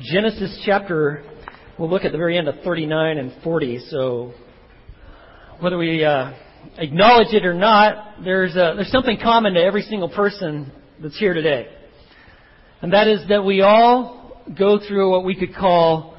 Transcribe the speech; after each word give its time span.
Genesis 0.00 0.58
chapter, 0.64 1.22
we'll 1.78 1.90
look 1.90 2.06
at 2.06 2.12
the 2.12 2.18
very 2.18 2.38
end 2.38 2.48
of 2.48 2.54
39 2.64 3.18
and 3.18 3.30
40. 3.44 3.78
So, 3.90 4.32
whether 5.60 5.76
we 5.76 6.02
uh, 6.02 6.32
acknowledge 6.78 7.34
it 7.34 7.44
or 7.44 7.52
not, 7.52 8.24
there's, 8.24 8.56
uh, 8.56 8.72
there's 8.74 8.90
something 8.90 9.18
common 9.22 9.52
to 9.52 9.60
every 9.60 9.82
single 9.82 10.08
person 10.08 10.72
that's 11.02 11.18
here 11.18 11.34
today. 11.34 11.68
And 12.80 12.94
that 12.94 13.06
is 13.06 13.28
that 13.28 13.44
we 13.44 13.60
all 13.60 14.42
go 14.58 14.78
through 14.78 15.10
what 15.10 15.26
we 15.26 15.34
could 15.34 15.54
call 15.54 16.16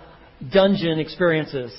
dungeon 0.54 1.00
experiences. 1.00 1.74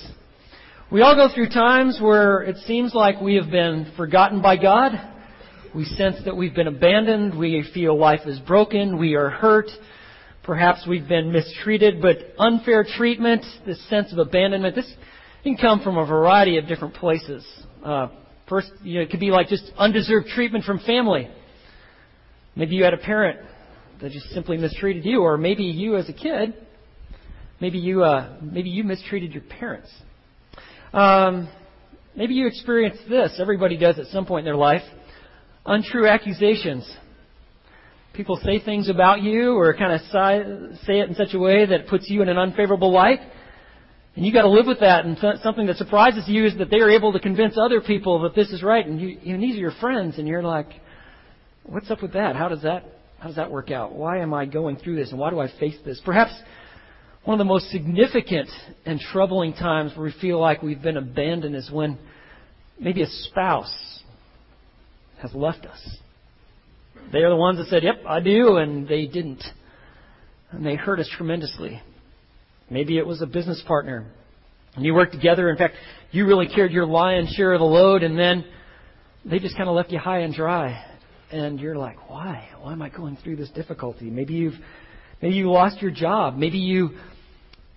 We 0.91 1.01
all 1.01 1.15
go 1.15 1.33
through 1.33 1.47
times 1.47 1.99
where 2.01 2.41
it 2.41 2.57
seems 2.65 2.93
like 2.93 3.21
we 3.21 3.35
have 3.35 3.49
been 3.49 3.93
forgotten 3.95 4.41
by 4.41 4.57
God. 4.57 4.91
We 5.73 5.85
sense 5.85 6.17
that 6.25 6.35
we've 6.35 6.53
been 6.53 6.67
abandoned. 6.67 7.39
We 7.39 7.65
feel 7.73 7.97
life 7.97 8.21
is 8.25 8.37
broken. 8.39 8.97
We 8.97 9.15
are 9.15 9.29
hurt. 9.29 9.69
Perhaps 10.45 10.85
we've 10.87 11.07
been 11.07 11.31
mistreated, 11.31 12.03
but 12.03 12.17
unfair 12.37 12.85
treatment, 12.97 13.43
this 13.65 13.83
sense 13.89 14.13
of 14.13 14.19
abandonment, 14.19 14.75
this 14.75 14.91
can 15.43 15.57
come 15.57 15.81
from 15.81 15.97
a 15.97 16.05
variety 16.05 16.57
of 16.59 16.67
different 16.67 16.93
places. 16.93 17.43
Uh, 17.83 18.09
first, 18.47 18.71
you 18.83 18.95
know, 18.95 19.01
it 19.01 19.09
could 19.09 19.19
be 19.19 19.31
like 19.31 19.47
just 19.47 19.71
undeserved 19.75 20.27
treatment 20.27 20.63
from 20.63 20.77
family. 20.81 21.27
Maybe 22.55 22.75
you 22.75 22.83
had 22.83 22.93
a 22.93 22.97
parent 22.97 23.39
that 24.03 24.11
just 24.11 24.29
simply 24.29 24.57
mistreated 24.57 25.03
you, 25.03 25.21
or 25.21 25.35
maybe 25.35 25.63
you 25.63 25.97
as 25.97 26.09
a 26.09 26.13
kid, 26.13 26.53
maybe 27.59 27.79
you, 27.79 28.03
uh, 28.03 28.37
maybe 28.39 28.69
you 28.69 28.83
mistreated 28.83 29.33
your 29.33 29.43
parents. 29.43 29.91
Um, 30.93 31.49
maybe 32.15 32.35
you 32.35 32.45
experienced 32.45 33.01
this. 33.09 33.35
Everybody 33.41 33.77
does 33.77 33.97
at 33.97 34.05
some 34.07 34.27
point 34.27 34.41
in 34.41 34.45
their 34.45 34.55
life. 34.55 34.83
Untrue 35.65 36.07
accusations 36.07 36.87
people 38.15 38.39
say 38.43 38.59
things 38.59 38.89
about 38.89 39.21
you 39.21 39.53
or 39.55 39.73
kind 39.75 39.93
of 39.93 40.01
say 40.85 40.99
it 40.99 41.09
in 41.09 41.15
such 41.15 41.33
a 41.33 41.39
way 41.39 41.65
that 41.65 41.87
puts 41.87 42.09
you 42.09 42.21
in 42.21 42.29
an 42.29 42.37
unfavorable 42.37 42.91
light. 42.91 43.19
And 44.15 44.25
you 44.25 44.31
got 44.31 44.43
to 44.43 44.49
live 44.49 44.65
with 44.65 44.79
that. 44.79 45.05
And 45.05 45.17
something 45.43 45.65
that 45.67 45.75
surprises 45.75 46.23
you 46.27 46.45
is 46.45 46.57
that 46.57 46.69
they 46.69 46.79
are 46.79 46.89
able 46.89 47.11
to 47.13 47.19
convince 47.19 47.57
other 47.57 47.81
people 47.81 48.21
that 48.21 48.33
this 48.33 48.49
is 48.49 48.63
right. 48.63 48.85
And 48.85 48.99
you, 48.99 49.17
and 49.25 49.43
these 49.43 49.55
are 49.55 49.59
your 49.59 49.73
friends, 49.81 50.17
and 50.17 50.27
you're 50.27 50.41
like, 50.41 50.69
what's 51.63 51.91
up 51.91 52.01
with 52.01 52.13
that? 52.13 52.35
How 52.35 52.47
does 52.47 52.61
that, 52.61 52.85
how 53.19 53.27
does 53.27 53.35
that 53.35 53.51
work 53.51 53.71
out? 53.71 53.93
Why 53.93 54.19
am 54.19 54.33
I 54.33 54.45
going 54.45 54.77
through 54.77 54.95
this, 54.95 55.11
and 55.11 55.19
why 55.19 55.31
do 55.31 55.39
I 55.39 55.49
face 55.59 55.75
this? 55.83 56.01
Perhaps 56.05 56.31
one 57.25 57.33
of 57.33 57.39
the 57.39 57.51
most 57.51 57.69
significant 57.71 58.49
and 58.85 58.99
troubling 58.99 59.53
times 59.53 59.91
where 59.95 60.05
we 60.05 60.13
feel 60.21 60.39
like 60.39 60.61
we've 60.61 60.81
been 60.81 60.97
abandoned 60.97 61.55
is 61.55 61.69
when 61.71 61.97
maybe 62.79 63.01
a 63.01 63.07
spouse 63.07 64.03
has 65.21 65.33
left 65.33 65.65
us. 65.65 65.97
They 67.11 67.19
are 67.19 67.29
the 67.29 67.35
ones 67.35 67.57
that 67.59 67.67
said, 67.67 67.83
Yep, 67.83 68.03
I 68.07 68.19
do, 68.19 68.57
and 68.57 68.87
they 68.87 69.05
didn't. 69.07 69.43
And 70.51 70.65
they 70.65 70.75
hurt 70.75 70.99
us 70.99 71.09
tremendously. 71.15 71.81
Maybe 72.69 72.97
it 72.97 73.05
was 73.05 73.21
a 73.21 73.25
business 73.25 73.61
partner. 73.67 74.07
And 74.75 74.85
you 74.85 74.93
worked 74.93 75.13
together. 75.13 75.49
In 75.49 75.57
fact, 75.57 75.75
you 76.11 76.25
really 76.25 76.47
carried 76.47 76.71
your 76.71 76.85
lion's 76.85 77.29
share 77.29 77.53
of 77.53 77.59
the 77.59 77.65
load, 77.65 78.03
and 78.03 78.17
then 78.17 78.45
they 79.23 79.39
just 79.39 79.55
kind 79.55 79.69
of 79.69 79.75
left 79.75 79.91
you 79.91 79.99
high 79.99 80.19
and 80.19 80.33
dry. 80.33 80.83
And 81.31 81.59
you're 81.59 81.77
like, 81.77 82.09
why? 82.09 82.49
Why 82.61 82.71
am 82.71 82.81
I 82.81 82.89
going 82.89 83.17
through 83.23 83.37
this 83.37 83.49
difficulty? 83.49 84.09
Maybe 84.09 84.33
you've 84.33 84.55
maybe 85.21 85.35
you 85.35 85.51
lost 85.51 85.81
your 85.81 85.91
job. 85.91 86.37
Maybe 86.37 86.57
you 86.57 86.91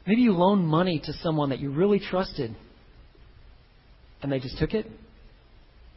maybe 0.06 0.22
you 0.22 0.32
loaned 0.32 0.66
money 0.66 1.00
to 1.04 1.12
someone 1.22 1.50
that 1.50 1.58
you 1.58 1.70
really 1.70 1.98
trusted. 1.98 2.54
And 4.22 4.32
they 4.32 4.40
just 4.40 4.58
took 4.58 4.74
it. 4.74 4.86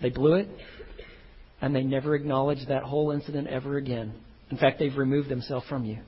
They 0.01 0.09
blew 0.09 0.35
it 0.35 0.47
and 1.61 1.75
they 1.75 1.83
never 1.83 2.15
acknowledge 2.15 2.65
that 2.67 2.83
whole 2.83 3.11
incident 3.11 3.47
ever 3.47 3.77
again. 3.77 4.13
In 4.49 4.57
fact, 4.57 4.79
they've 4.79 4.95
removed 4.95 5.29
themselves 5.29 5.65
from 5.67 5.85
you. 5.85 5.99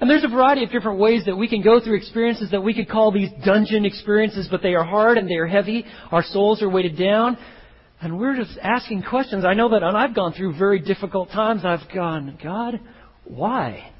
And 0.00 0.08
there's 0.08 0.24
a 0.24 0.28
variety 0.28 0.62
of 0.62 0.70
different 0.70 1.00
ways 1.00 1.24
that 1.26 1.36
we 1.36 1.48
can 1.48 1.60
go 1.60 1.80
through 1.80 1.96
experiences 1.96 2.52
that 2.52 2.62
we 2.62 2.72
could 2.72 2.88
call 2.88 3.10
these 3.10 3.30
dungeon 3.44 3.84
experiences, 3.84 4.46
but 4.48 4.62
they 4.62 4.74
are 4.74 4.84
hard 4.84 5.18
and 5.18 5.28
they 5.28 5.34
are 5.34 5.46
heavy. 5.46 5.84
Our 6.12 6.22
souls 6.22 6.62
are 6.62 6.68
weighted 6.68 6.96
down. 6.96 7.36
And 8.00 8.16
we're 8.16 8.36
just 8.36 8.56
asking 8.62 9.02
questions. 9.02 9.44
I 9.44 9.54
know 9.54 9.70
that 9.70 9.82
and 9.82 9.96
I've 9.96 10.14
gone 10.14 10.34
through 10.34 10.56
very 10.56 10.78
difficult 10.78 11.30
times. 11.30 11.62
I've 11.64 11.92
gone, 11.92 12.38
God, 12.42 12.78
why? 13.24 13.90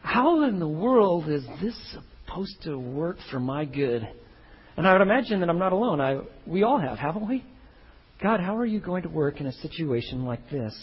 How 0.00 0.44
in 0.44 0.58
the 0.58 0.68
world 0.68 1.28
is 1.28 1.44
this 1.60 1.76
supposed 1.92 2.62
to 2.62 2.78
work 2.78 3.18
for 3.30 3.38
my 3.38 3.66
good? 3.66 4.08
And 4.78 4.88
I 4.88 4.92
would 4.92 5.02
imagine 5.02 5.40
that 5.40 5.50
I'm 5.50 5.58
not 5.58 5.72
alone. 5.72 6.00
I, 6.00 6.20
we 6.46 6.62
all 6.62 6.78
have, 6.78 6.98
haven't 6.98 7.28
we? 7.28 7.44
God, 8.22 8.40
how 8.40 8.56
are 8.56 8.66
you 8.66 8.80
going 8.80 9.04
to 9.04 9.08
work 9.08 9.40
in 9.40 9.46
a 9.46 9.52
situation 9.52 10.24
like 10.24 10.50
this? 10.50 10.76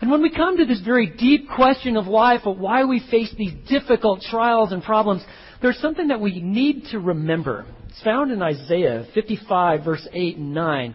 And 0.00 0.10
when 0.10 0.22
we 0.22 0.34
come 0.34 0.58
to 0.58 0.66
this 0.66 0.80
very 0.80 1.06
deep 1.06 1.48
question 1.54 1.96
of 1.96 2.06
life, 2.06 2.42
of 2.44 2.58
why 2.58 2.84
we 2.84 3.02
face 3.10 3.34
these 3.36 3.52
difficult 3.68 4.22
trials 4.22 4.72
and 4.72 4.82
problems, 4.82 5.22
there's 5.62 5.78
something 5.78 6.08
that 6.08 6.20
we 6.20 6.40
need 6.40 6.84
to 6.90 6.98
remember. 6.98 7.66
It's 7.88 8.02
found 8.02 8.30
in 8.30 8.42
Isaiah 8.42 9.06
55, 9.14 9.84
verse 9.84 10.06
8 10.12 10.36
and 10.36 10.54
9. 10.54 10.94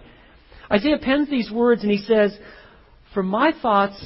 Isaiah 0.71 0.97
pens 0.99 1.29
these 1.29 1.51
words 1.51 1.83
and 1.83 1.91
he 1.91 1.99
says, 1.99 2.35
For 3.13 3.21
my 3.21 3.51
thoughts 3.61 4.03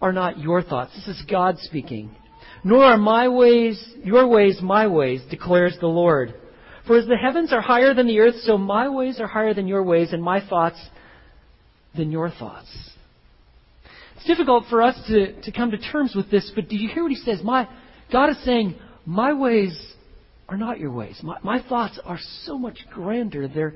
are 0.00 0.12
not 0.12 0.38
your 0.38 0.62
thoughts. 0.62 0.94
This 0.94 1.16
is 1.16 1.24
God 1.28 1.58
speaking. 1.58 2.14
Nor 2.62 2.84
are 2.84 2.98
my 2.98 3.28
ways 3.28 3.82
your 4.04 4.26
ways 4.28 4.58
my 4.60 4.86
ways, 4.86 5.22
declares 5.30 5.76
the 5.80 5.86
Lord. 5.86 6.34
For 6.86 6.96
as 6.96 7.06
the 7.06 7.16
heavens 7.16 7.52
are 7.52 7.60
higher 7.60 7.94
than 7.94 8.06
the 8.06 8.20
earth, 8.20 8.36
so 8.42 8.56
my 8.56 8.88
ways 8.88 9.20
are 9.20 9.26
higher 9.26 9.54
than 9.54 9.66
your 9.66 9.82
ways, 9.82 10.12
and 10.12 10.22
my 10.22 10.46
thoughts 10.46 10.80
than 11.96 12.12
your 12.12 12.30
thoughts. 12.30 12.68
It's 14.16 14.26
difficult 14.26 14.64
for 14.70 14.82
us 14.82 14.96
to, 15.08 15.40
to 15.42 15.52
come 15.52 15.72
to 15.72 15.78
terms 15.78 16.14
with 16.14 16.30
this, 16.30 16.50
but 16.54 16.68
do 16.68 16.76
you 16.76 16.88
hear 16.88 17.02
what 17.02 17.10
he 17.10 17.16
says? 17.16 17.40
My, 17.42 17.68
God 18.12 18.30
is 18.30 18.44
saying, 18.44 18.76
My 19.04 19.32
ways 19.32 19.94
are 20.48 20.56
not 20.56 20.78
your 20.78 20.92
ways. 20.92 21.18
My, 21.22 21.38
my 21.42 21.62
thoughts 21.68 21.98
are 22.04 22.18
so 22.44 22.56
much 22.56 22.78
grander. 22.92 23.48
They're, 23.48 23.74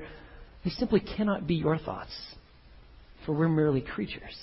they 0.63 0.69
simply 0.71 1.01
cannot 1.01 1.45
be 1.45 1.55
your 1.55 1.77
thoughts, 1.77 2.11
for 3.25 3.33
we're 3.33 3.49
merely 3.49 3.81
creatures. 3.81 4.35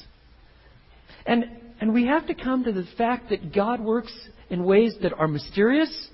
And, 1.24 1.44
and 1.80 1.94
we 1.94 2.06
have 2.06 2.26
to 2.26 2.34
come 2.34 2.64
to 2.64 2.72
the 2.72 2.86
fact 2.98 3.30
that 3.30 3.54
God 3.54 3.80
works 3.80 4.12
in 4.50 4.64
ways 4.64 4.94
that 5.02 5.12
are 5.14 5.28
mysterious, 5.28 6.08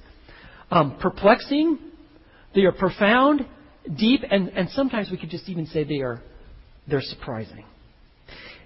um, 0.70 0.98
perplexing, 1.00 1.78
they 2.54 2.62
are 2.62 2.72
profound, 2.72 3.46
deep, 3.96 4.20
and, 4.30 4.48
and 4.48 4.68
sometimes 4.70 5.10
we 5.10 5.16
could 5.16 5.30
just 5.30 5.48
even 5.48 5.66
say 5.66 5.84
they 5.84 6.00
are 6.00 6.22
they're 6.86 7.00
surprising. 7.00 7.64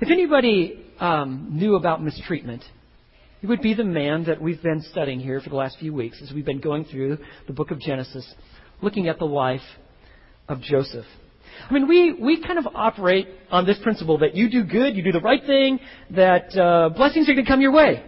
If 0.01 0.11
anybody 0.11 0.85
um, 1.01 1.49
knew 1.53 1.77
about 1.77 2.03
mistreatment, 2.03 2.65
it 3.43 3.47
would 3.47 3.63
be 3.63 3.75
the 3.75 3.85
man 3.85 4.25
that 4.25 4.41
we've 4.41 4.63
been 4.63 4.83
studying 4.83 5.21
here 5.21 5.41
for 5.41 5.51
the 5.51 5.57
last 5.57 5.79
few 5.79 5.95
weeks 5.95 6.21
as 6.23 6.33
we've 6.33 6.45
been 6.45 6.61
going 6.61 6.85
through 6.85 7.19
the 7.47 7.53
book 7.53 7.71
of 7.71 7.81
Genesis, 7.81 8.27
looking 8.83 9.09
at 9.09 9.19
the 9.19 9.25
life 9.25 9.63
of 10.49 10.61
Joseph. 10.61 11.07
I 11.69 11.73
mean, 11.73 11.89
we, 11.89 12.13
we 12.15 12.43
kind 12.43 12.59
of 12.59 12.67
operate 12.75 13.29
on 13.51 13.67
this 13.67 13.79
principle 13.83 14.19
that 14.19 14.35
you 14.35 14.51
do 14.51 14.65
good, 14.65 14.97
you 14.97 15.03
do 15.03 15.13
the 15.13 15.21
right 15.21 15.45
thing, 15.45 15.81
that 16.11 16.57
uh, 16.57 16.91
blessings 16.91 17.29
are 17.29 17.35
going 17.35 17.45
to 17.45 17.51
come 17.51 17.61
your 17.61 17.73
way. 17.73 18.05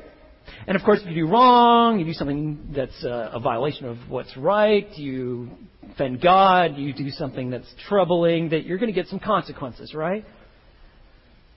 And 0.67 0.77
of 0.77 0.83
course, 0.83 1.01
if 1.03 1.09
you 1.09 1.27
do 1.27 1.33
wrong, 1.33 1.99
you 1.99 2.05
do 2.05 2.13
something 2.13 2.73
that's 2.75 3.05
uh, 3.05 3.31
a 3.33 3.41
violation 3.41 3.87
of 3.87 3.97
what's 4.09 4.37
right, 4.37 4.87
you 4.97 5.51
offend 5.93 6.21
God, 6.21 6.77
you 6.77 6.93
do 6.93 7.11
something 7.11 7.51
that's 7.51 7.73
troubling, 7.89 8.51
that 8.51 8.65
you're 8.65 8.79
going 8.79 8.93
to 8.93 8.95
get 8.95 9.09
some 9.09 9.21
consequences, 9.21 9.95
right? 9.95 10.25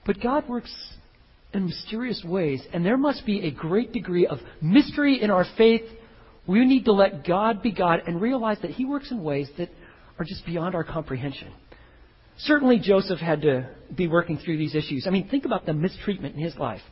But 0.06 0.20
God 0.20 0.48
works 0.48 0.74
in 1.52 1.66
mysterious 1.66 2.22
ways, 2.24 2.62
and 2.72 2.84
there 2.84 2.96
must 2.96 3.24
be 3.24 3.46
a 3.46 3.50
great 3.50 3.92
degree 3.92 4.26
of 4.26 4.38
mystery 4.60 5.22
in 5.22 5.30
our 5.30 5.46
faith. 5.56 5.82
We 6.46 6.64
need 6.64 6.84
to 6.86 6.92
let 6.92 7.26
God 7.26 7.62
be 7.62 7.72
God 7.72 8.02
and 8.06 8.20
realize 8.20 8.58
that 8.62 8.72
He 8.72 8.84
works 8.84 9.10
in 9.10 9.22
ways 9.22 9.48
that 9.58 9.70
are 10.18 10.24
just 10.24 10.44
beyond 10.44 10.74
our 10.74 10.84
comprehension. 10.84 11.52
Certainly, 12.38 12.80
Joseph 12.80 13.20
had 13.20 13.42
to 13.42 13.68
be 13.94 14.08
working 14.08 14.38
through 14.38 14.58
these 14.58 14.74
issues. 14.74 15.04
I 15.06 15.10
mean, 15.10 15.28
think 15.28 15.44
about 15.44 15.66
the 15.66 15.72
mistreatment 15.72 16.34
in 16.34 16.42
his 16.42 16.56
life. 16.56 16.82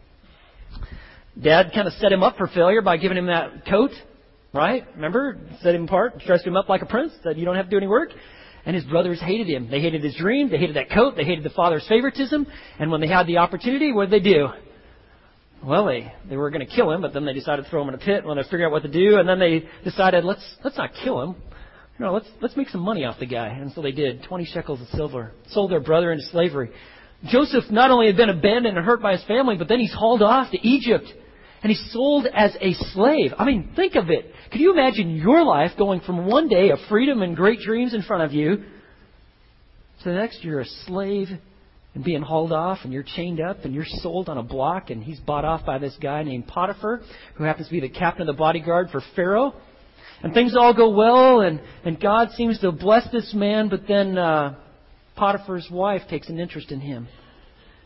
Dad 1.41 1.72
kind 1.75 1.87
of 1.87 1.94
set 1.94 2.12
him 2.12 2.22
up 2.22 2.37
for 2.37 2.47
failure 2.47 2.82
by 2.82 2.97
giving 2.97 3.16
him 3.16 3.26
that 3.26 3.66
coat 3.66 3.91
Right? 4.53 4.84
Remember? 4.94 5.39
Set 5.62 5.74
him 5.74 5.84
apart, 5.84 6.18
dressed 6.27 6.47
him 6.47 6.57
up 6.57 6.68
like 6.68 6.83
a 6.83 6.86
prince, 6.86 7.12
said 7.22 7.39
you 7.39 7.45
don't 7.45 7.57
have 7.57 7.66
to 7.66 7.71
do 7.71 7.78
any 7.78 7.86
work. 7.86 8.10
And 8.65 8.77
his 8.77 8.84
brothers 8.84 9.21
hated 9.21 9.48
him. 9.48 9.68
They 9.71 9.80
hated 9.80 10.04
his 10.04 10.15
dream. 10.15 10.48
They 10.51 10.59
hated 10.59 10.77
that 10.77 10.91
coat. 10.91 11.15
They 11.16 11.24
hated 11.24 11.42
the 11.42 11.51
father's 11.51 11.84
favoritism. 11.89 12.47
And 12.78 12.91
when 12.91 13.01
they 13.01 13.09
had 13.09 13.27
the 13.27 13.39
opportunity, 13.39 13.92
what 13.92 14.10
did 14.10 14.22
they 14.22 14.30
do? 14.30 14.48
Well, 15.65 15.86
they, 15.86 16.12
they 16.28 16.36
were 16.36 16.51
going 16.51 16.65
to 16.65 16.72
kill 16.72 16.91
him, 16.91 17.01
but 17.01 17.12
then 17.12 17.24
they 17.24 17.33
decided 17.33 17.65
to 17.65 17.71
throw 17.71 17.83
him 17.83 17.89
in 17.89 17.95
a 17.95 17.98
pit 17.98 18.24
when 18.24 18.36
they 18.36 18.42
figure 18.45 18.66
out 18.66 18.72
what 18.72 18.83
to 18.83 18.89
do. 18.89 19.18
And 19.18 19.28
then 19.28 19.41
they 19.41 19.65
decided, 19.83 20.24
let's, 20.24 20.45
let's 20.62 20.77
not 20.77 20.91
kill 21.03 21.22
him. 21.22 21.36
You 21.98 22.04
know, 22.04 22.12
let's, 22.12 22.28
let's 22.41 22.57
make 22.57 22.68
some 22.68 22.83
money 22.83 23.04
off 23.04 23.18
the 23.18 23.27
guy. 23.27 23.48
And 23.48 23.72
so 23.72 23.83
they 23.83 23.92
did. 23.92 24.22
20 24.24 24.45
shekels 24.45 24.80
of 24.80 24.89
silver. 24.89 25.33
Sold 25.48 25.71
their 25.71 25.80
brother 25.80 26.12
into 26.12 26.24
slavery. 26.27 26.71
Joseph 27.24 27.65
not 27.71 27.91
only 27.91 28.07
had 28.07 28.16
been 28.16 28.30
abandoned 28.30 28.77
and 28.77 28.86
hurt 28.86 29.03
by 29.03 29.12
his 29.12 29.24
family, 29.24 29.57
but 29.57 29.68
then 29.68 29.80
he's 29.80 29.92
hauled 29.92 30.22
off 30.22 30.51
to 30.53 30.59
Egypt 30.66 31.07
and 31.62 31.70
he's 31.70 31.92
sold 31.92 32.26
as 32.26 32.56
a 32.60 32.74
slave. 32.92 33.32
I 33.38 33.44
mean, 33.44 33.72
think 33.76 33.94
of 33.94 34.10
it. 34.10 34.32
Can 34.50 34.60
you 34.60 34.72
imagine 34.72 35.16
your 35.16 35.44
life 35.44 35.72
going 35.78 36.00
from 36.00 36.26
one 36.26 36.48
day 36.48 36.70
of 36.70 36.78
freedom 36.88 37.22
and 37.22 37.36
great 37.36 37.60
dreams 37.60 37.94
in 37.94 38.03
front 38.03 38.24
of 38.24 38.32
you 38.32 38.56
to 38.56 40.04
the 40.04 40.14
next 40.14 40.42
you're 40.42 40.60
a 40.60 40.66
slave 40.86 41.28
and 41.94 42.03
being 42.03 42.22
hauled 42.22 42.53
off, 42.53 42.78
and 42.84 42.92
you're 42.92 43.04
chained 43.04 43.38
up, 43.38 43.64
and 43.64 43.74
you're 43.74 43.84
sold 43.86 44.30
on 44.30 44.38
a 44.38 44.42
block, 44.42 44.88
and 44.88 45.04
he's 45.04 45.20
bought 45.20 45.44
off 45.44 45.66
by 45.66 45.78
this 45.78 45.94
guy 46.00 46.22
named 46.22 46.47
Potiphar, 46.47 47.03
who 47.34 47.44
happens 47.44 47.68
to 47.68 47.72
be 47.72 47.80
the 47.80 47.91
captain 47.91 48.22
of 48.22 48.34
the 48.34 48.38
bodyguard 48.38 48.88
for 48.91 49.03
Pharaoh. 49.14 49.53
And 50.22 50.32
things 50.32 50.56
all 50.56 50.72
go 50.72 50.88
well, 50.91 51.41
and, 51.41 51.60
and 51.84 52.00
God 52.00 52.30
seems 52.30 52.59
to 52.60 52.72
bless 52.72 53.10
this 53.12 53.34
man, 53.34 53.68
but 53.68 53.82
then 53.86 54.16
uh, 54.16 54.54
Potiphar's 55.16 55.68
wife 55.70 56.03
takes 56.09 56.30
an 56.30 56.38
interest 56.38 56.72
in 56.72 56.80
him. 56.80 57.09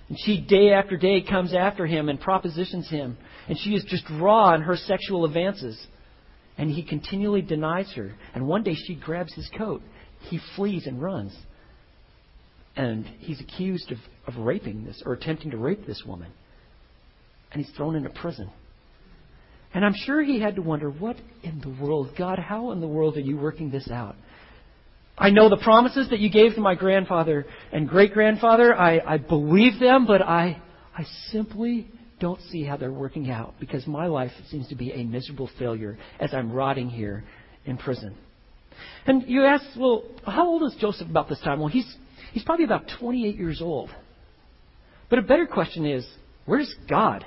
And 0.08 0.18
she, 0.20 0.40
day 0.40 0.72
after 0.72 0.96
day, 0.96 1.22
comes 1.22 1.52
after 1.52 1.86
him 1.86 2.08
and 2.08 2.20
propositions 2.20 2.88
him. 2.88 3.16
And 3.48 3.58
she 3.58 3.70
is 3.70 3.84
just 3.84 4.04
raw 4.10 4.54
in 4.54 4.62
her 4.62 4.76
sexual 4.76 5.24
advances. 5.24 5.78
And 6.58 6.70
he 6.70 6.84
continually 6.84 7.42
denies 7.42 7.92
her. 7.96 8.14
And 8.34 8.46
one 8.46 8.62
day 8.62 8.74
she 8.74 8.94
grabs 8.94 9.34
his 9.34 9.50
coat. 9.58 9.82
He 10.20 10.40
flees 10.54 10.86
and 10.86 11.02
runs. 11.02 11.36
And 12.76 13.04
he's 13.18 13.40
accused 13.40 13.90
of, 13.90 13.98
of 14.26 14.36
raping 14.36 14.84
this, 14.84 15.02
or 15.04 15.14
attempting 15.14 15.50
to 15.50 15.56
rape 15.56 15.86
this 15.86 16.02
woman. 16.06 16.30
And 17.52 17.64
he's 17.64 17.74
thrown 17.74 17.96
into 17.96 18.10
prison. 18.10 18.50
And 19.74 19.84
I'm 19.84 19.94
sure 19.94 20.22
he 20.22 20.40
had 20.40 20.56
to 20.56 20.62
wonder, 20.62 20.88
what 20.90 21.16
in 21.42 21.60
the 21.60 21.84
world, 21.84 22.10
God, 22.16 22.38
how 22.38 22.70
in 22.70 22.80
the 22.80 22.86
world 22.86 23.16
are 23.16 23.20
you 23.20 23.36
working 23.36 23.70
this 23.70 23.90
out? 23.90 24.16
I 25.18 25.30
know 25.30 25.48
the 25.48 25.56
promises 25.56 26.10
that 26.10 26.20
you 26.20 26.30
gave 26.30 26.54
to 26.54 26.60
my 26.60 26.74
grandfather 26.74 27.46
and 27.72 27.88
great 27.88 28.12
grandfather. 28.12 28.74
I, 28.74 28.98
I 28.98 29.16
believe 29.16 29.80
them, 29.80 30.06
but 30.06 30.20
I, 30.20 30.60
I 30.96 31.04
simply 31.30 31.88
don't 32.20 32.40
see 32.50 32.64
how 32.64 32.76
they're 32.76 32.92
working 32.92 33.30
out 33.30 33.54
because 33.58 33.86
my 33.86 34.06
life 34.06 34.32
seems 34.50 34.68
to 34.68 34.74
be 34.74 34.92
a 34.92 35.04
miserable 35.04 35.48
failure 35.58 35.96
as 36.20 36.34
I'm 36.34 36.52
rotting 36.52 36.90
here 36.90 37.24
in 37.64 37.78
prison. 37.78 38.14
And 39.06 39.24
you 39.26 39.44
ask, 39.44 39.64
well, 39.78 40.04
how 40.24 40.46
old 40.46 40.62
is 40.64 40.76
Joseph 40.80 41.08
about 41.08 41.28
this 41.28 41.40
time? 41.40 41.60
Well, 41.60 41.68
he's, 41.68 41.96
he's 42.32 42.44
probably 42.44 42.64
about 42.64 42.90
28 43.00 43.36
years 43.36 43.62
old. 43.62 43.90
But 45.08 45.18
a 45.18 45.22
better 45.22 45.46
question 45.46 45.86
is, 45.86 46.06
where's 46.44 46.74
God 46.88 47.24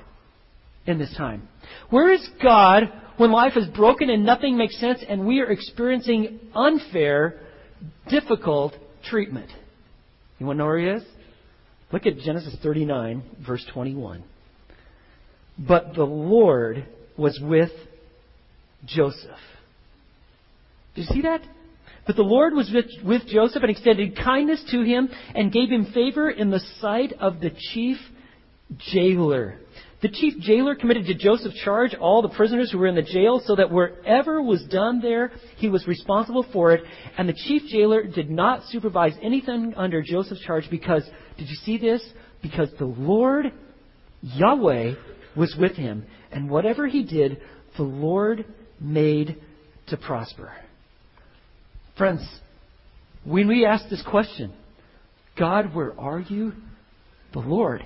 in 0.86 1.00
this 1.00 1.14
time? 1.18 1.48
Where 1.90 2.12
is 2.12 2.28
God 2.42 2.84
when 3.18 3.32
life 3.32 3.54
is 3.56 3.68
broken 3.68 4.10
and 4.10 4.26
nothing 4.26 4.58
makes 4.58 4.80
sense 4.80 5.04
and 5.08 5.26
we 5.26 5.40
are 5.40 5.50
experiencing 5.50 6.40
unfair 6.54 7.40
difficult 8.10 8.74
treatment. 9.06 9.50
You 10.40 10.46
want 10.46 10.58
to 10.58 10.60
know 10.60 10.66
where 10.66 10.80
he 10.80 10.88
is? 10.88 11.04
Look 11.92 12.06
at 12.06 12.18
Genesis 12.20 12.56
39, 12.62 13.24
verse 13.46 13.66
21. 13.74 14.24
But 15.58 15.94
the 15.96 16.04
Lord 16.04 16.86
was 17.18 17.40
with 17.42 17.72
Joseph. 18.86 19.40
Do 20.96 21.02
you 21.02 21.08
see 21.08 21.22
that? 21.22 21.42
But 22.08 22.16
the 22.16 22.24
Lord 22.24 22.54
was 22.54 22.72
with, 22.74 22.86
with 23.04 23.28
Joseph 23.28 23.62
and 23.62 23.72
extended 23.72 24.18
kindness 24.18 24.64
to 24.72 24.82
him 24.82 25.10
and 25.36 25.52
gave 25.52 25.70
him 25.70 25.92
favor 25.94 26.30
in 26.30 26.50
the 26.50 26.62
sight 26.80 27.14
of 27.20 27.40
the 27.40 27.52
chief 27.72 27.98
jailer. 28.92 29.60
The 30.02 30.10
chief 30.10 30.40
jailer 30.40 30.76
committed 30.76 31.08
to 31.08 31.14
Joseph's 31.14 31.60
charge 31.62 31.94
all 31.94 32.22
the 32.22 32.30
prisoners 32.30 32.72
who 32.72 32.78
were 32.78 32.88
in 32.88 32.96
the 32.96 33.02
jail 33.02 33.42
so 33.46 33.56
that 33.56 33.70
wherever 33.70 34.42
was 34.42 34.64
done 34.66 35.02
there, 35.02 35.32
he 35.58 35.68
was 35.68 35.86
responsible 35.88 36.46
for 36.54 36.72
it. 36.72 36.84
And 37.18 37.28
the 37.28 37.34
chief 37.34 37.64
jailer 37.70 38.04
did 38.04 38.30
not 38.30 38.64
supervise 38.70 39.14
anything 39.22 39.74
under 39.76 40.02
Joseph's 40.02 40.42
charge 40.42 40.70
because, 40.72 41.04
did 41.38 41.50
you 41.50 41.56
see 41.66 41.78
this? 41.78 42.02
Because 42.42 42.70
the 42.80 42.86
Lord, 42.86 43.52
Yahweh, 44.22 44.94
was 45.36 45.54
with 45.60 45.76
him. 45.76 46.06
And 46.32 46.50
whatever 46.50 46.88
he 46.88 47.04
did, 47.04 47.42
the 47.76 47.84
Lord 47.84 48.46
made 48.80 49.36
to 49.88 49.98
prosper. 49.98 50.54
Friends, 51.98 52.26
when 53.26 53.50
we 53.50 53.66
ask 53.66 53.90
this 53.90 54.04
question, 54.10 54.54
God, 55.38 55.76
where 55.76 56.00
are 56.00 56.22
you? 56.22 56.54
The 57.34 57.40
Lord, 57.40 57.86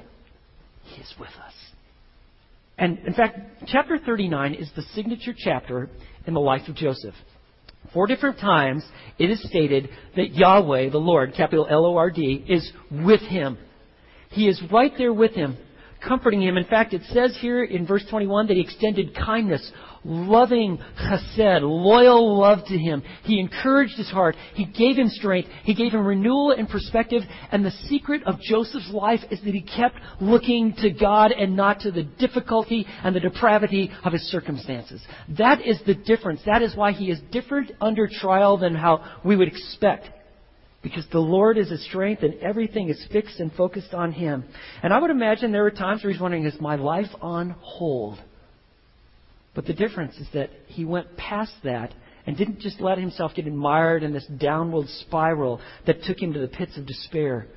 He 0.83 1.01
is 1.01 1.13
with 1.19 1.30
us. 1.30 1.54
And 2.78 3.00
in 3.00 3.14
fact, 3.14 3.40
chapter 3.68 3.98
39 3.98 4.56
is 4.56 4.72
the 4.75 4.81
signature 4.94 5.34
chapter 5.38 5.90
in 6.25 6.34
the 6.34 6.40
life 6.40 6.68
of 6.68 6.75
Joseph. 6.75 7.16
Four 7.94 8.08
different 8.08 8.40
times 8.40 8.84
it 9.20 9.30
is 9.30 9.44
stated 9.44 9.90
that 10.16 10.34
Yahweh, 10.34 10.90
the 10.90 10.98
Lord, 10.98 11.34
capital 11.36 11.68
L 11.70 11.86
O 11.86 11.98
R 11.98 12.10
D, 12.10 12.44
is 12.48 12.72
with 12.92 13.22
him. 13.22 13.58
He 14.30 14.48
is 14.48 14.62
right 14.72 14.92
there 14.98 15.14
with 15.14 15.34
him 15.34 15.58
comforting 16.06 16.42
him. 16.42 16.58
In 16.58 16.66
fact, 16.66 16.94
it 16.94 17.02
says 17.12 17.38
here 17.40 17.64
in 17.64 17.88
verse 17.88 18.06
21 18.10 18.48
that 18.48 18.56
he 18.56 18.62
extended 18.62 19.16
kindness, 19.16 19.72
loving 20.04 20.80
chesed, 21.00 21.62
loyal 21.62 22.40
love 22.40 22.60
to 22.68 22.78
him. 22.78 23.04
He 23.24 23.40
encouraged 23.40 23.98
his 23.98 24.10
heart. 24.10 24.36
He 24.54 24.66
gave 24.66 24.98
him 24.98 25.10
strength. 25.10 25.50
He 25.64 25.74
gave 25.74 25.92
him 25.92 26.06
renewal 26.06 26.52
and 26.52 26.68
perspective. 26.68 27.24
And 27.52 27.66
the 27.66 27.72
secret 27.88 28.24
of 28.26 28.40
Joseph's 28.42 28.92
life 28.92 29.22
is 29.32 29.42
that 29.42 29.54
he 29.54 29.62
kept 29.62 29.96
looking 30.20 30.74
to 30.80 30.90
God 30.92 31.32
and 31.32 31.56
not 31.56 31.82
to 31.82 31.92
the 31.92 32.04
difficulty 32.04 32.86
and 33.04 33.16
the 33.16 33.20
depravity 33.20 33.92
of 34.04 34.14
his 34.14 34.24
circumstances. 34.24 35.02
That 35.38 35.66
is 35.66 35.80
the 35.86 35.96
difference. 35.96 36.42
That 36.46 36.62
is 36.62 36.76
why 36.76 36.92
he 36.92 37.10
is 37.10 37.20
different 37.32 37.72
under 37.80 38.08
trial 38.08 38.58
than 38.58 38.76
how 38.76 39.20
we 39.24 39.36
would 39.36 39.48
expect 39.48 40.10
because 40.82 41.06
the 41.12 41.20
Lord 41.20 41.58
is 41.58 41.70
his 41.70 41.84
strength 41.86 42.24
and 42.24 42.36
everything 42.42 42.90
is 42.90 43.04
fixed 43.12 43.40
and 43.40 43.52
focused 43.54 43.94
on 43.94 44.12
him. 44.12 44.44
And 44.84 44.94
I 44.94 45.00
would 45.00 45.12
imagine 45.12 45.52
there 45.52 45.64
were 45.64 45.72
times 45.72 46.04
where 46.04 46.12
he's 46.12 46.22
wondering, 46.22 46.46
is 46.46 46.60
my 46.60 46.76
life 46.76 47.10
on 47.22 47.56
hold? 47.62 48.20
But 49.56 49.66
the 49.66 49.74
difference 49.74 50.16
is 50.18 50.28
that 50.34 50.50
he 50.68 50.86
went 50.86 51.16
past 51.18 51.54
that 51.64 51.94
and 52.26 52.38
didn't 52.38 52.60
just 52.60 52.80
let 52.80 52.98
himself 52.98 53.34
get 53.36 53.48
admired 53.48 54.04
in 54.04 54.14
this 54.14 54.26
downward 54.26 54.88
spiral 54.88 55.60
that 55.86 56.04
took 56.04 56.20
him 56.20 56.34
to 56.34 56.40
the 56.40 56.48
pits 56.48 56.78
of 56.78 56.86
despair. 56.86 57.48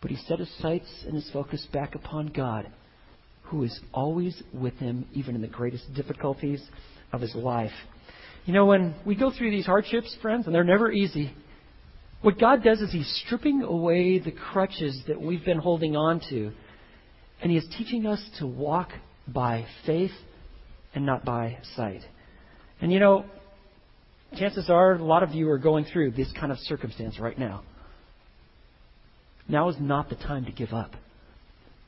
But 0.00 0.10
he 0.10 0.16
set 0.16 0.38
his 0.38 0.52
sights 0.58 1.04
and 1.06 1.14
his 1.14 1.30
focus 1.32 1.66
back 1.72 1.94
upon 1.94 2.28
God, 2.28 2.70
who 3.44 3.62
is 3.62 3.78
always 3.92 4.42
with 4.52 4.74
him, 4.74 5.06
even 5.12 5.34
in 5.34 5.42
the 5.42 5.48
greatest 5.48 5.92
difficulties 5.94 6.62
of 7.12 7.20
his 7.20 7.34
life. 7.34 7.72
You 8.44 8.52
know, 8.52 8.66
when 8.66 8.94
we 9.06 9.14
go 9.14 9.30
through 9.30 9.50
these 9.50 9.66
hardships, 9.66 10.14
friends, 10.20 10.46
and 10.46 10.54
they're 10.54 10.64
never 10.64 10.90
easy, 10.90 11.32
what 12.20 12.38
God 12.38 12.62
does 12.62 12.80
is 12.80 12.90
He's 12.90 13.22
stripping 13.24 13.62
away 13.62 14.18
the 14.18 14.32
crutches 14.32 15.02
that 15.08 15.20
we've 15.20 15.44
been 15.44 15.58
holding 15.58 15.94
on 15.94 16.20
to, 16.30 16.52
and 17.42 17.50
He 17.50 17.58
is 17.58 17.66
teaching 17.76 18.06
us 18.06 18.22
to 18.38 18.46
walk 18.46 18.90
by 19.28 19.66
faith 19.86 20.10
and 20.94 21.04
not 21.06 21.24
by 21.24 21.58
sight. 21.76 22.02
And 22.80 22.92
you 22.92 23.00
know, 23.00 23.24
chances 24.36 24.68
are 24.68 24.94
a 24.94 25.04
lot 25.04 25.22
of 25.22 25.30
you 25.32 25.48
are 25.50 25.58
going 25.58 25.84
through 25.84 26.12
this 26.12 26.32
kind 26.38 26.52
of 26.52 26.58
circumstance 26.58 27.18
right 27.18 27.38
now. 27.38 27.62
Now 29.48 29.68
is 29.68 29.76
not 29.78 30.08
the 30.08 30.16
time 30.16 30.46
to 30.46 30.52
give 30.52 30.72
up. 30.72 30.92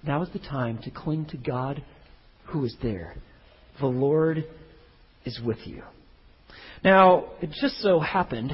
Now 0.02 0.22
is 0.22 0.28
the 0.32 0.38
time 0.38 0.78
to 0.84 0.90
cling 0.90 1.26
to 1.26 1.36
God 1.36 1.82
who 2.46 2.64
is 2.64 2.76
there. 2.82 3.16
The 3.80 3.86
Lord 3.86 4.44
is 5.24 5.40
with 5.44 5.58
you. 5.64 5.82
Now, 6.84 7.24
it 7.40 7.50
just 7.60 7.80
so 7.80 7.98
happened 7.98 8.52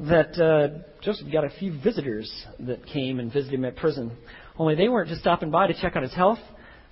that 0.00 0.38
uh, 0.38 0.82
Joseph 1.02 1.32
got 1.32 1.44
a 1.44 1.50
few 1.58 1.80
visitors 1.80 2.30
that 2.60 2.84
came 2.86 3.20
and 3.20 3.32
visited 3.32 3.54
him 3.54 3.64
at 3.64 3.76
prison. 3.76 4.12
Only 4.58 4.74
they 4.74 4.88
weren't 4.88 5.08
just 5.08 5.20
stopping 5.20 5.50
by 5.50 5.68
to 5.68 5.80
check 5.80 5.96
on 5.96 6.02
his 6.02 6.14
health. 6.14 6.40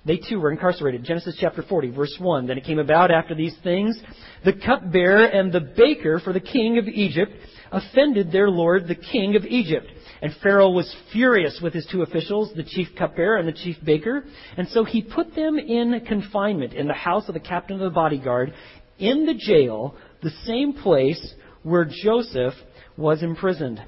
They 0.05 0.17
too 0.17 0.39
were 0.39 0.51
incarcerated. 0.51 1.05
Genesis 1.05 1.37
chapter 1.39 1.63
40, 1.63 1.91
verse 1.91 2.15
1. 2.19 2.47
Then 2.47 2.57
it 2.57 2.65
came 2.65 2.79
about 2.79 3.09
after 3.09 3.33
these 3.33 3.55
things, 3.63 3.97
the 4.43 4.53
cupbearer 4.53 5.25
and 5.25 5.51
the 5.51 5.61
baker 5.61 6.19
for 6.19 6.33
the 6.33 6.41
king 6.41 6.77
of 6.77 6.87
Egypt 6.87 7.31
offended 7.71 8.31
their 8.31 8.49
lord, 8.49 8.87
the 8.87 8.95
king 8.95 9.37
of 9.37 9.45
Egypt. 9.45 9.87
And 10.21 10.33
Pharaoh 10.43 10.71
was 10.71 10.93
furious 11.13 11.59
with 11.63 11.73
his 11.73 11.87
two 11.89 12.01
officials, 12.01 12.51
the 12.53 12.63
chief 12.63 12.89
cupbearer 12.97 13.37
and 13.37 13.47
the 13.47 13.53
chief 13.53 13.77
baker. 13.83 14.25
And 14.57 14.67
so 14.69 14.83
he 14.83 15.01
put 15.01 15.35
them 15.35 15.57
in 15.57 16.01
confinement 16.05 16.73
in 16.73 16.87
the 16.87 16.93
house 16.93 17.27
of 17.29 17.33
the 17.33 17.39
captain 17.39 17.77
of 17.77 17.81
the 17.81 17.95
bodyguard 17.95 18.53
in 18.99 19.25
the 19.25 19.33
jail, 19.33 19.95
the 20.21 20.31
same 20.45 20.73
place 20.73 21.33
where 21.63 21.85
Joseph 21.85 22.53
was 22.97 23.23
imprisoned. 23.23 23.81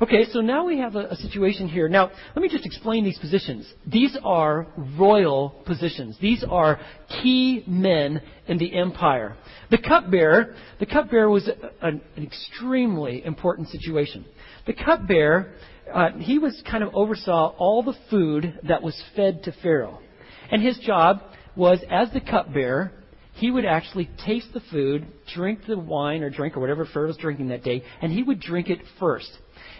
Okay, 0.00 0.26
so 0.32 0.40
now 0.40 0.64
we 0.64 0.78
have 0.78 0.94
a, 0.94 1.08
a, 1.08 1.16
situation 1.16 1.68
here. 1.68 1.88
Now, 1.88 2.12
let 2.36 2.42
me 2.42 2.48
just 2.48 2.64
explain 2.64 3.02
these 3.02 3.18
positions. 3.18 3.66
These 3.84 4.16
are 4.22 4.68
royal 4.96 5.60
positions. 5.66 6.16
These 6.20 6.44
are 6.48 6.78
key 7.20 7.64
men 7.66 8.22
in 8.46 8.58
the 8.58 8.78
empire. 8.78 9.36
The 9.72 9.78
cupbearer, 9.78 10.54
the 10.78 10.86
cupbearer 10.86 11.28
was 11.28 11.48
a, 11.48 11.86
an 11.86 12.00
extremely 12.16 13.24
important 13.24 13.70
situation. 13.70 14.24
The 14.68 14.74
cupbearer, 14.74 15.54
uh, 15.92 16.10
he 16.18 16.38
was 16.38 16.62
kind 16.70 16.84
of 16.84 16.94
oversaw 16.94 17.54
all 17.58 17.82
the 17.82 17.96
food 18.08 18.60
that 18.68 18.80
was 18.82 19.02
fed 19.16 19.42
to 19.44 19.52
Pharaoh. 19.62 19.98
And 20.52 20.62
his 20.62 20.78
job 20.78 21.22
was, 21.56 21.80
as 21.90 22.08
the 22.12 22.20
cupbearer, 22.20 22.92
he 23.34 23.50
would 23.50 23.64
actually 23.64 24.10
taste 24.24 24.48
the 24.54 24.60
food, 24.70 25.06
drink 25.34 25.60
the 25.66 25.78
wine 25.78 26.22
or 26.22 26.30
drink 26.30 26.56
or 26.56 26.60
whatever 26.60 26.86
Pharaoh 26.86 27.08
was 27.08 27.16
drinking 27.16 27.48
that 27.48 27.64
day, 27.64 27.82
and 28.00 28.12
he 28.12 28.22
would 28.22 28.40
drink 28.40 28.68
it 28.68 28.78
first. 28.98 29.30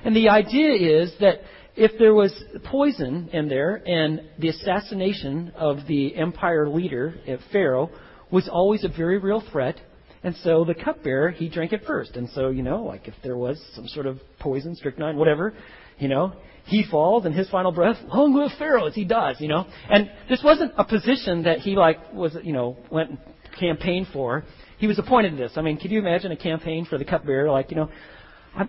And 0.05 0.15
the 0.15 0.29
idea 0.29 1.03
is 1.03 1.13
that 1.21 1.41
if 1.77 1.93
there 1.99 2.15
was 2.15 2.33
poison 2.65 3.29
in 3.33 3.49
there 3.49 3.77
and 3.87 4.23
the 4.39 4.49
assassination 4.49 5.53
of 5.57 5.87
the 5.87 6.17
empire 6.17 6.69
leader, 6.69 7.15
Pharaoh, 7.53 7.91
was 8.31 8.49
always 8.49 8.85
a 8.85 8.89
very 8.89 9.19
real 9.19 9.43
threat, 9.53 9.81
and 10.23 10.35
so 10.43 10.65
the 10.65 10.75
cupbearer, 10.75 11.31
he 11.31 11.49
drank 11.49 11.73
it 11.73 11.83
first. 11.87 12.17
And 12.17 12.29
so, 12.31 12.51
you 12.51 12.63
know, 12.63 12.83
like 12.83 13.07
if 13.07 13.15
there 13.23 13.37
was 13.37 13.63
some 13.75 13.87
sort 13.87 14.07
of 14.07 14.19
poison, 14.41 14.75
strychnine, 14.75 15.17
whatever, 15.17 15.55
you 15.99 16.09
know, 16.09 16.33
he 16.65 16.85
falls 16.91 17.25
and 17.25 17.35
his 17.35 17.49
final 17.49 17.73
breath, 17.73 17.97
long 18.13 18.35
live 18.35 18.51
Pharaoh, 18.59 18.87
as 18.87 18.95
he 18.95 19.05
does, 19.05 19.41
you 19.41 19.49
know. 19.49 19.65
And 19.89 20.11
this 20.29 20.43
wasn't 20.45 20.73
a 20.77 20.85
position 20.85 21.45
that 21.45 21.61
he 21.61 21.77
like 21.77 22.13
was, 22.13 22.37
you 22.43 22.53
know, 22.53 22.77
went 22.91 23.11
and 23.11 23.19
campaigned 23.59 24.09
for. 24.13 24.45
He 24.79 24.87
was 24.87 24.99
appointed 24.99 25.31
to 25.31 25.37
this. 25.37 25.53
I 25.57 25.63
mean, 25.63 25.79
can 25.79 25.91
you 25.91 25.99
imagine 25.99 26.31
a 26.31 26.37
campaign 26.37 26.85
for 26.85 26.99
the 26.99 27.05
cupbearer? 27.05 27.51
Like, 27.51 27.71
you 27.71 27.77
know, 27.77 27.89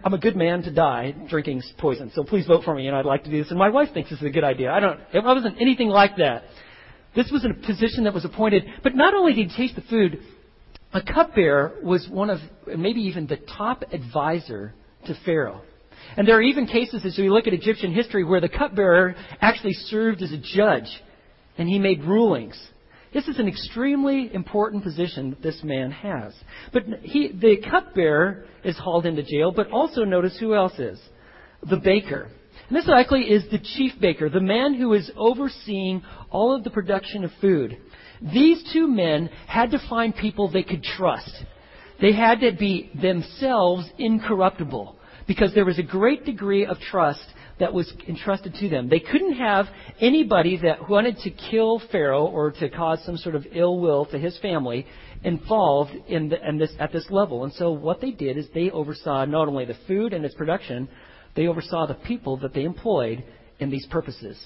I'm, 0.04 0.14
a 0.14 0.18
good 0.18 0.36
man 0.36 0.62
to 0.64 0.72
die 0.72 1.16
drinking 1.30 1.64
poison, 1.78 2.12
so 2.14 2.24
please 2.24 2.46
vote 2.46 2.64
for 2.64 2.76
me. 2.76 2.90
Know, 2.90 3.00
I'd 3.00 3.06
like 3.06 3.24
to 3.24 3.32
do 3.32 3.42
this. 3.42 3.50
And 3.50 3.58
my 3.58 3.70
wife 3.70 3.90
thinks 3.94 4.10
this 4.10 4.20
is 4.20 4.26
a 4.26 4.30
good 4.30 4.44
idea. 4.44 4.72
I 4.72 4.80
don't. 4.80 5.00
It 5.14 5.24
wasn't 5.24 5.60
anything 5.60 5.90
like 5.90 6.18
that. 6.18 6.44
This 7.16 7.32
was 7.32 7.44
a 7.44 7.54
position 7.66 8.04
that 8.04 8.14
was 8.14 8.24
appointed. 8.24 8.66
But 8.84 8.96
not 8.96 9.16
only 9.16 9.34
did 9.34 9.50
he 9.50 9.58
taste 9.58 9.76
the 9.76 9.82
food, 9.82 10.20
a 10.94 11.02
cupbearer 11.02 11.80
was 11.84 12.08
one 12.08 12.30
of, 12.30 12.40
maybe 12.68 13.02
even 13.02 13.26
the 13.26 13.38
top 13.38 13.84
advisor 13.92 14.74
to 15.08 15.16
Pharaoh. 15.26 15.62
And 16.18 16.28
there 16.28 16.38
are 16.38 16.42
even 16.42 16.68
cases, 16.68 17.04
as 17.06 17.18
we 17.18 17.30
look 17.30 17.48
at 17.48 17.54
Egyptian 17.54 17.94
history, 17.94 18.24
where 18.24 18.42
the 18.42 18.50
cupbearer 18.50 19.16
actually 19.42 19.74
served 19.74 20.22
as 20.22 20.32
a 20.32 20.38
judge 20.38 20.90
and 21.58 21.68
he 21.68 21.80
made 21.80 22.04
rulings. 22.04 22.60
This 23.14 23.28
is 23.28 23.40
an 23.40 23.48
extremely 23.48 24.34
important 24.34 24.84
position 24.84 25.36
this 25.42 25.62
man 25.64 25.92
has. 25.92 26.34
But 26.72 26.84
he, 27.02 27.32
the 27.32 27.58
cupbearer 27.70 28.46
is 28.64 28.78
hauled 28.78 29.06
into 29.06 29.24
jail, 29.24 29.52
but 29.52 29.72
also 29.72 30.04
notice 30.04 30.38
who 30.40 30.54
else 30.54 30.78
is? 30.78 31.00
The 31.68 31.78
baker. 31.78 32.30
And 32.68 32.78
this 32.78 32.88
likely 32.88 33.22
is 33.22 33.50
the 33.50 33.58
chief 33.58 33.94
baker, 34.00 34.30
the 34.30 34.40
man 34.40 34.76
who 34.76 34.94
is 34.94 35.12
overseeing 35.18 36.04
all 36.30 36.56
of 36.56 36.64
the 36.64 36.70
production 36.70 37.24
of 37.24 37.32
food. 37.42 37.78
These 38.22 38.72
two 38.72 38.88
men 38.88 39.30
had 39.48 39.72
to 39.72 39.80
find 39.90 40.16
people 40.16 40.52
they 40.52 40.64
could 40.64 40.84
trust. 40.84 41.32
They 42.00 42.14
had 42.14 42.42
to 42.42 42.52
be 42.52 42.92
themselves 43.02 43.90
incorruptible 43.98 44.98
because 45.28 45.54
there 45.56 45.66
was 45.66 45.80
a 45.80 45.84
great 45.84 46.26
degree 46.26 46.66
of 46.66 46.80
trust 46.80 47.26
that 47.60 47.74
was 47.74 47.92
entrusted 48.08 48.56
to 48.56 48.70
them. 48.70 48.90
They 48.90 49.00
couldn't 49.00 49.34
have 49.34 49.68
anybody 50.00 50.58
that 50.64 50.90
wanted 50.90 51.18
to 51.20 51.30
kill 51.30 51.82
Pharaoh 51.92 52.26
or 52.26 52.52
to 52.52 52.70
cause 52.70 53.00
some 53.06 53.18
sort 53.18 53.36
of 53.36 53.46
ill 53.52 53.80
will 53.80 54.06
to 54.08 54.18
his 54.18 54.38
family 54.40 54.86
involved 55.24 55.92
in, 56.08 56.30
the, 56.30 56.48
in 56.48 56.58
this, 56.58 56.72
at 56.80 56.92
this 56.92 57.06
level. 57.10 57.44
And 57.44 57.54
so 57.54 57.72
what 57.72 58.02
they 58.02 58.12
did 58.12 58.38
is 58.38 58.48
they 58.54 58.72
oversaw 58.72 59.26
not 59.26 59.48
only 59.48 59.66
the 59.66 59.78
food 59.88 60.14
and 60.14 60.24
its 60.24 60.36
production, 60.36 60.88
they 61.36 61.48
oversaw 61.48 61.86
the 61.86 61.96
people 61.96 62.38
that 62.38 62.54
they 62.54 62.64
employed 62.64 63.24
in 63.60 63.70
these 63.70 63.86
purposes. 63.88 64.38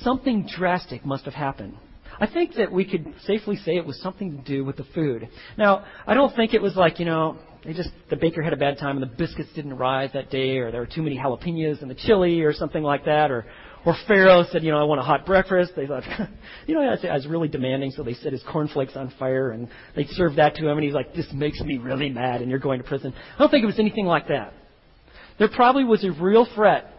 Something 0.00 0.48
drastic 0.56 1.04
must 1.04 1.26
have 1.26 1.34
happened. 1.34 1.76
I 2.18 2.26
think 2.26 2.54
that 2.54 2.70
we 2.70 2.84
could 2.84 3.12
safely 3.26 3.56
say 3.56 3.76
it 3.76 3.84
was 3.84 4.00
something 4.00 4.36
to 4.36 4.42
do 4.42 4.64
with 4.64 4.76
the 4.76 4.86
food. 4.94 5.28
Now, 5.58 5.84
I 6.06 6.14
don't 6.14 6.34
think 6.34 6.54
it 6.54 6.62
was 6.62 6.76
like, 6.76 6.98
you 6.98 7.04
know, 7.04 7.38
they 7.64 7.72
just 7.72 7.90
the 8.10 8.16
baker 8.16 8.42
had 8.42 8.52
a 8.52 8.56
bad 8.56 8.78
time 8.78 8.96
and 8.96 9.02
the 9.02 9.14
biscuits 9.16 9.50
didn't 9.54 9.74
rise 9.74 10.10
that 10.12 10.30
day, 10.30 10.58
or 10.58 10.70
there 10.70 10.80
were 10.80 10.86
too 10.86 11.02
many 11.02 11.16
jalapenos 11.18 11.82
in 11.82 11.88
the 11.88 11.94
chili, 11.94 12.42
or 12.42 12.52
something 12.52 12.82
like 12.82 13.04
that, 13.06 13.30
or 13.30 13.46
or 13.84 13.94
Pharaoh 14.08 14.44
said, 14.50 14.64
you 14.64 14.70
know, 14.70 14.78
I 14.78 14.84
want 14.84 15.00
a 15.00 15.04
hot 15.04 15.26
breakfast. 15.26 15.72
They 15.76 15.86
thought, 15.86 16.04
you 16.66 16.74
know, 16.74 16.80
I 16.80 17.14
was 17.14 17.26
really 17.26 17.48
demanding, 17.48 17.90
so 17.90 18.02
they 18.02 18.14
set 18.14 18.32
his 18.32 18.42
cornflakes 18.50 18.96
on 18.96 19.12
fire 19.18 19.50
and 19.50 19.68
they 19.94 20.04
served 20.04 20.36
that 20.36 20.54
to 20.56 20.68
him, 20.68 20.76
and 20.78 20.84
he's 20.84 20.94
like, 20.94 21.14
this 21.14 21.26
makes 21.32 21.60
me 21.60 21.78
really 21.78 22.08
mad, 22.08 22.40
and 22.40 22.50
you're 22.50 22.58
going 22.58 22.80
to 22.80 22.88
prison. 22.88 23.12
I 23.34 23.38
don't 23.38 23.50
think 23.50 23.62
it 23.62 23.66
was 23.66 23.78
anything 23.78 24.06
like 24.06 24.28
that. 24.28 24.54
There 25.38 25.48
probably 25.48 25.84
was 25.84 26.04
a 26.04 26.12
real 26.12 26.46
threat, 26.54 26.93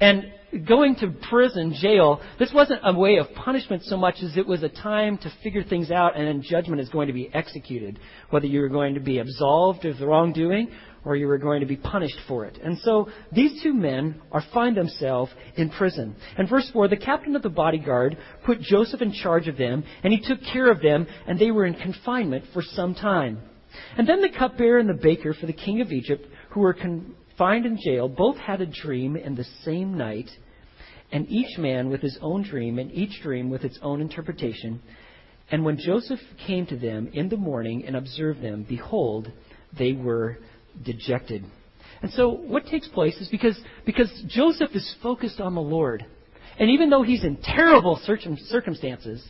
and 0.00 0.32
going 0.66 0.96
to 0.96 1.14
prison, 1.28 1.74
jail, 1.80 2.20
this 2.38 2.52
wasn't 2.52 2.80
a 2.82 2.92
way 2.92 3.18
of 3.18 3.32
punishment 3.34 3.84
so 3.84 3.96
much 3.96 4.16
as 4.22 4.36
it 4.36 4.46
was 4.46 4.62
a 4.62 4.68
time 4.68 5.16
to 5.18 5.32
figure 5.42 5.62
things 5.62 5.90
out 5.90 6.16
and 6.16 6.26
then 6.26 6.42
judgment 6.42 6.80
is 6.80 6.88
going 6.88 7.06
to 7.06 7.12
be 7.12 7.30
executed. 7.32 7.98
Whether 8.30 8.46
you 8.46 8.60
were 8.60 8.68
going 8.68 8.94
to 8.94 9.00
be 9.00 9.18
absolved 9.18 9.84
of 9.84 9.98
the 9.98 10.06
wrongdoing 10.06 10.70
or 11.04 11.16
you 11.16 11.28
were 11.28 11.38
going 11.38 11.60
to 11.60 11.66
be 11.66 11.76
punished 11.76 12.18
for 12.26 12.44
it. 12.46 12.58
And 12.62 12.78
so 12.78 13.08
these 13.32 13.62
two 13.62 13.72
men 13.72 14.20
are 14.32 14.42
find 14.52 14.76
themselves 14.76 15.30
in 15.56 15.70
prison. 15.70 16.16
And 16.36 16.48
verse 16.48 16.68
4, 16.72 16.88
the 16.88 16.96
captain 16.96 17.36
of 17.36 17.42
the 17.42 17.48
bodyguard 17.48 18.18
put 18.44 18.60
Joseph 18.60 19.00
in 19.00 19.12
charge 19.12 19.46
of 19.46 19.56
them 19.56 19.84
and 20.02 20.12
he 20.12 20.20
took 20.20 20.40
care 20.52 20.70
of 20.70 20.82
them 20.82 21.06
and 21.26 21.38
they 21.38 21.50
were 21.50 21.64
in 21.64 21.74
confinement 21.74 22.44
for 22.52 22.62
some 22.62 22.94
time. 22.94 23.38
And 23.96 24.08
then 24.08 24.20
the 24.20 24.36
cupbearer 24.36 24.78
and 24.78 24.88
the 24.88 25.00
baker 25.00 25.32
for 25.32 25.46
the 25.46 25.52
king 25.52 25.80
of 25.80 25.92
Egypt 25.92 26.26
who 26.50 26.60
were 26.60 26.74
con- 26.74 27.14
confined 27.40 27.64
in 27.64 27.78
jail, 27.82 28.06
both 28.06 28.36
had 28.36 28.60
a 28.60 28.66
dream 28.66 29.16
in 29.16 29.34
the 29.34 29.46
same 29.64 29.96
night, 29.96 30.28
and 31.10 31.26
each 31.30 31.56
man 31.56 31.88
with 31.88 32.02
his 32.02 32.18
own 32.20 32.42
dream, 32.42 32.78
and 32.78 32.92
each 32.92 33.22
dream 33.22 33.48
with 33.48 33.64
its 33.64 33.78
own 33.80 34.02
interpretation. 34.02 34.78
And 35.50 35.64
when 35.64 35.78
Joseph 35.78 36.20
came 36.46 36.66
to 36.66 36.76
them 36.76 37.08
in 37.14 37.30
the 37.30 37.38
morning 37.38 37.84
and 37.86 37.96
observed 37.96 38.42
them, 38.42 38.66
behold, 38.68 39.32
they 39.76 39.92
were 39.92 40.36
dejected. 40.84 41.42
And 42.02 42.12
so 42.12 42.28
what 42.28 42.66
takes 42.66 42.88
place 42.88 43.16
is 43.16 43.28
because, 43.28 43.58
because 43.86 44.10
Joseph 44.28 44.70
is 44.74 44.94
focused 45.02 45.40
on 45.40 45.54
the 45.54 45.62
Lord. 45.62 46.04
And 46.58 46.68
even 46.68 46.90
though 46.90 47.02
he's 47.02 47.24
in 47.24 47.38
terrible 47.42 47.98
circumstances, 48.04 49.26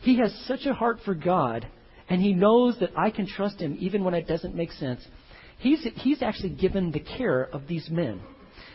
he 0.00 0.18
has 0.18 0.34
such 0.46 0.66
a 0.66 0.74
heart 0.74 0.98
for 1.02 1.14
God, 1.14 1.66
and 2.10 2.20
he 2.20 2.34
knows 2.34 2.76
that 2.80 2.90
I 2.94 3.08
can 3.08 3.26
trust 3.26 3.58
him 3.58 3.74
even 3.80 4.04
when 4.04 4.12
it 4.12 4.28
doesn't 4.28 4.54
make 4.54 4.72
sense. 4.72 5.00
He's, 5.58 5.86
he's 5.96 6.22
actually 6.22 6.50
given 6.50 6.92
the 6.92 7.00
care 7.00 7.42
of 7.42 7.66
these 7.66 7.88
men. 7.90 8.20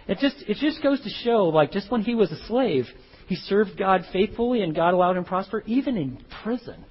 It 0.07 0.17
just, 0.19 0.37
it 0.47 0.57
just 0.57 0.81
goes 0.81 0.99
to 1.01 1.09
show, 1.23 1.45
like, 1.45 1.71
just 1.71 1.91
when 1.91 2.01
he 2.01 2.15
was 2.15 2.31
a 2.31 2.47
slave, 2.47 2.85
he 3.27 3.35
served 3.35 3.77
God 3.77 4.01
faithfully 4.11 4.61
and 4.61 4.75
God 4.75 4.93
allowed 4.93 5.15
him 5.15 5.23
to 5.23 5.29
prosper. 5.29 5.63
Even 5.65 5.95
in 5.95 6.23
prison, 6.43 6.83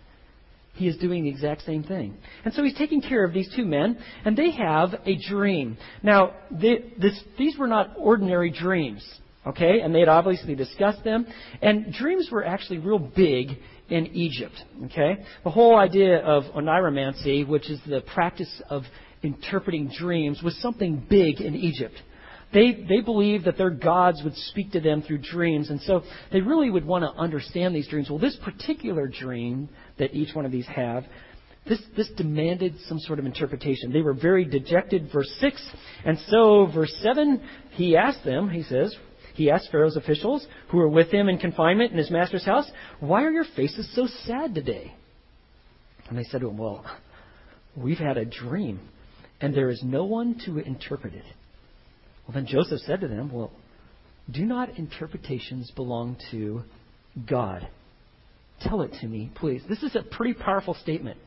he 0.74 0.86
is 0.86 0.96
doing 0.96 1.24
the 1.24 1.28
exact 1.28 1.62
same 1.62 1.82
thing. 1.82 2.16
And 2.44 2.54
so 2.54 2.62
he's 2.62 2.78
taking 2.78 3.02
care 3.02 3.24
of 3.24 3.34
these 3.34 3.52
two 3.54 3.64
men, 3.64 3.98
and 4.24 4.36
they 4.36 4.52
have 4.52 4.94
a 5.04 5.18
dream. 5.28 5.76
Now, 6.02 6.34
they, 6.50 6.92
this, 6.98 7.20
these 7.36 7.58
were 7.58 7.66
not 7.66 7.90
ordinary 7.98 8.50
dreams, 8.50 9.06
okay? 9.46 9.80
And 9.80 9.94
they 9.94 10.00
had 10.00 10.08
obviously 10.08 10.54
discussed 10.54 11.04
them. 11.04 11.26
And 11.60 11.92
dreams 11.92 12.28
were 12.30 12.44
actually 12.44 12.78
real 12.78 12.98
big 12.98 13.58
in 13.90 14.06
Egypt, 14.14 14.54
okay? 14.86 15.16
The 15.44 15.50
whole 15.50 15.76
idea 15.76 16.20
of 16.20 16.44
oneiromancy, 16.54 17.46
which 17.46 17.68
is 17.68 17.80
the 17.86 18.00
practice 18.00 18.62
of 18.70 18.84
interpreting 19.22 19.90
dreams 19.98 20.42
was 20.42 20.56
something 20.60 21.04
big 21.08 21.40
in 21.40 21.54
Egypt. 21.54 21.94
They, 22.52 22.84
they 22.88 23.00
believed 23.00 23.44
that 23.44 23.56
their 23.56 23.70
gods 23.70 24.22
would 24.24 24.34
speak 24.34 24.72
to 24.72 24.80
them 24.80 25.02
through 25.02 25.18
dreams, 25.18 25.70
and 25.70 25.80
so 25.82 26.02
they 26.32 26.40
really 26.40 26.68
would 26.68 26.84
want 26.84 27.04
to 27.04 27.20
understand 27.20 27.74
these 27.74 27.86
dreams. 27.88 28.10
Well, 28.10 28.18
this 28.18 28.36
particular 28.42 29.06
dream 29.06 29.68
that 29.98 30.14
each 30.14 30.34
one 30.34 30.44
of 30.44 30.50
these 30.50 30.66
have, 30.66 31.04
this, 31.68 31.80
this 31.96 32.10
demanded 32.16 32.74
some 32.88 32.98
sort 32.98 33.18
of 33.18 33.26
interpretation. 33.26 33.92
They 33.92 34.00
were 34.00 34.14
very 34.14 34.44
dejected, 34.44 35.10
verse 35.12 35.32
6. 35.40 35.70
And 36.04 36.18
so, 36.26 36.66
verse 36.74 36.92
7, 37.02 37.40
he 37.72 37.96
asked 37.96 38.24
them, 38.24 38.48
he 38.48 38.64
says, 38.64 38.96
he 39.34 39.50
asked 39.50 39.70
Pharaoh's 39.70 39.96
officials 39.96 40.44
who 40.70 40.78
were 40.78 40.88
with 40.88 41.12
him 41.12 41.28
in 41.28 41.38
confinement 41.38 41.92
in 41.92 41.98
his 41.98 42.10
master's 42.10 42.44
house, 42.44 42.68
Why 42.98 43.22
are 43.22 43.30
your 43.30 43.44
faces 43.56 43.88
so 43.94 44.08
sad 44.24 44.54
today? 44.54 44.92
And 46.08 46.18
they 46.18 46.24
said 46.24 46.40
to 46.40 46.48
him, 46.48 46.58
Well, 46.58 46.84
we've 47.76 47.98
had 47.98 48.16
a 48.18 48.24
dream 48.24 48.80
and 49.40 49.54
there 49.54 49.70
is 49.70 49.82
no 49.82 50.04
one 50.04 50.40
to 50.46 50.58
interpret 50.58 51.14
it. 51.14 51.24
Well, 52.26 52.34
then 52.34 52.46
Joseph 52.46 52.80
said 52.86 53.00
to 53.00 53.08
them, 53.08 53.32
Well, 53.32 53.50
do 54.30 54.44
not 54.44 54.78
interpretations 54.78 55.70
belong 55.72 56.16
to 56.30 56.62
God? 57.28 57.66
Tell 58.60 58.82
it 58.82 58.92
to 59.00 59.06
me, 59.06 59.30
please. 59.34 59.62
This 59.68 59.82
is 59.82 59.96
a 59.96 60.02
pretty 60.02 60.34
powerful 60.34 60.74
statement. 60.74 61.18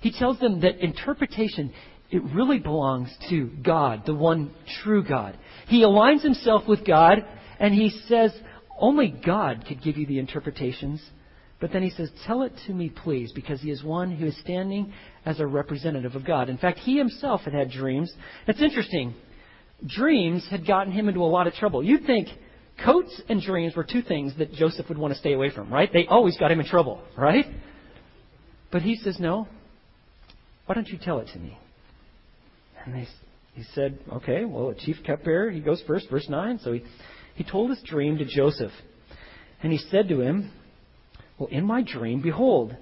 He 0.00 0.12
tells 0.12 0.38
them 0.38 0.60
that 0.60 0.78
interpretation, 0.78 1.72
it 2.10 2.22
really 2.34 2.58
belongs 2.58 3.14
to 3.28 3.50
God, 3.62 4.04
the 4.06 4.14
one 4.14 4.54
true 4.82 5.04
God. 5.06 5.36
He 5.66 5.82
aligns 5.82 6.22
himself 6.22 6.62
with 6.66 6.86
God, 6.86 7.24
and 7.58 7.74
he 7.74 7.90
says, 8.08 8.32
only 8.78 9.08
God 9.08 9.64
could 9.68 9.82
give 9.82 9.98
you 9.98 10.06
the 10.06 10.18
interpretations. 10.18 11.02
But 11.60 11.72
then 11.72 11.82
he 11.82 11.90
says, 11.90 12.10
Tell 12.26 12.42
it 12.42 12.52
to 12.66 12.72
me, 12.72 12.88
please, 12.88 13.32
because 13.32 13.60
he 13.60 13.70
is 13.70 13.84
one 13.84 14.10
who 14.10 14.26
is 14.26 14.38
standing 14.40 14.92
as 15.26 15.40
a 15.40 15.46
representative 15.46 16.14
of 16.14 16.24
God. 16.24 16.48
In 16.48 16.56
fact, 16.56 16.78
he 16.78 16.96
himself 16.96 17.42
had 17.42 17.52
had 17.52 17.70
dreams. 17.70 18.12
It's 18.46 18.62
interesting. 18.62 19.14
Dreams 19.86 20.46
had 20.50 20.66
gotten 20.66 20.92
him 20.92 21.08
into 21.08 21.20
a 21.20 21.26
lot 21.26 21.46
of 21.46 21.54
trouble. 21.54 21.82
You'd 21.82 22.06
think 22.06 22.28
coats 22.82 23.20
and 23.28 23.42
dreams 23.42 23.76
were 23.76 23.84
two 23.84 24.02
things 24.02 24.32
that 24.38 24.52
Joseph 24.52 24.88
would 24.88 24.98
want 24.98 25.12
to 25.12 25.20
stay 25.20 25.34
away 25.34 25.50
from, 25.50 25.72
right? 25.72 25.90
They 25.92 26.06
always 26.06 26.36
got 26.38 26.50
him 26.50 26.60
in 26.60 26.66
trouble, 26.66 27.02
right? 27.16 27.46
But 28.72 28.82
he 28.82 28.96
says, 28.96 29.18
No. 29.20 29.46
Why 30.64 30.74
don't 30.74 30.88
you 30.88 30.98
tell 30.98 31.18
it 31.18 31.28
to 31.32 31.38
me? 31.38 31.58
And 32.84 32.94
they, 32.94 33.08
he 33.54 33.64
said, 33.74 33.98
Okay, 34.10 34.46
well, 34.46 34.72
chief 34.78 34.96
cupbearer, 35.06 35.50
he 35.50 35.60
goes 35.60 35.82
first, 35.86 36.08
verse 36.08 36.26
9. 36.28 36.60
So 36.62 36.72
he, 36.72 36.84
he 37.34 37.44
told 37.44 37.70
his 37.70 37.82
dream 37.82 38.16
to 38.18 38.24
Joseph. 38.24 38.72
And 39.62 39.72
he 39.72 39.78
said 39.78 40.08
to 40.08 40.20
him, 40.20 40.52
well, 41.40 41.48
in 41.50 41.64
my 41.64 41.82
dream, 41.82 42.20
behold, 42.20 42.76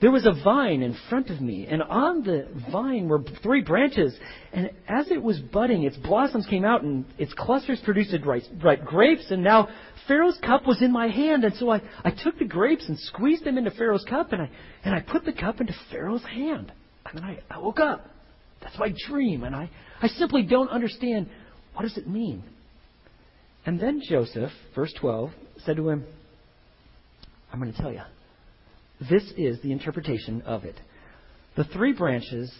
there 0.00 0.12
was 0.12 0.24
a 0.24 0.44
vine 0.44 0.82
in 0.82 0.96
front 1.08 1.30
of 1.30 1.40
me, 1.40 1.66
and 1.68 1.82
on 1.82 2.22
the 2.22 2.46
vine 2.70 3.08
were 3.08 3.24
three 3.42 3.60
branches. 3.60 4.16
And 4.52 4.70
as 4.88 5.10
it 5.10 5.20
was 5.20 5.40
budding, 5.40 5.82
its 5.82 5.96
blossoms 5.96 6.46
came 6.46 6.64
out, 6.64 6.82
and 6.82 7.04
its 7.18 7.34
clusters 7.34 7.80
produced 7.84 8.14
ripe, 8.24 8.84
grapes. 8.84 9.30
And 9.30 9.42
now 9.42 9.68
Pharaoh's 10.06 10.38
cup 10.44 10.64
was 10.64 10.80
in 10.80 10.92
my 10.92 11.08
hand, 11.08 11.42
and 11.44 11.54
so 11.56 11.70
I, 11.70 11.82
I 12.04 12.10
took 12.10 12.38
the 12.38 12.44
grapes 12.44 12.88
and 12.88 12.96
squeezed 12.98 13.44
them 13.44 13.58
into 13.58 13.72
Pharaoh's 13.72 14.04
cup, 14.04 14.32
and 14.32 14.42
I, 14.42 14.50
and 14.84 14.94
I 14.94 15.00
put 15.00 15.24
the 15.24 15.32
cup 15.32 15.60
into 15.60 15.74
Pharaoh's 15.90 16.24
hand. 16.24 16.70
And 17.06 17.18
then 17.18 17.24
I, 17.24 17.38
I 17.50 17.58
woke 17.58 17.80
up. 17.80 18.08
That's 18.60 18.78
my 18.78 18.94
dream, 19.08 19.42
and 19.42 19.56
I, 19.56 19.70
I 20.00 20.06
simply 20.06 20.42
don't 20.42 20.70
understand 20.70 21.28
what 21.72 21.82
does 21.82 21.96
it 21.96 22.08
mean. 22.08 22.44
And 23.66 23.80
then 23.80 24.02
Joseph, 24.08 24.52
verse 24.74 24.94
12, 25.00 25.30
said 25.64 25.76
to 25.76 25.88
him, 25.88 26.04
I'm 27.54 27.60
going 27.60 27.72
to 27.72 27.80
tell 27.80 27.92
you. 27.92 28.02
This 29.08 29.22
is 29.36 29.60
the 29.62 29.70
interpretation 29.70 30.42
of 30.42 30.64
it. 30.64 30.74
The 31.56 31.62
three 31.62 31.92
branches 31.92 32.52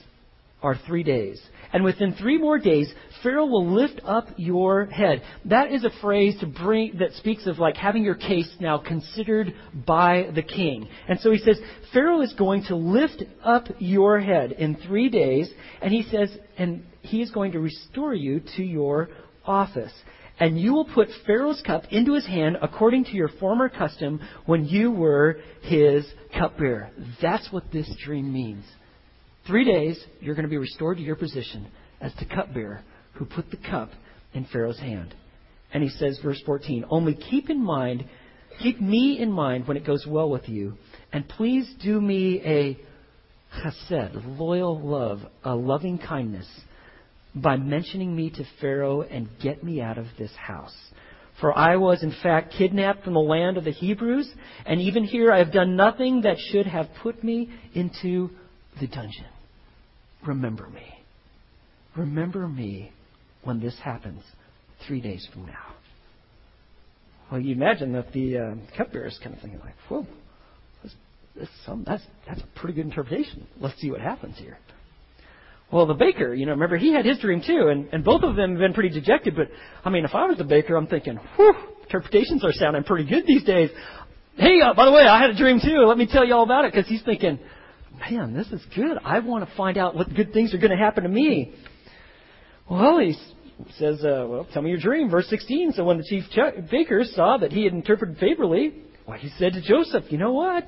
are 0.63 0.79
three 0.87 1.03
days. 1.03 1.43
And 1.73 1.83
within 1.83 2.15
three 2.15 2.39
more 2.39 2.61
days, 2.61 2.95
Pharaoh 3.21 3.47
will 3.47 3.75
lift 3.75 4.01
up 4.05 4.29
your 4.37 4.87
head. 4.87 5.25
That 5.47 5.73
is 5.73 5.83
a 5.83 5.91
phrase 6.01 6.39
to 6.39 6.47
bring, 6.47 6.99
that 7.01 7.13
speaks 7.15 7.49
of 7.49 7.59
like 7.59 7.77
having 7.77 8.05
your 8.05 8.15
case 8.15 8.49
now 8.61 8.79
considered 8.79 9.53
by 9.85 10.29
the 10.33 10.43
king. 10.43 10.89
And 11.09 11.19
so 11.19 11.33
he 11.33 11.39
says, 11.39 11.59
Pharaoh 11.93 12.21
is 12.21 12.33
going 12.35 12.63
to 12.67 12.77
lift 12.77 13.25
up 13.43 13.67
your 13.81 14.21
head 14.21 14.53
in 14.53 14.77
three 14.77 15.09
days, 15.09 15.51
and 15.83 15.93
he 15.93 16.05
says, 16.05 16.31
and 16.57 16.85
he 17.03 17.21
is 17.21 17.33
going 17.33 17.51
to 17.51 17.59
restore 17.59 18.15
you 18.15 18.43
to 18.55 18.63
your 18.63 19.09
office. 19.45 19.93
And 20.41 20.61
you 20.61 20.73
will 20.73 20.87
put 20.87 21.09
Pharaoh's 21.27 21.63
cup 21.65 21.85
into 21.91 22.15
his 22.15 22.27
hand 22.27 22.57
according 22.61 23.05
to 23.05 23.13
your 23.13 23.29
former 23.29 23.69
custom 23.69 24.21
when 24.47 24.67
you 24.67 24.91
were 24.91 25.39
his 25.63 26.05
cupbearer. 26.37 26.91
That's 27.23 27.53
what 27.53 27.71
this 27.73 27.89
dream 28.05 28.33
means. 28.33 28.65
Three 29.47 29.65
days, 29.65 30.03
you're 30.21 30.35
going 30.35 30.45
to 30.45 30.51
be 30.51 30.57
restored 30.57 30.97
to 30.97 31.03
your 31.03 31.17
position 31.17 31.69
as 32.01 32.13
the 32.19 32.25
cupbearer 32.25 32.83
who 33.15 33.27
put 33.27 33.51
the 33.51 33.59
cup 33.59 33.91
in 34.33 34.47
Pharaoh's 34.47 34.79
hand. 34.79 35.15
And 35.73 35.83
he 35.83 35.89
says, 35.89 36.19
verse 36.23 36.41
14, 36.45 36.87
Only 36.89 37.15
keep 37.15 37.51
in 37.51 37.63
mind, 37.63 38.05
keep 38.61 38.81
me 38.81 39.19
in 39.21 39.31
mind 39.31 39.69
when 39.69 39.77
it 39.77 39.87
goes 39.87 40.07
well 40.07 40.31
with 40.31 40.49
you, 40.49 40.75
and 41.13 41.29
please 41.29 41.73
do 41.83 42.01
me 42.01 42.41
a 42.45 42.79
chesed, 43.61 44.39
loyal 44.39 44.81
love, 44.81 45.21
a 45.45 45.55
loving 45.55 45.99
kindness, 45.99 46.49
by 47.35 47.57
mentioning 47.57 48.15
me 48.15 48.31
to 48.31 48.45
Pharaoh 48.61 49.03
and 49.03 49.29
get 49.43 49.65
me 49.65 49.81
out 49.81 49.99
of 49.99 50.07
this 50.19 50.33
house. 50.37 50.75
For 51.41 51.57
I 51.57 51.77
was, 51.77 52.03
in 52.03 52.15
fact, 52.23 52.55
kidnapped 52.57 53.03
from 53.03 53.15
the 53.15 53.21
land 53.21 53.57
of 53.57 53.65
the 53.65 53.73
Hebrews, 53.73 54.31
and 54.65 54.81
even 54.81 55.03
here 55.03 55.33
I 55.33 55.39
have 55.39 55.53
done 55.53 55.75
nothing 55.75 56.23
that 56.23 56.37
should 56.39 56.67
have 56.67 56.87
put 57.03 57.25
me 57.25 57.51
into 57.75 58.31
the 58.81 58.87
dungeon. 58.87 59.27
Remember 60.25 60.69
me. 60.69 60.87
Remember 61.97 62.47
me 62.47 62.93
when 63.43 63.61
this 63.61 63.77
happens 63.83 64.23
three 64.87 65.01
days 65.01 65.29
from 65.33 65.47
now. 65.47 65.75
Well, 67.31 67.41
you 67.41 67.55
imagine 67.55 67.93
that 67.93 68.13
the 68.13 68.39
uh, 68.39 68.55
cupbearer 68.77 69.07
is 69.07 69.19
kind 69.23 69.35
of 69.35 69.43
thinking 69.43 69.61
like, 69.61 69.75
whoa, 69.89 70.07
that's, 70.83 70.95
that's, 71.37 71.51
some, 71.67 71.85
that's, 71.85 72.03
that's 72.27 72.41
a 72.41 72.61
pretty 72.61 72.75
good 72.75 72.87
interpretation. 72.87 73.47
Let's 73.61 73.81
see 73.81 73.91
what 73.91 74.01
happens 74.01 74.39
here. 74.39 74.59
Well, 75.73 75.87
the 75.87 75.95
baker, 75.95 76.33
you 76.35 76.47
know, 76.47 76.53
remember 76.53 76.77
he 76.77 76.93
had 76.93 77.05
his 77.05 77.19
dream 77.19 77.43
too, 77.45 77.69
and, 77.69 77.89
and 77.93 78.05
both 78.05 78.23
of 78.23 78.37
them 78.37 78.53
have 78.53 78.61
been 78.61 78.75
pretty 78.75 78.91
dejected. 78.91 79.35
But 79.35 79.49
I 79.85 79.91
mean, 79.91 80.05
if 80.05 80.15
I 80.15 80.27
was 80.27 80.39
the 80.39 80.45
baker, 80.45 80.77
I'm 80.77 80.87
thinking, 80.87 81.19
whew, 81.37 81.55
interpretations 81.83 82.45
are 82.45 82.53
sounding 82.53 82.85
pretty 82.85 83.09
good 83.09 83.27
these 83.27 83.45
days. 83.45 83.71
Hey, 84.37 84.61
uh, 84.61 84.75
by 84.75 84.85
the 84.85 84.93
way, 84.93 85.03
I 85.03 85.21
had 85.21 85.31
a 85.31 85.37
dream 85.37 85.61
too. 85.61 85.85
Let 85.87 85.99
me 85.99 86.07
tell 86.11 86.25
you 86.25 86.35
all 86.35 86.45
about 86.45 86.65
it, 86.65 86.73
because 86.73 86.89
he's 86.89 87.03
thinking, 87.03 87.39
man, 87.99 88.35
this 88.35 88.49
is 88.49 88.63
good. 88.75 88.99
I 89.05 89.21
want 89.21 89.49
to 89.49 89.57
find 89.57 89.79
out 89.79 89.95
what 89.95 90.13
good 90.15 90.33
things 90.33 90.55
are 90.55 90.59
going 90.59 90.71
to 90.71 90.77
happen 90.77 91.05
to 91.05 91.09
me. 91.09 91.55
Well, 92.69 92.99
he 92.99 93.17
says, 93.79 94.05
uh, 94.05 94.27
well, 94.29 94.47
tell 94.53 94.63
me 94.63 94.71
your 94.71 94.81
dream. 94.81 95.11
Verse 95.11 95.29
16. 95.29 95.73
So 95.73 95.85
when 95.85 95.99
the 95.99 96.05
chief 96.05 96.25
baker 96.71 97.05
saw 97.05 97.37
that 97.39 97.53
he 97.53 97.65
had 97.65 97.73
interpreted 97.73 98.19
favorably, 98.19 98.75
well, 99.07 99.19
he 99.19 99.29
said 99.39 99.53
to 99.53 99.63
Joseph, 99.63 100.05
you 100.11 100.19
know 100.19 100.33
what? 100.33 100.65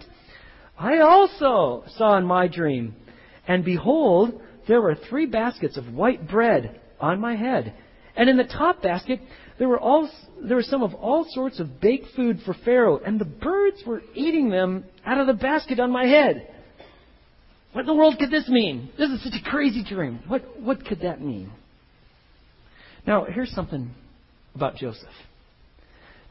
I 0.78 0.98
also 0.98 1.84
saw 1.96 2.18
in 2.18 2.26
my 2.26 2.48
dream, 2.48 2.94
and 3.48 3.64
behold, 3.64 4.40
there 4.68 4.80
were 4.80 4.96
three 5.08 5.26
baskets 5.26 5.76
of 5.76 5.92
white 5.92 6.28
bread 6.28 6.80
on 7.00 7.20
my 7.20 7.36
head. 7.36 7.74
And 8.16 8.30
in 8.30 8.36
the 8.36 8.44
top 8.44 8.82
basket, 8.82 9.20
there 9.58 9.68
were 9.68 9.78
all 9.78 10.10
there 10.42 10.56
was 10.56 10.68
some 10.68 10.82
of 10.82 10.94
all 10.94 11.26
sorts 11.30 11.60
of 11.60 11.80
baked 11.80 12.08
food 12.14 12.40
for 12.44 12.54
Pharaoh, 12.64 12.98
and 12.98 13.18
the 13.18 13.24
birds 13.24 13.82
were 13.86 14.02
eating 14.14 14.50
them 14.50 14.84
out 15.04 15.18
of 15.18 15.26
the 15.26 15.34
basket 15.34 15.80
on 15.80 15.90
my 15.90 16.06
head. 16.06 16.48
What 17.72 17.82
in 17.82 17.86
the 17.86 17.94
world 17.94 18.16
could 18.18 18.30
this 18.30 18.48
mean? 18.48 18.90
This 18.98 19.10
is 19.10 19.22
such 19.22 19.34
a 19.38 19.50
crazy 19.50 19.84
dream. 19.84 20.20
What, 20.28 20.42
what 20.60 20.84
could 20.86 21.00
that 21.00 21.20
mean? 21.20 21.52
Now, 23.06 23.24
here's 23.24 23.50
something 23.50 23.90
about 24.54 24.76
Joseph. 24.76 25.08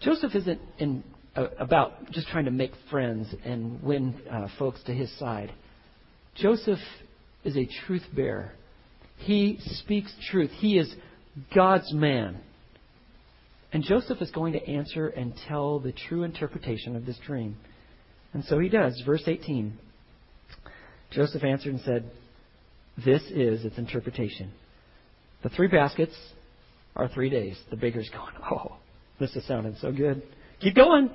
Joseph 0.01 0.33
isn't 0.33 0.60
in, 0.79 1.03
uh, 1.36 1.47
about 1.60 2.12
just 2.12 2.27
trying 2.29 2.45
to 2.45 2.51
make 2.51 2.71
friends 2.89 3.33
and 3.43 3.81
win 3.83 4.15
uh, 4.29 4.47
folks 4.57 4.81
to 4.86 4.91
his 4.91 5.15
side. 5.19 5.53
Joseph 6.36 6.79
is 7.45 7.55
a 7.55 7.69
truth 7.86 8.03
bearer. 8.13 8.51
He 9.17 9.60
speaks 9.62 10.13
truth. 10.29 10.51
He 10.51 10.77
is 10.77 10.93
God's 11.53 11.93
man. 11.93 12.39
And 13.71 13.84
Joseph 13.84 14.21
is 14.21 14.31
going 14.31 14.53
to 14.53 14.67
answer 14.67 15.08
and 15.08 15.34
tell 15.47 15.79
the 15.79 15.93
true 15.93 16.23
interpretation 16.23 16.95
of 16.95 17.05
this 17.05 17.17
dream. 17.25 17.58
And 18.34 18.43
so 18.45 18.60
he 18.60 18.69
does. 18.69 19.01
Verse 19.05 19.23
18. 19.25 19.77
Joseph 21.12 21.43
answered 21.43 21.73
and 21.73 21.81
said, 21.81 22.10
This 23.03 23.21
is 23.29 23.63
its 23.63 23.77
interpretation. 23.77 24.51
The 25.43 25.49
three 25.49 25.67
baskets 25.67 26.15
are 26.95 27.08
three 27.08 27.29
days. 27.29 27.58
The 27.69 27.77
baker's 27.77 28.10
going, 28.10 28.34
Oh, 28.51 28.77
this 29.19 29.36
is 29.36 29.45
sounding 29.47 29.75
so 29.79 29.91
good. 29.91 30.23
Keep 30.62 30.75
going. 30.75 31.10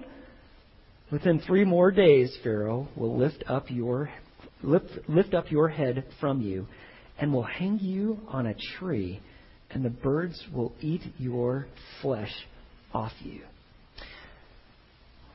Within 1.11 1.41
three 1.41 1.65
more 1.65 1.91
days, 1.91 2.37
Pharaoh 2.43 2.89
will 2.95 3.19
lift 3.19 3.43
up 3.49 3.67
your 3.69 4.11
lift, 4.63 5.09
lift 5.09 5.35
up 5.35 5.51
your 5.51 5.69
head 5.69 6.05
from 6.21 6.41
you, 6.41 6.67
and 7.19 7.33
will 7.33 7.45
hang 7.45 7.79
you 7.81 8.19
on 8.29 8.47
a 8.47 8.55
tree, 8.79 9.21
and 9.71 9.85
the 9.85 9.91
birds 9.91 10.43
will 10.53 10.73
eat 10.81 11.03
your 11.19 11.67
flesh 12.01 12.33
off 12.93 13.13
you. 13.23 13.41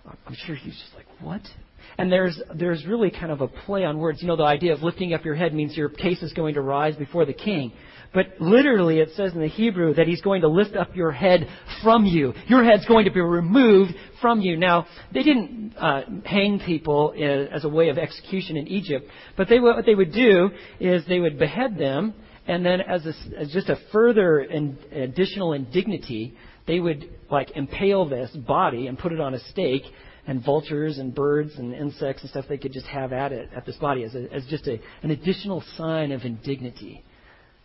I'm 0.06 0.36
sure 0.46 0.56
he's 0.56 0.74
just 0.74 0.96
like, 0.96 1.06
What? 1.22 1.42
And 1.98 2.12
there's, 2.12 2.42
there's 2.54 2.86
really 2.86 3.10
kind 3.10 3.32
of 3.32 3.42
a 3.42 3.48
play 3.48 3.86
on 3.86 3.98
words. 3.98 4.22
You 4.22 4.28
know, 4.28 4.36
the 4.36 4.44
idea 4.44 4.74
of 4.74 4.82
lifting 4.82 5.14
up 5.14 5.24
your 5.24 5.36
head 5.36 5.54
means 5.54 5.78
your 5.78 5.90
case 5.90 6.22
is 6.22 6.34
going 6.34 6.56
to 6.56 6.62
rise 6.62 6.96
before 6.96 7.26
the 7.26 7.34
king. 7.34 7.72
But 8.14 8.28
literally, 8.40 9.00
it 9.00 9.10
says 9.16 9.34
in 9.34 9.42
the 9.42 9.48
Hebrew 9.48 9.94
that 9.96 10.08
he's 10.08 10.22
going 10.22 10.42
to 10.42 10.48
lift 10.48 10.76
up 10.76 10.96
your 10.96 11.12
head 11.12 11.48
from 11.84 12.06
you. 12.06 12.34
Your 12.48 12.64
head's 12.64 12.86
going 12.86 13.06
to 13.06 13.12
be 13.12 13.20
removed 13.20 13.94
from 14.22 14.42
you. 14.42 14.58
Now, 14.58 14.88
they 15.14 15.24
didn't 15.24 15.74
uh, 15.78 16.02
hang 16.24 16.60
people 16.66 17.14
as 17.52 17.66
a 17.66 17.70
way 17.70 17.90
of 17.90 17.98
execution 17.98 18.56
in 18.58 18.68
Egypt, 18.68 19.10
but 19.36 19.50
they, 19.50 19.60
what 19.60 19.86
they 19.86 19.96
would 19.96 20.14
do 20.14 20.50
is 20.80 21.06
they 21.08 21.20
would 21.20 21.38
behead 21.38 21.78
them, 21.78 22.14
and 22.48 22.66
then 22.66 22.80
as, 22.82 23.06
a, 23.06 23.14
as 23.38 23.52
just 23.52 23.68
a 23.70 23.78
further 23.92 24.40
and 24.40 24.78
additional 24.94 25.52
indignity, 25.54 26.36
they 26.68 26.80
would 26.80 27.10
like 27.30 27.52
impale 27.56 28.08
this 28.08 28.30
body 28.32 28.88
and 28.88 28.98
put 28.98 29.12
it 29.12 29.20
on 29.20 29.34
a 29.34 29.40
stake 29.52 29.84
and 30.28 30.44
vultures 30.44 30.98
and 30.98 31.14
birds 31.14 31.52
and 31.58 31.74
insects 31.74 32.24
and 32.24 32.32
stuff 32.32 32.46
they 32.50 32.58
could 32.58 32.74
just 32.74 32.88
have 32.88 33.14
at 33.14 33.32
it 33.32 33.50
at 33.56 33.66
this 33.66 33.76
body 33.78 34.04
as, 34.04 34.16
a, 34.16 34.34
as 34.34 34.46
just 34.48 34.68
a, 34.68 34.80
an 35.04 35.12
additional 35.12 35.64
sign 35.78 36.12
of 36.12 36.22
indignity. 36.22 37.04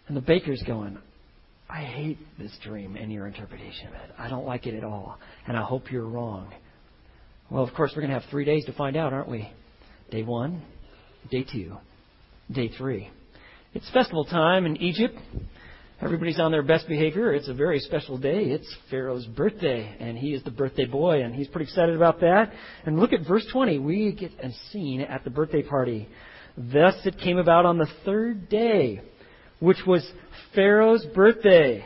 And 0.09 0.17
the 0.17 0.21
baker's 0.21 0.63
going, 0.67 0.99
I 1.69 1.83
hate 1.83 2.19
this 2.39 2.53
dream 2.63 2.97
and 2.97 3.13
your 3.13 3.27
interpretation 3.27 3.89
of 3.89 3.95
it. 3.95 4.11
I 4.19 4.29
don't 4.29 4.45
like 4.45 4.67
it 4.67 4.75
at 4.75 4.85
all, 4.85 5.19
and 5.47 5.57
I 5.57 5.63
hope 5.63 5.91
you're 5.91 6.07
wrong. 6.07 6.53
Well, 7.49 7.63
of 7.63 7.73
course, 7.75 7.93
we're 7.95 8.03
going 8.03 8.13
to 8.13 8.21
have 8.21 8.31
three 8.31 8.45
days 8.45 8.65
to 8.67 8.73
find 8.73 8.97
out, 8.97 9.13
aren't 9.13 9.29
we? 9.29 9.51
Day 10.11 10.23
one, 10.23 10.63
day 11.31 11.45
two, 11.51 11.77
day 12.51 12.71
three. 12.77 13.11
It's 13.73 13.89
festival 13.91 14.25
time 14.25 14.67
in 14.67 14.77
Egypt. 14.79 15.17
Everybody's 16.03 16.41
on 16.41 16.51
their 16.51 16.63
best 16.63 16.89
behavior. 16.89 17.35
It's 17.35 17.49
a 17.49 17.55
very 17.55 17.79
special 17.79 18.17
day. 18.17 18.45
It's 18.45 18.75
Pharaoh's 18.89 19.27
birthday, 19.27 19.95
and 20.01 20.17
he 20.17 20.33
is 20.33 20.43
the 20.43 20.51
birthday 20.51 20.87
boy, 20.87 21.23
and 21.23 21.35
he's 21.35 21.47
pretty 21.49 21.67
excited 21.67 21.95
about 21.95 22.21
that. 22.21 22.51
And 22.87 22.99
look 22.99 23.13
at 23.13 23.27
verse 23.29 23.47
20. 23.53 23.79
We 23.81 24.13
get 24.13 24.33
a 24.43 24.51
scene 24.71 25.03
at 25.03 25.25
the 25.25 25.31
birthday 25.31 25.63
party. 25.63 26.09
Thus 26.57 26.95
it 27.05 27.19
came 27.19 27.37
about 27.37 27.67
on 27.67 27.77
the 27.77 27.89
third 28.07 28.49
day, 28.49 29.03
which 29.59 29.77
was 29.87 30.11
Pharaoh's 30.55 31.05
birthday, 31.15 31.85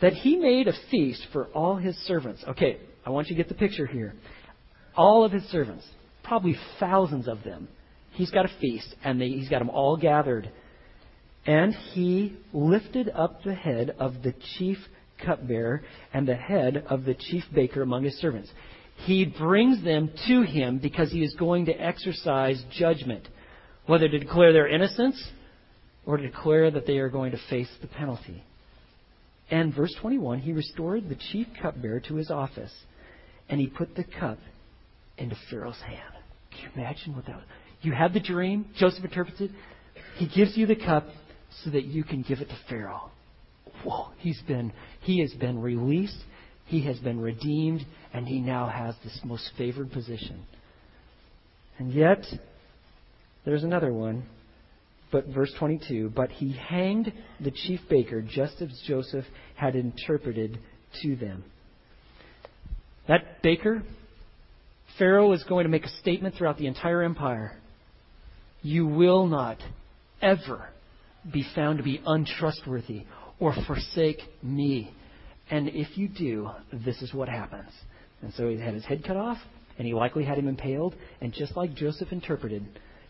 that 0.00 0.12
he 0.12 0.36
made 0.36 0.68
a 0.68 0.72
feast 0.88 1.26
for 1.32 1.46
all 1.46 1.76
his 1.76 1.96
servants. 2.06 2.44
Okay, 2.46 2.78
I 3.04 3.10
want 3.10 3.26
you 3.26 3.34
to 3.34 3.42
get 3.42 3.48
the 3.48 3.58
picture 3.58 3.86
here. 3.86 4.14
All 4.96 5.24
of 5.24 5.32
his 5.32 5.42
servants, 5.50 5.84
probably 6.22 6.54
thousands 6.78 7.26
of 7.26 7.42
them, 7.42 7.66
he's 8.12 8.30
got 8.30 8.44
a 8.44 8.50
feast, 8.60 8.94
and 9.02 9.20
they, 9.20 9.30
he's 9.30 9.48
got 9.48 9.58
them 9.58 9.70
all 9.70 9.96
gathered. 9.96 10.48
And 11.50 11.74
he 11.74 12.36
lifted 12.52 13.10
up 13.12 13.42
the 13.42 13.54
head 13.54 13.96
of 13.98 14.22
the 14.22 14.32
chief 14.56 14.78
cupbearer 15.26 15.82
and 16.14 16.28
the 16.28 16.36
head 16.36 16.84
of 16.88 17.04
the 17.04 17.14
chief 17.14 17.42
baker 17.52 17.82
among 17.82 18.04
his 18.04 18.14
servants. 18.20 18.48
He 18.98 19.24
brings 19.24 19.82
them 19.82 20.12
to 20.28 20.42
him 20.42 20.78
because 20.78 21.10
he 21.10 21.24
is 21.24 21.34
going 21.34 21.66
to 21.66 21.72
exercise 21.72 22.62
judgment, 22.78 23.26
whether 23.86 24.08
to 24.08 24.18
declare 24.20 24.52
their 24.52 24.68
innocence 24.68 25.20
or 26.06 26.18
to 26.18 26.22
declare 26.28 26.70
that 26.70 26.86
they 26.86 26.98
are 26.98 27.08
going 27.08 27.32
to 27.32 27.40
face 27.50 27.68
the 27.80 27.88
penalty. 27.88 28.44
And 29.50 29.74
verse 29.74 29.92
21, 30.00 30.38
he 30.38 30.52
restored 30.52 31.08
the 31.08 31.18
chief 31.32 31.48
cupbearer 31.60 31.98
to 32.06 32.14
his 32.14 32.30
office, 32.30 32.72
and 33.48 33.60
he 33.60 33.66
put 33.66 33.96
the 33.96 34.04
cup 34.04 34.38
into 35.18 35.36
Pharaoh's 35.50 35.80
hand. 35.84 36.14
Can 36.52 36.60
you 36.60 36.80
imagine 36.80 37.16
what 37.16 37.26
that 37.26 37.34
was? 37.34 37.44
You 37.82 37.90
have 37.90 38.12
the 38.12 38.20
dream, 38.20 38.66
Joseph 38.76 39.02
interprets 39.02 39.40
it. 39.40 39.50
He 40.16 40.28
gives 40.28 40.56
you 40.56 40.66
the 40.66 40.76
cup, 40.76 41.06
so 41.64 41.70
that 41.70 41.84
you 41.84 42.04
can 42.04 42.22
give 42.22 42.40
it 42.40 42.48
to 42.48 42.58
Pharaoh. 42.68 43.10
Whoa, 43.84 44.08
he's 44.18 44.40
been, 44.46 44.72
he 45.00 45.20
has 45.20 45.32
been 45.34 45.60
released. 45.60 46.18
He 46.66 46.84
has 46.84 46.98
been 46.98 47.20
redeemed, 47.20 47.84
and 48.12 48.28
he 48.28 48.40
now 48.40 48.68
has 48.68 48.94
this 49.02 49.18
most 49.24 49.50
favored 49.58 49.90
position. 49.90 50.44
And 51.78 51.92
yet, 51.92 52.24
there's 53.44 53.64
another 53.64 53.92
one. 53.92 54.24
But 55.10 55.26
verse 55.26 55.52
22, 55.58 56.12
but 56.14 56.30
he 56.30 56.52
hanged 56.52 57.12
the 57.40 57.50
chief 57.50 57.80
baker 57.88 58.22
just 58.22 58.62
as 58.62 58.68
Joseph 58.86 59.24
had 59.56 59.74
interpreted 59.74 60.58
to 61.02 61.16
them. 61.16 61.42
That 63.08 63.42
baker, 63.42 63.82
Pharaoh 64.98 65.32
is 65.32 65.42
going 65.48 65.64
to 65.64 65.70
make 65.70 65.84
a 65.84 65.96
statement 66.00 66.36
throughout 66.36 66.58
the 66.58 66.68
entire 66.68 67.02
empire. 67.02 67.58
You 68.62 68.86
will 68.86 69.26
not 69.26 69.58
ever 70.22 70.68
be 71.32 71.44
found 71.54 71.78
to 71.78 71.84
be 71.84 72.00
untrustworthy 72.04 73.04
or 73.38 73.54
forsake 73.66 74.18
me. 74.42 74.92
And 75.50 75.68
if 75.68 75.98
you 75.98 76.08
do, 76.08 76.50
this 76.72 77.02
is 77.02 77.12
what 77.12 77.28
happens. 77.28 77.70
And 78.22 78.32
so 78.34 78.48
he 78.48 78.58
had 78.58 78.74
his 78.74 78.84
head 78.84 79.02
cut 79.04 79.16
off, 79.16 79.38
and 79.78 79.86
he 79.86 79.94
likely 79.94 80.24
had 80.24 80.38
him 80.38 80.48
impaled. 80.48 80.94
And 81.20 81.32
just 81.32 81.56
like 81.56 81.74
Joseph 81.74 82.12
interpreted, 82.12 82.64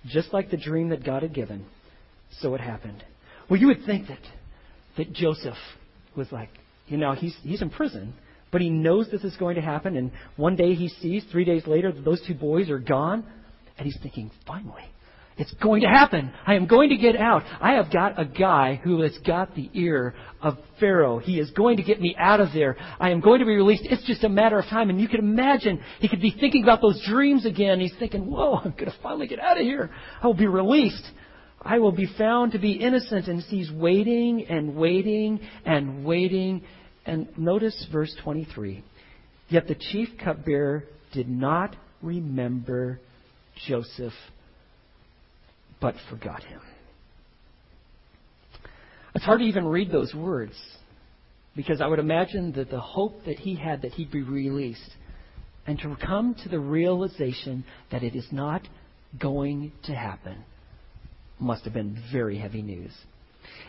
just 0.06 0.32
like 0.32 0.50
the 0.50 0.56
dream 0.56 0.88
that 0.90 1.04
God 1.04 1.22
had 1.22 1.34
given, 1.34 1.66
so 2.40 2.54
it 2.54 2.60
happened. 2.60 3.04
Well, 3.48 3.60
you 3.60 3.66
would 3.66 3.84
think 3.84 4.08
that, 4.08 4.20
that 4.96 5.12
Joseph 5.12 5.56
was 6.16 6.30
like, 6.30 6.50
you 6.86 6.96
know, 6.96 7.12
he's, 7.12 7.36
he's 7.42 7.62
in 7.62 7.70
prison, 7.70 8.14
but 8.52 8.60
he 8.60 8.70
knows 8.70 9.08
this 9.10 9.24
is 9.24 9.36
going 9.36 9.56
to 9.56 9.62
happen. 9.62 9.96
And 9.96 10.12
one 10.36 10.56
day 10.56 10.74
he 10.74 10.88
sees, 10.88 11.24
three 11.30 11.44
days 11.44 11.66
later, 11.66 11.92
that 11.92 12.04
those 12.04 12.22
two 12.26 12.34
boys 12.34 12.70
are 12.70 12.78
gone. 12.78 13.24
And 13.76 13.86
he's 13.86 13.98
thinking, 14.02 14.30
finally, 14.46 14.84
it's 15.40 15.54
going 15.54 15.80
to 15.80 15.88
happen. 15.88 16.30
I 16.46 16.54
am 16.54 16.66
going 16.66 16.90
to 16.90 16.98
get 16.98 17.16
out. 17.16 17.44
I 17.62 17.72
have 17.72 17.90
got 17.90 18.20
a 18.20 18.26
guy 18.26 18.78
who 18.84 19.00
has 19.00 19.16
got 19.26 19.54
the 19.54 19.70
ear 19.72 20.14
of 20.42 20.58
Pharaoh. 20.78 21.18
He 21.18 21.40
is 21.40 21.50
going 21.52 21.78
to 21.78 21.82
get 21.82 21.98
me 21.98 22.14
out 22.18 22.40
of 22.40 22.52
there. 22.52 22.76
I 23.00 23.08
am 23.08 23.20
going 23.20 23.40
to 23.40 23.46
be 23.46 23.56
released. 23.56 23.84
It's 23.86 24.06
just 24.06 24.22
a 24.22 24.28
matter 24.28 24.58
of 24.58 24.66
time. 24.66 24.90
And 24.90 25.00
you 25.00 25.08
can 25.08 25.20
imagine 25.20 25.82
he 25.98 26.08
could 26.08 26.20
be 26.20 26.36
thinking 26.38 26.62
about 26.62 26.82
those 26.82 27.02
dreams 27.08 27.46
again. 27.46 27.80
He's 27.80 27.94
thinking, 27.98 28.30
whoa, 28.30 28.56
I'm 28.56 28.72
going 28.72 28.84
to 28.90 28.94
finally 29.02 29.28
get 29.28 29.40
out 29.40 29.56
of 29.56 29.62
here. 29.62 29.88
I 30.22 30.26
will 30.26 30.34
be 30.34 30.46
released. 30.46 31.10
I 31.62 31.78
will 31.78 31.92
be 31.92 32.08
found 32.18 32.52
to 32.52 32.58
be 32.58 32.72
innocent. 32.72 33.26
And 33.26 33.40
he's 33.40 33.72
waiting 33.72 34.44
and 34.46 34.76
waiting 34.76 35.40
and 35.64 36.04
waiting. 36.04 36.64
And 37.06 37.28
notice 37.38 37.86
verse 37.90 38.14
23. 38.22 38.84
Yet 39.48 39.68
the 39.68 39.74
chief 39.74 40.10
cupbearer 40.22 40.84
did 41.14 41.30
not 41.30 41.76
remember 42.02 43.00
Joseph 43.66 44.12
but 45.80 45.94
forgot 46.08 46.42
him. 46.42 46.60
It's 49.14 49.24
hard 49.24 49.40
to 49.40 49.46
even 49.46 49.66
read 49.66 49.90
those 49.90 50.14
words 50.14 50.54
because 51.56 51.80
I 51.80 51.86
would 51.86 51.98
imagine 51.98 52.52
that 52.52 52.70
the 52.70 52.80
hope 52.80 53.24
that 53.24 53.38
he 53.38 53.54
had 53.54 53.82
that 53.82 53.92
he'd 53.92 54.10
be 54.10 54.22
released 54.22 54.90
and 55.66 55.78
to 55.80 55.96
come 56.04 56.34
to 56.42 56.48
the 56.48 56.58
realization 56.58 57.64
that 57.90 58.02
it 58.02 58.14
is 58.14 58.26
not 58.30 58.62
going 59.18 59.72
to 59.84 59.94
happen 59.94 60.44
must 61.38 61.64
have 61.64 61.74
been 61.74 62.00
very 62.12 62.38
heavy 62.38 62.62
news. 62.62 62.92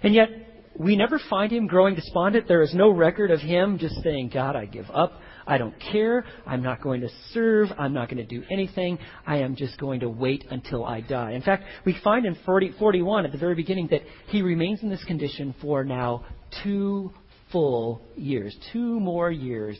And 0.04 0.14
yet, 0.14 0.30
we 0.78 0.96
never 0.96 1.20
find 1.30 1.52
him 1.52 1.68
growing 1.68 1.96
despondent. 1.96 2.48
There 2.48 2.62
is 2.62 2.74
no 2.74 2.90
record 2.90 3.32
of 3.32 3.40
him 3.40 3.78
just 3.78 3.96
saying, 4.04 4.32
God, 4.34 4.56
I 4.56 4.66
give 4.66 4.90
up. 4.94 5.14
I 5.52 5.58
don't 5.58 5.76
care. 5.92 6.24
I'm 6.48 6.64
not 6.64 6.82
going 6.82 7.02
to 7.02 7.10
serve. 7.34 7.68
I'm 7.78 7.94
not 7.94 8.08
going 8.10 8.26
to 8.26 8.40
do 8.40 8.42
anything. 8.50 8.98
I 9.28 9.40
am 9.40 9.58
just 9.58 9.78
going 9.78 10.00
to 10.00 10.08
wait 10.08 10.46
until 10.50 10.86
I 10.86 11.02
die. 11.02 11.32
In 11.32 11.42
fact, 11.42 11.66
we 11.86 11.94
find 12.02 12.26
in 12.26 12.38
40, 12.46 12.76
41 12.80 13.26
at 13.26 13.34
the 13.34 13.38
very 13.38 13.54
beginning 13.54 13.90
that 13.92 14.00
he 14.28 14.44
remains 14.44 14.82
in 14.82 14.88
this 14.90 15.04
condition 15.04 15.54
for 15.62 15.84
now 15.84 16.24
two 16.64 17.12
full 17.52 18.02
years, 18.16 18.56
two 18.72 18.98
more 19.02 19.30
years 19.30 19.78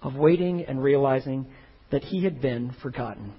of 0.00 0.14
waiting 0.14 0.64
and 0.64 0.82
realizing 0.82 1.44
that 1.90 2.02
he 2.02 2.24
had 2.24 2.40
been 2.40 2.74
forgotten. 2.80 3.34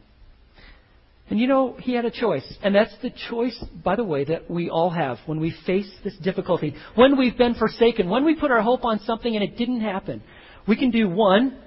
And 1.31 1.39
you 1.39 1.47
know, 1.47 1.75
he 1.79 1.95
had 1.95 2.05
a 2.05 2.11
choice. 2.11 2.45
And 2.61 2.75
that's 2.75 2.95
the 3.01 3.09
choice, 3.31 3.57
by 3.83 3.95
the 3.95 4.03
way, 4.03 4.25
that 4.25 4.47
we 4.47 4.69
all 4.69 4.91
have 4.91 5.17
when 5.25 5.39
we 5.39 5.55
face 5.65 5.89
this 6.03 6.15
difficulty. 6.17 6.75
When 6.93 7.17
we've 7.17 7.35
been 7.35 7.55
forsaken, 7.55 8.11
when 8.11 8.25
we 8.25 8.35
put 8.35 8.51
our 8.51 8.61
hope 8.61 8.85
on 8.85 8.99
something 8.99 9.33
and 9.33 9.43
it 9.43 9.57
didn't 9.57 9.81
happen. 9.81 10.21
We 10.67 10.75
can 10.75 10.91
do 10.91 11.09
one, 11.09 11.57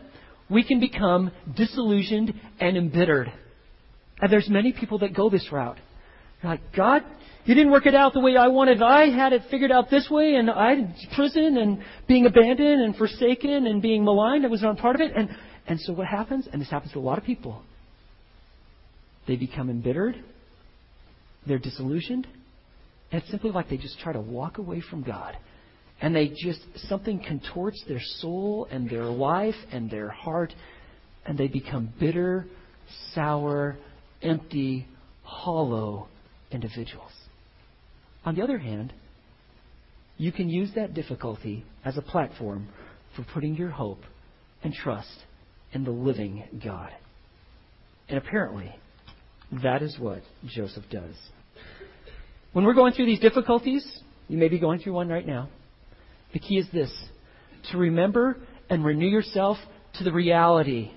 we 0.49 0.65
can 0.65 0.81
become 0.81 1.31
disillusioned 1.57 2.35
and 2.61 2.77
embittered. 2.77 3.33
And 4.21 4.33
there's 4.33 4.49
many 4.49 4.73
people 4.73 4.99
that 5.01 5.15
go 5.15 5.29
this 5.29 5.51
route. 5.53 5.79
They're 6.41 6.53
like, 6.53 6.75
God, 6.75 7.03
you 7.45 7.55
didn't 7.55 7.73
work 7.73 7.87
it 7.87 7.95
out 7.95 8.13
the 8.13 8.21
way 8.21 8.37
I 8.37 8.49
wanted. 8.49 8.83
I 8.83 9.11
had 9.11 9.33
it 9.33 9.43
figured 9.51 9.71
out 9.71 9.91
this 9.91 10.09
way, 10.11 10.35
and 10.35 10.51
I 10.51 10.95
prison 11.15 11.57
and 11.59 11.83
being 12.09 12.27
abandoned 12.27 12.83
and 12.83 12.97
forsaken 12.97 13.67
and 13.67 13.81
being 13.83 14.05
maligned. 14.05 14.45
I 14.45 14.49
was 14.49 14.63
not 14.63 14.79
part 14.79 14.97
of 14.97 15.01
it. 15.01 15.13
And 15.15 15.29
and 15.69 15.81
so 15.81 15.93
what 15.93 16.07
happens? 16.07 16.49
And 16.51 16.61
this 16.61 16.71
happens 16.71 16.93
to 16.93 16.99
a 16.99 17.01
lot 17.01 17.19
of 17.19 17.25
people. 17.25 17.63
They 19.27 19.37
become 19.37 19.69
embittered. 19.69 20.17
They're 21.47 21.59
disillusioned. 21.59 22.27
And 23.11 23.23
it's 23.23 23.31
simply 23.31 23.51
like 23.51 23.69
they 23.69 23.77
just 23.77 23.99
try 24.01 24.13
to 24.13 24.21
walk 24.21 24.59
away 24.59 24.81
from 24.81 25.03
God 25.03 25.37
and 26.01 26.15
they 26.15 26.29
just, 26.29 26.61
something 26.89 27.23
contorts 27.27 27.83
their 27.89 28.01
soul 28.21 28.69
and 28.71 28.89
their 28.89 29.05
life 29.05 29.55
and 29.73 29.91
their 29.91 30.09
heart, 30.09 30.53
and 31.25 31.39
they 31.39 31.49
become 31.49 31.93
bitter, 31.99 32.47
sour, 33.15 33.77
empty, 34.23 34.87
hollow 35.23 36.09
individuals. 36.51 37.13
On 38.25 38.35
the 38.35 38.43
other 38.43 38.59
hand, 38.59 38.93
you 40.19 40.33
can 40.33 40.49
use 40.49 40.71
that 40.75 40.95
difficulty 40.95 41.65
as 41.85 41.97
a 41.97 42.03
platform 42.03 42.69
for 43.15 43.25
putting 43.33 43.55
your 43.55 43.71
hope 43.71 44.01
and 44.63 44.73
trust 44.73 45.25
in 45.73 45.85
the 45.85 45.91
living 45.91 46.45
God. 46.65 46.91
And 48.09 48.19
apparently, 48.19 48.75
that 49.63 49.83
is 49.83 49.97
what 49.99 50.23
Joseph 50.47 50.85
does. 50.91 51.15
When 52.53 52.65
we're 52.65 52.75
going 52.75 52.93
through 52.93 53.07
these 53.07 53.21
difficulties, 53.21 53.87
you 54.29 54.39
may 54.39 54.49
be 54.49 54.59
going 54.59 54.81
through 54.81 54.95
one 54.95 55.09
right 55.09 55.27
now. 55.27 55.49
The 56.37 56.41
key 56.41 56.59
is 56.59 56.67
this 56.71 56.93
to 57.71 57.79
remember 57.79 58.37
and 58.69 58.85
renew 58.85 59.09
yourself 59.09 59.57
to 59.95 60.05
the 60.05 60.13
reality 60.13 60.91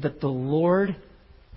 that 0.00 0.20
the 0.20 0.28
Lord 0.28 0.94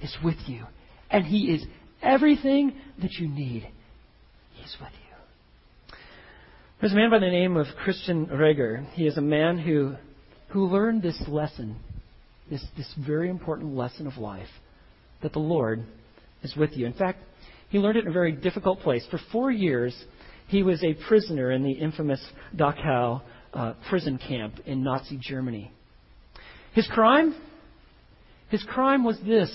is 0.02 0.16
with 0.24 0.38
you 0.48 0.64
and 1.12 1.26
He 1.26 1.54
is 1.54 1.66
everything 2.02 2.76
that 3.02 3.12
you 3.16 3.28
need. 3.28 3.68
He's 4.54 4.74
with 4.80 4.94
you. 4.94 5.98
There's 6.80 6.94
a 6.94 6.96
man 6.96 7.10
by 7.10 7.20
the 7.20 7.26
name 7.26 7.58
of 7.58 7.68
Christian 7.84 8.26
Reger. 8.28 8.88
He 8.94 9.06
is 9.06 9.18
a 9.18 9.22
man 9.22 9.58
who, 9.58 9.96
who 10.52 10.68
learned 10.68 11.02
this 11.02 11.22
lesson, 11.28 11.76
this, 12.50 12.66
this 12.78 12.94
very 13.06 13.30
important 13.30 13.76
lesson 13.76 14.08
of 14.08 14.18
life, 14.18 14.48
that 15.24 15.34
the 15.34 15.40
Lord 15.40 15.84
is 16.42 16.56
with 16.56 16.72
you. 16.72 16.86
In 16.86 16.94
fact, 16.94 17.20
he 17.68 17.80
learned 17.80 17.98
it 17.98 18.06
in 18.06 18.12
a 18.12 18.14
very 18.14 18.32
difficult 18.32 18.80
place. 18.80 19.06
For 19.12 19.20
four 19.34 19.52
years, 19.52 19.94
he 20.50 20.64
was 20.64 20.84
a 20.84 20.96
prisoner 21.08 21.52
in 21.52 21.64
the 21.64 21.72
infamous 21.72 22.24
Dachau 22.56 23.22
uh, 23.54 23.74
prison 23.88 24.18
camp 24.18 24.56
in 24.66 24.84
Nazi 24.84 25.18
Germany. 25.22 25.72
His 26.74 26.88
crime? 26.88 27.36
His 28.50 28.64
crime 28.64 29.04
was 29.04 29.20
this. 29.26 29.52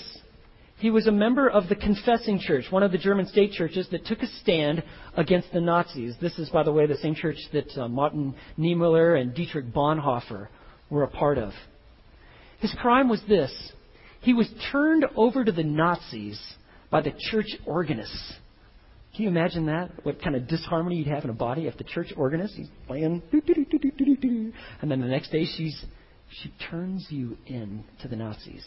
He 0.78 0.90
was 0.90 1.09
a 1.09 1.12
member 1.12 1.48
of 1.48 1.68
the 1.68 1.74
Confessing 1.74 2.38
Church, 2.38 2.66
one 2.70 2.85
of 2.85 2.92
the 2.92 2.98
German 2.98 3.26
state 3.26 3.52
churches 3.52 3.88
that 3.90 4.07
took 4.07 4.20
a 4.20 4.26
stand 4.40 4.85
against 5.16 5.52
the 5.52 5.61
Nazis. 5.61 6.14
This 6.20 6.38
is, 6.38 6.48
by 6.50 6.62
the 6.62 6.72
way, 6.72 6.87
the 6.87 6.96
same 6.96 7.16
church 7.16 7.38
that 7.52 7.76
uh, 7.76 7.88
Martin 7.88 8.35
Niemöller 8.57 9.20
and 9.20 9.35
Dietrich 9.35 9.72
Bonhoeffer 9.72 10.48
were 10.90 11.02
a 11.02 11.09
part 11.09 11.38
of. 11.38 11.52
His 12.61 12.74
crime 12.80 13.09
was 13.09 13.22
this. 13.28 13.52
He 14.20 14.33
was 14.33 14.48
turned 14.70 15.04
over 15.16 15.44
to 15.44 15.52
the 15.52 15.64
Nazis 15.64 16.40
by 16.88 17.00
the 17.00 17.12
church 17.30 17.48
organists. 17.66 18.35
Can 19.14 19.24
you 19.24 19.29
imagine 19.29 19.66
that? 19.66 19.90
What 20.05 20.20
kind 20.20 20.35
of 20.35 20.48
disharmony 20.48 20.96
you'd 20.96 21.07
have 21.07 21.24
in 21.24 21.31
a 21.31 21.35
body 21.35 21.66
if 21.66 21.79
the 21.79 21.85
church 21.85 22.12
organist 22.16 22.59
is 22.59 22.68
playing, 22.87 23.22
and 23.31 24.90
then 24.90 25.00
the 25.00 25.07
next 25.07 25.31
day 25.31 25.44
she's 25.44 25.85
she 26.31 26.53
turns 26.70 27.07
you 27.11 27.37
in 27.46 27.85
to 28.03 28.09
the 28.09 28.16
Nazis. 28.16 28.64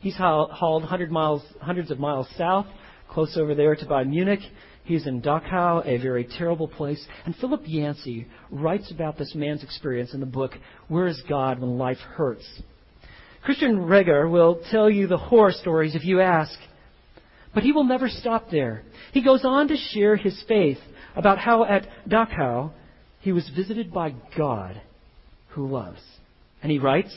He's 0.00 0.16
hauled 0.16 0.84
hundred 0.84 1.10
miles, 1.10 1.42
hundreds 1.60 1.90
of 1.90 1.98
miles 1.98 2.26
south, 2.38 2.66
close 3.10 3.36
over 3.36 3.54
there 3.54 3.76
to 3.76 3.86
by 3.86 4.04
Munich. 4.04 4.40
He's 4.84 5.06
in 5.06 5.20
Dachau, 5.20 5.84
a 5.84 5.98
very 5.98 6.24
terrible 6.24 6.68
place. 6.68 7.04
And 7.24 7.34
Philip 7.36 7.62
Yancey 7.64 8.28
writes 8.50 8.90
about 8.90 9.18
this 9.18 9.34
man's 9.34 9.62
experience 9.62 10.14
in 10.14 10.20
the 10.20 10.26
book 10.26 10.52
Where 10.88 11.06
is 11.06 11.22
God 11.28 11.58
When 11.60 11.76
Life 11.76 11.98
Hurts? 11.98 12.46
Christian 13.42 13.84
Reger 13.84 14.28
will 14.28 14.62
tell 14.70 14.88
you 14.88 15.06
the 15.06 15.18
horror 15.18 15.52
stories 15.52 15.94
if 15.94 16.04
you 16.04 16.20
ask. 16.20 16.58
But 17.56 17.64
he 17.64 17.72
will 17.72 17.84
never 17.84 18.10
stop 18.10 18.50
there. 18.50 18.82
He 19.12 19.24
goes 19.24 19.42
on 19.42 19.68
to 19.68 19.78
share 19.78 20.14
his 20.14 20.38
faith 20.46 20.76
about 21.16 21.38
how 21.38 21.64
at 21.64 21.88
Dachau 22.06 22.72
he 23.20 23.32
was 23.32 23.48
visited 23.48 23.94
by 23.94 24.14
God 24.36 24.78
who 25.48 25.66
loves. 25.66 26.02
And 26.62 26.70
he 26.70 26.78
writes, 26.78 27.16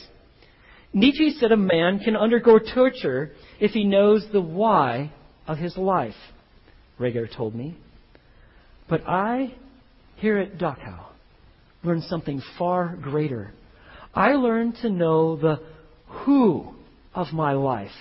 Nietzsche 0.93 1.32
said 1.32 1.52
a 1.52 1.58
man 1.58 1.99
can 1.99 2.15
undergo 2.15 2.58
torture 2.58 3.32
if 3.60 3.71
he 3.71 3.84
knows 3.84 4.25
the 4.32 4.39
why 4.39 5.12
of 5.45 5.58
his 5.58 5.75
life, 5.75 6.15
Reger 6.97 7.28
told 7.28 7.54
me. 7.54 7.75
But 8.88 9.02
I, 9.06 9.54
here 10.15 10.38
at 10.38 10.58
Dachau, 10.58 11.04
learned 11.84 12.04
something 12.04 12.41
far 12.58 12.95
greater. 12.95 13.52
I 14.15 14.36
learned 14.36 14.78
to 14.84 14.89
know 14.89 15.36
the 15.36 15.60
who 16.08 16.75
of 17.13 17.34
my 17.34 17.52
life. 17.52 17.91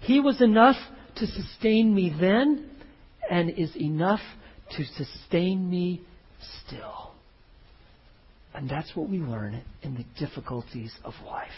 He 0.00 0.18
was 0.18 0.42
enough 0.42 0.74
to 1.20 1.26
sustain 1.26 1.94
me 1.94 2.14
then 2.18 2.70
and 3.30 3.50
is 3.50 3.74
enough 3.76 4.20
to 4.76 4.84
sustain 4.84 5.68
me 5.70 6.02
still. 6.66 7.12
And 8.54 8.68
that's 8.68 8.94
what 8.96 9.08
we 9.08 9.18
learn 9.18 9.62
in 9.82 9.94
the 9.94 10.04
difficulties 10.18 10.92
of 11.04 11.14
life. 11.24 11.48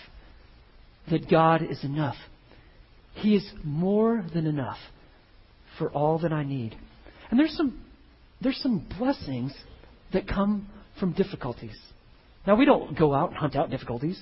That 1.11 1.31
God 1.31 1.63
is 1.63 1.83
enough. 1.85 2.17
He 3.15 3.35
is 3.35 3.49
more 3.65 4.25
than 4.35 4.47
enough 4.47 4.79
for 5.79 5.91
all 5.91 6.19
that 6.21 6.33
I 6.33 6.45
need. 6.45 6.77
And 7.31 7.39
there's 7.41 7.57
some 7.57 7.83
there's 8.41 8.61
some 8.61 8.87
blessings 8.99 9.55
that 10.13 10.27
come 10.27 10.69
from 10.99 11.13
difficulties. 11.13 11.77
Now 12.47 12.57
we 12.57 12.65
don't 12.65 12.99
go 12.99 13.15
out 13.15 13.31
and 13.31 13.39
hunt 13.39 13.57
out 13.57 13.71
difficulties, 13.71 14.21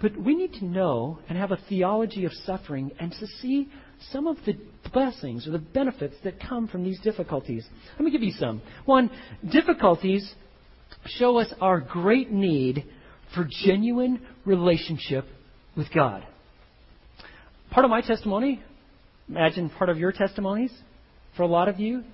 but 0.00 0.16
we 0.16 0.34
need 0.34 0.54
to 0.54 0.64
know 0.64 1.18
and 1.28 1.36
have 1.36 1.50
a 1.50 1.58
theology 1.68 2.24
of 2.24 2.32
suffering 2.46 2.92
and 2.98 3.12
to 3.12 3.26
see 3.40 3.68
some 4.10 4.26
of 4.26 4.36
the 4.46 4.56
blessings 4.92 5.46
or 5.46 5.50
the 5.50 5.58
benefits 5.58 6.14
that 6.24 6.40
come 6.40 6.68
from 6.68 6.84
these 6.84 7.00
difficulties. 7.00 7.66
Let 7.98 8.04
me 8.04 8.10
give 8.10 8.22
you 8.22 8.32
some. 8.32 8.62
One, 8.84 9.10
difficulties 9.50 10.32
show 11.06 11.38
us 11.38 11.52
our 11.60 11.80
great 11.80 12.30
need 12.30 12.84
for 13.34 13.48
genuine 13.64 14.20
relationship 14.44 15.24
with 15.76 15.92
God. 15.92 16.24
Part 17.70 17.84
of 17.84 17.90
my 17.90 18.00
testimony, 18.00 18.62
imagine 19.28 19.70
part 19.70 19.90
of 19.90 19.98
your 19.98 20.12
testimonies 20.12 20.72
for 21.36 21.42
a 21.42 21.48
lot 21.48 21.68
of 21.68 21.80
you, 21.80 22.04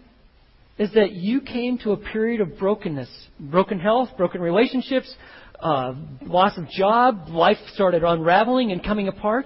is 0.79 0.91
that 0.95 1.13
you 1.13 1.43
came 1.43 1.77
to 1.79 1.93
a 1.93 1.97
period 1.97 2.41
of 2.41 2.59
brokenness, 2.59 3.11
broken 3.39 3.79
health, 3.79 4.09
broken 4.17 4.41
relationships, 4.41 5.15
uh, 5.61 5.93
loss 6.23 6.57
of 6.57 6.67
job, 6.71 7.29
life 7.29 7.59
started 7.75 8.03
unraveling 8.03 8.73
and 8.73 8.83
coming 8.83 9.09
apart. 9.09 9.45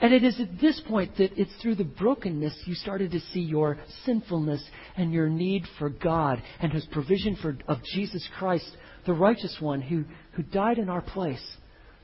And 0.00 0.12
it 0.12 0.24
is 0.24 0.38
at 0.40 0.60
this 0.60 0.80
point 0.88 1.16
that 1.18 1.38
it's 1.38 1.54
through 1.62 1.76
the 1.76 1.84
brokenness 1.84 2.62
you 2.66 2.74
started 2.74 3.12
to 3.12 3.20
see 3.32 3.40
your 3.40 3.78
sinfulness 4.04 4.62
and 4.96 5.12
your 5.12 5.28
need 5.28 5.64
for 5.78 5.88
God 5.88 6.42
and 6.60 6.72
His 6.72 6.84
provision 6.86 7.36
for, 7.40 7.56
of 7.68 7.78
Jesus 7.94 8.28
Christ, 8.38 8.68
the 9.06 9.12
righteous 9.12 9.56
one 9.60 9.80
who, 9.80 10.04
who 10.32 10.42
died 10.42 10.78
in 10.78 10.88
our 10.88 11.00
place 11.00 11.44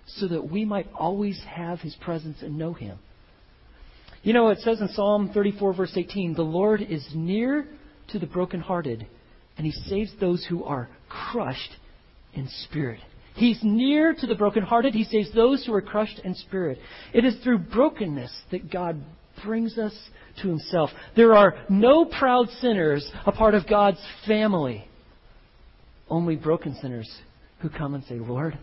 so 0.07 0.29
that 0.29 0.51
we 0.51 0.65
might 0.65 0.89
always 0.95 1.41
have 1.49 1.81
His 1.81 1.95
presence 1.97 2.39
and 2.43 2.57
know 2.57 2.73
Him. 2.73 2.99
You 4.23 4.35
know, 4.35 4.49
it 4.49 4.59
says 4.61 4.81
in 4.81 4.89
Psalm 4.89 5.31
34, 5.33 5.75
verse 5.75 5.93
18, 5.97 6.35
the 6.35 6.43
Lord 6.43 6.83
is 6.83 7.07
near 7.15 7.67
to 8.09 8.19
the 8.19 8.27
brokenhearted, 8.27 9.07
and 9.57 9.67
He 9.67 9.73
saves 9.73 10.13
those 10.21 10.45
who 10.49 10.65
are 10.65 10.89
crushed 11.09 11.71
in 12.35 12.49
spirit. 12.65 13.01
He's 13.35 13.59
near 13.63 14.15
to 14.15 14.27
the 14.27 14.35
brokenhearted. 14.35 14.95
He 14.95 15.05
saves 15.05 15.33
those 15.33 15.65
who 15.65 15.73
are 15.75 15.83
crushed 15.83 16.21
in 16.25 16.35
spirit. 16.35 16.79
It 17.15 17.25
is 17.25 17.37
through 17.43 17.59
brokenness 17.59 18.33
that 18.51 18.71
God 18.71 19.03
brings 19.45 19.79
us 19.79 19.95
to 20.43 20.49
Himself. 20.49 20.91
There 21.17 21.35
are 21.35 21.55
no 21.69 22.05
proud 22.05 22.49
sinners 22.61 23.11
a 23.27 23.33
part 23.33 23.55
of 23.55 23.69
God's 23.69 24.01
family. 24.27 24.85
Only 26.09 26.37
broken 26.37 26.77
sinners 26.81 27.11
who 27.61 27.69
come 27.69 27.95
and 27.95 28.05
say, 28.05 28.17
Lord, 28.17 28.59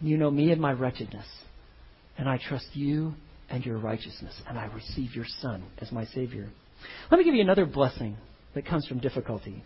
you 0.00 0.16
know 0.16 0.30
me 0.30 0.52
and 0.52 0.60
my 0.60 0.72
wretchedness, 0.72 1.26
and 2.16 2.28
I 2.28 2.38
trust 2.38 2.68
you 2.74 3.14
and 3.50 3.64
your 3.64 3.78
righteousness, 3.78 4.40
and 4.48 4.58
I 4.58 4.66
receive 4.66 5.14
your 5.14 5.24
Son 5.40 5.64
as 5.78 5.90
my 5.90 6.04
Savior. 6.06 6.48
Let 7.10 7.18
me 7.18 7.24
give 7.24 7.34
you 7.34 7.42
another 7.42 7.66
blessing 7.66 8.16
that 8.54 8.66
comes 8.66 8.86
from 8.86 9.00
difficulty. 9.00 9.64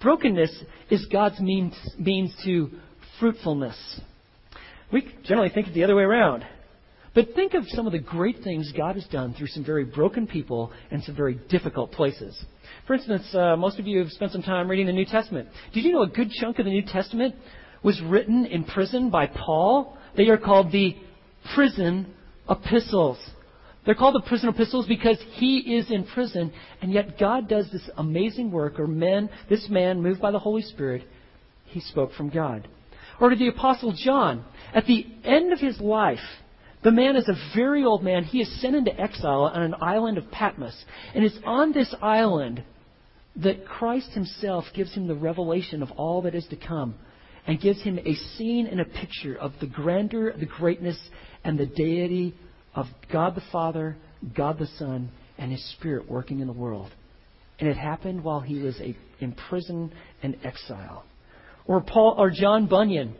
Brokenness 0.00 0.62
is 0.90 1.04
God's 1.12 1.38
means, 1.40 1.74
means 1.98 2.34
to 2.44 2.70
fruitfulness. 3.22 4.00
We 4.92 5.08
generally 5.22 5.48
think 5.48 5.68
it 5.68 5.74
the 5.74 5.84
other 5.84 5.94
way 5.94 6.02
around. 6.02 6.44
But 7.14 7.34
think 7.36 7.54
of 7.54 7.62
some 7.68 7.86
of 7.86 7.92
the 7.92 8.00
great 8.00 8.42
things 8.42 8.72
God 8.76 8.96
has 8.96 9.06
done 9.06 9.32
through 9.32 9.46
some 9.46 9.64
very 9.64 9.84
broken 9.84 10.26
people 10.26 10.72
and 10.90 11.04
some 11.04 11.14
very 11.14 11.38
difficult 11.48 11.92
places. 11.92 12.36
For 12.88 12.94
instance, 12.94 13.32
uh, 13.32 13.54
most 13.54 13.78
of 13.78 13.86
you 13.86 14.00
have 14.00 14.10
spent 14.10 14.32
some 14.32 14.42
time 14.42 14.68
reading 14.68 14.86
the 14.86 14.92
New 14.92 15.04
Testament. 15.04 15.48
Did 15.72 15.84
you 15.84 15.92
know 15.92 16.02
a 16.02 16.08
good 16.08 16.32
chunk 16.32 16.58
of 16.58 16.64
the 16.64 16.72
New 16.72 16.82
Testament 16.82 17.36
was 17.84 18.00
written 18.02 18.44
in 18.44 18.64
prison 18.64 19.08
by 19.08 19.28
Paul? 19.28 19.96
They 20.16 20.28
are 20.28 20.38
called 20.38 20.72
the 20.72 20.96
prison 21.54 22.12
epistles. 22.50 23.18
They're 23.86 23.94
called 23.94 24.16
the 24.16 24.28
prison 24.28 24.48
epistles 24.48 24.86
because 24.88 25.18
he 25.34 25.76
is 25.76 25.92
in 25.92 26.06
prison, 26.06 26.52
and 26.80 26.92
yet 26.92 27.20
God 27.20 27.48
does 27.48 27.70
this 27.70 27.88
amazing 27.96 28.50
work, 28.50 28.80
or 28.80 28.88
men, 28.88 29.30
this 29.48 29.68
man, 29.68 30.02
moved 30.02 30.20
by 30.20 30.32
the 30.32 30.40
Holy 30.40 30.62
Spirit, 30.62 31.02
he 31.66 31.80
spoke 31.80 32.12
from 32.14 32.30
God. 32.30 32.66
Or 33.22 33.30
to 33.30 33.36
the 33.36 33.46
Apostle 33.46 33.92
John, 33.92 34.44
at 34.74 34.86
the 34.86 35.06
end 35.22 35.52
of 35.52 35.60
his 35.60 35.80
life, 35.80 36.18
the 36.82 36.90
man 36.90 37.14
is 37.14 37.28
a 37.28 37.54
very 37.54 37.84
old 37.84 38.02
man. 38.02 38.24
He 38.24 38.40
is 38.40 38.60
sent 38.60 38.74
into 38.74 39.00
exile 39.00 39.44
on 39.44 39.62
an 39.62 39.76
island 39.80 40.18
of 40.18 40.28
Patmos. 40.32 40.74
And 41.14 41.24
it's 41.24 41.38
on 41.44 41.70
this 41.70 41.94
island 42.02 42.64
that 43.36 43.64
Christ 43.64 44.10
himself 44.10 44.64
gives 44.74 44.92
him 44.92 45.06
the 45.06 45.14
revelation 45.14 45.84
of 45.84 45.92
all 45.92 46.22
that 46.22 46.34
is 46.34 46.48
to 46.48 46.56
come 46.56 46.96
and 47.46 47.60
gives 47.60 47.80
him 47.80 47.96
a 48.00 48.14
scene 48.36 48.66
and 48.66 48.80
a 48.80 48.84
picture 48.84 49.36
of 49.36 49.52
the 49.60 49.68
grandeur, 49.68 50.34
the 50.36 50.44
greatness, 50.44 50.98
and 51.44 51.56
the 51.56 51.66
deity 51.66 52.34
of 52.74 52.86
God 53.12 53.36
the 53.36 53.42
Father, 53.52 53.96
God 54.36 54.58
the 54.58 54.66
Son, 54.78 55.12
and 55.38 55.52
His 55.52 55.64
Spirit 55.74 56.10
working 56.10 56.40
in 56.40 56.48
the 56.48 56.52
world. 56.52 56.90
And 57.60 57.68
it 57.68 57.76
happened 57.76 58.24
while 58.24 58.40
he 58.40 58.58
was 58.58 58.80
a, 58.80 58.96
in 59.20 59.30
prison 59.48 59.92
and 60.24 60.36
exile. 60.42 61.04
Or 61.66 61.80
Paul 61.80 62.14
or 62.18 62.30
John 62.30 62.66
Bunyan. 62.66 63.14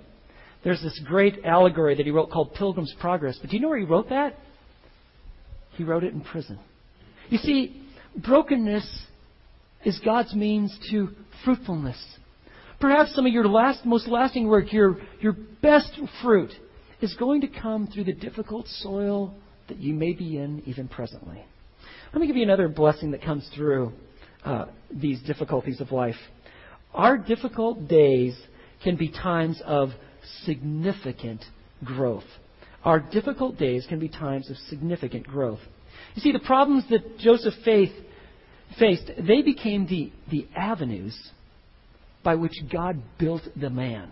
There's 0.65 0.83
this 0.83 1.01
great 1.05 1.45
allegory 1.45 1.97
that 1.97 2.07
he 2.07 2.13
wrote 2.13 2.31
called 2.31 2.55
Pilgrim's 2.55 2.95
Progress. 3.01 3.39
But 3.41 3.51
do 3.51 3.57
you 3.57 3.63
know 3.63 3.69
where 3.69 3.79
he 3.79 3.85
wrote 3.85 4.11
that? 4.11 4.39
He 5.73 5.85
wrote 5.85 6.05
it 6.05 6.13
in 6.13 6.21
prison. 6.21 6.59
You 7.29 7.39
see, 7.39 7.83
brokenness 8.17 9.07
is 9.85 9.99
God's 10.05 10.35
means 10.35 10.77
to 10.91 11.09
fruitfulness. 11.45 12.01
Perhaps 12.81 13.15
some 13.15 13.27
of 13.27 13.33
your 13.33 13.47
last, 13.47 13.85
most 13.85 14.09
lasting 14.09 14.49
work, 14.49 14.73
your, 14.73 14.99
your 15.21 15.37
best 15.63 15.99
fruit, 16.21 16.51
is 17.01 17.15
going 17.15 17.41
to 17.41 17.49
come 17.49 17.87
through 17.87 18.05
the 18.05 18.13
difficult 18.13 18.67
soil 18.69 19.35
that 19.69 19.79
you 19.79 19.95
may 19.95 20.13
be 20.13 20.37
in 20.37 20.63
even 20.67 20.89
presently. 20.89 21.45
Let 22.13 22.21
me 22.21 22.27
give 22.27 22.37
you 22.37 22.43
another 22.43 22.69
blessing 22.69 23.13
that 23.13 23.23
comes 23.23 23.49
through 23.55 23.93
uh, 24.45 24.67
these 24.91 25.21
difficulties 25.23 25.81
of 25.81 25.93
life. 25.93 26.17
Our 26.95 27.17
difficult 27.17 27.89
days 27.89 28.39
can 28.83 28.97
be 28.97 29.09
times 29.09 29.61
of 29.65 29.91
significant 30.45 31.45
growth. 31.85 32.25
Our 32.85 33.01
difficult 33.01 33.59
days 33.59 33.87
can 33.89 33.99
be 33.99 34.09
times 34.09 34.51
of 34.51 34.57
significant 34.69 35.27
growth. 35.27 35.61
You 36.15 36.23
see, 36.23 36.33
the 36.33 36.41
problems 36.41 36.85
that 36.91 37.19
Joseph 37.19 37.55
faced, 37.65 37.95
faced 38.79 39.11
they 39.19 39.43
became 39.43 39.87
the, 39.87 40.13
the 40.31 40.47
avenues 40.55 41.17
by 42.23 42.35
which 42.35 42.53
God 42.71 43.03
built 43.19 43.43
the 43.57 43.71
man. 43.71 44.11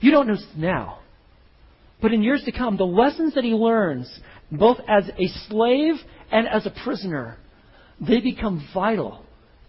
You 0.00 0.10
don't 0.10 0.28
know 0.28 0.36
now, 0.56 1.00
but 2.00 2.12
in 2.12 2.22
years 2.22 2.42
to 2.44 2.52
come, 2.52 2.76
the 2.76 2.84
lessons 2.84 3.34
that 3.34 3.44
he 3.44 3.52
learns, 3.52 4.10
both 4.50 4.78
as 4.88 5.08
a 5.08 5.28
slave 5.48 5.94
and 6.30 6.48
as 6.48 6.66
a 6.66 6.72
prisoner, 6.84 7.38
they 8.00 8.20
become 8.20 8.66
vital 8.74 9.21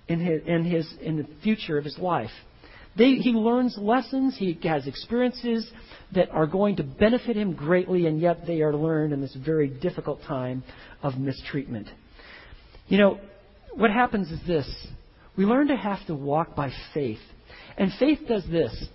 in 0.08 0.20
his, 0.20 0.42
in 0.46 0.66
his 0.66 0.94
in 1.02 1.18
the 1.18 1.28
future 1.44 1.78
of 1.78 1.86
his 1.86 1.98
life. 1.98 2.32
They, 2.96 3.16
he 3.16 3.32
learns 3.32 3.78
lessons. 3.78 4.36
He 4.38 4.58
has 4.64 4.86
experiences 4.86 5.70
that 6.14 6.30
are 6.30 6.46
going 6.46 6.76
to 6.76 6.84
benefit 6.84 7.36
him 7.36 7.54
greatly, 7.54 8.06
and 8.06 8.20
yet 8.20 8.46
they 8.46 8.62
are 8.62 8.76
learned 8.76 9.14
in 9.14 9.22
this 9.22 9.36
very 9.44 9.68
difficult 9.68 10.22
time 10.28 10.64
of 11.02 11.18
mistreatment. 11.18 11.88
You 12.88 13.00
know, 13.00 13.20
what 13.74 13.90
happens 13.90 14.32
is 14.32 14.40
this 14.46 14.88
we 15.36 15.46
learn 15.46 15.68
to 15.70 15.76
have 15.76 16.06
to 16.08 16.16
walk 16.16 16.56
by 16.56 16.72
faith. 16.94 17.20
And 17.78 17.92
faith 18.00 18.20
does 18.28 18.46
this 18.50 18.88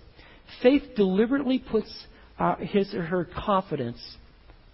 faith 0.63 0.83
deliberately 0.95 1.59
puts 1.59 1.93
our, 2.37 2.55
his 2.57 2.93
or 2.93 3.03
her 3.03 3.25
confidence 3.25 3.99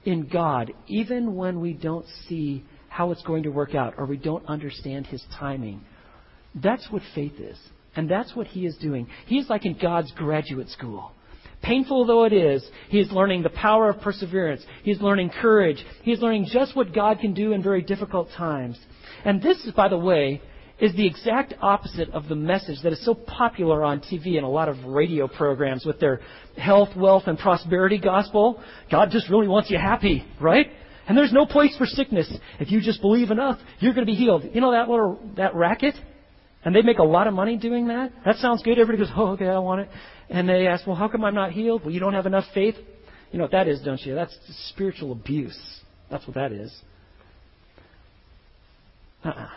in 0.05 0.27
God, 0.27 0.71
even 0.87 1.35
when 1.35 1.59
we 1.59 1.73
don't 1.73 2.05
see 2.27 2.63
how 2.89 3.11
it's 3.11 3.23
going 3.23 3.43
to 3.43 3.49
work 3.49 3.75
out 3.75 3.95
or 3.97 4.05
we 4.05 4.17
don't 4.17 4.45
understand 4.45 5.07
his 5.07 5.23
timing. 5.37 5.81
That's 6.55 6.89
what 6.89 7.01
faith 7.13 7.39
is. 7.39 7.57
And 7.95 8.09
that's 8.09 8.35
what 8.35 8.47
he 8.47 8.65
is 8.65 8.75
doing. 8.77 9.07
He 9.25 9.37
is 9.37 9.49
like 9.49 9.65
in 9.65 9.77
God's 9.81 10.11
graduate 10.11 10.69
school. 10.69 11.11
Painful 11.61 12.05
though 12.05 12.25
it 12.25 12.33
is, 12.33 12.67
he 12.89 12.99
is 12.99 13.11
learning 13.11 13.43
the 13.43 13.49
power 13.49 13.89
of 13.89 14.01
perseverance. 14.01 14.63
He 14.83 14.91
is 14.91 15.01
learning 15.01 15.31
courage. 15.41 15.83
He 16.03 16.11
is 16.11 16.21
learning 16.21 16.47
just 16.51 16.75
what 16.75 16.93
God 16.93 17.19
can 17.19 17.33
do 17.33 17.53
in 17.53 17.63
very 17.63 17.81
difficult 17.81 18.29
times. 18.37 18.77
And 19.23 19.41
this, 19.41 19.67
by 19.75 19.87
the 19.87 19.97
way, 19.97 20.41
is 20.79 20.93
the 20.95 21.07
exact 21.07 21.53
opposite 21.61 22.09
of 22.09 22.27
the 22.27 22.35
message 22.35 22.81
that 22.83 22.91
is 22.91 23.03
so 23.05 23.15
popular 23.15 23.83
on 23.83 24.01
TV 24.01 24.35
and 24.35 24.45
a 24.45 24.49
lot 24.49 24.67
of 24.67 24.83
radio 24.83 25.27
programs 25.27 25.85
with 25.85 25.99
their 25.99 26.19
health, 26.57 26.89
wealth, 26.97 27.23
and 27.27 27.39
prosperity 27.39 27.97
gospel. 27.97 28.61
God 28.91 29.09
just 29.09 29.29
really 29.29 29.47
wants 29.47 29.71
you 29.71 29.77
happy, 29.77 30.25
right? 30.41 30.67
And 31.07 31.17
there's 31.17 31.31
no 31.31 31.45
place 31.45 31.75
for 31.77 31.85
sickness. 31.85 32.31
If 32.59 32.71
you 32.71 32.81
just 32.81 33.01
believe 33.01 33.31
enough, 33.31 33.57
you're 33.79 33.93
going 33.93 34.05
to 34.05 34.11
be 34.11 34.17
healed. 34.17 34.43
You 34.53 34.59
know 34.59 34.71
that 34.71 34.89
little 34.89 35.19
that 35.37 35.55
racket? 35.55 35.95
And 36.65 36.75
they 36.75 36.81
make 36.81 36.97
a 36.97 37.03
lot 37.03 37.27
of 37.27 37.33
money 37.33 37.57
doing 37.57 37.87
that. 37.89 38.11
That 38.25 38.37
sounds 38.37 38.63
good. 38.63 38.79
Everybody 38.79 39.07
goes, 39.07 39.13
oh, 39.15 39.33
okay, 39.33 39.47
I 39.47 39.59
want 39.59 39.81
it. 39.81 39.89
And 40.29 40.49
they 40.49 40.65
ask, 40.65 40.85
well, 40.87 40.95
how 40.95 41.07
come 41.07 41.23
I'm 41.23 41.35
not 41.35 41.51
healed? 41.51 41.83
Well, 41.83 41.93
you 41.93 41.99
don't 41.99 42.15
have 42.15 42.25
enough 42.25 42.45
faith. 42.55 42.75
You 43.31 43.37
know 43.37 43.43
what 43.43 43.51
that 43.51 43.67
is, 43.67 43.81
don't 43.81 44.01
you? 44.01 44.15
That's 44.15 44.35
spiritual 44.69 45.11
abuse. 45.11 45.57
That's 46.09 46.25
what 46.25 46.35
that 46.35 46.51
is. 46.51 46.73
Uh-uh. 49.23 49.47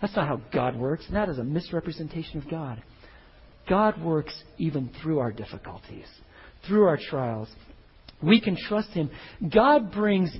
That's 0.00 0.14
not 0.16 0.26
how 0.26 0.40
God 0.52 0.76
works. 0.76 1.04
That 1.12 1.28
is 1.28 1.38
a 1.38 1.44
misrepresentation 1.44 2.38
of 2.38 2.50
God. 2.50 2.82
God 3.68 4.00
works 4.02 4.34
even 4.58 4.90
through 5.02 5.20
our 5.20 5.32
difficulties, 5.32 6.06
through 6.66 6.86
our 6.86 6.98
trials. 6.98 7.48
We 8.22 8.40
can 8.40 8.56
trust 8.56 8.88
Him. 8.90 9.10
God 9.52 9.92
brings 9.92 10.34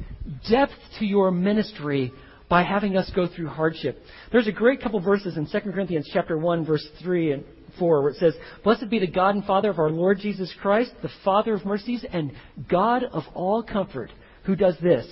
depth 0.51 0.75
to 0.99 1.07
your 1.07 1.31
ministry 1.31 2.13
by 2.49 2.63
having 2.63 2.97
us 2.97 3.11
go 3.15 3.27
through 3.27 3.49
hardship. 3.49 4.01
There's 4.31 4.47
a 4.47 4.53
great 4.53 4.81
couple 4.81 5.01
verses 5.01 5.37
in 5.37 5.47
2 5.47 5.73
Corinthians 5.73 6.09
chapter 6.13 6.39
1 6.39 6.65
verse 6.65 6.87
3 7.03 7.33
and 7.33 7.45
4 7.79 8.03
where 8.03 8.11
it 8.13 8.19
says, 8.19 8.35
Blessed 8.63 8.89
be 8.89 8.99
the 8.99 9.07
God 9.07 9.35
and 9.35 9.45
Father 9.45 9.71
of 9.71 9.79
our 9.79 9.91
Lord 9.91 10.19
Jesus 10.19 10.53
Christ, 10.61 10.93
the 11.03 11.11
Father 11.25 11.55
of 11.55 11.65
mercies 11.65 12.05
and 12.11 12.33
God 12.69 13.05
of 13.05 13.25
all 13.35 13.63
comfort, 13.63 14.13
who 14.45 14.55
does 14.55 14.77
this, 14.81 15.07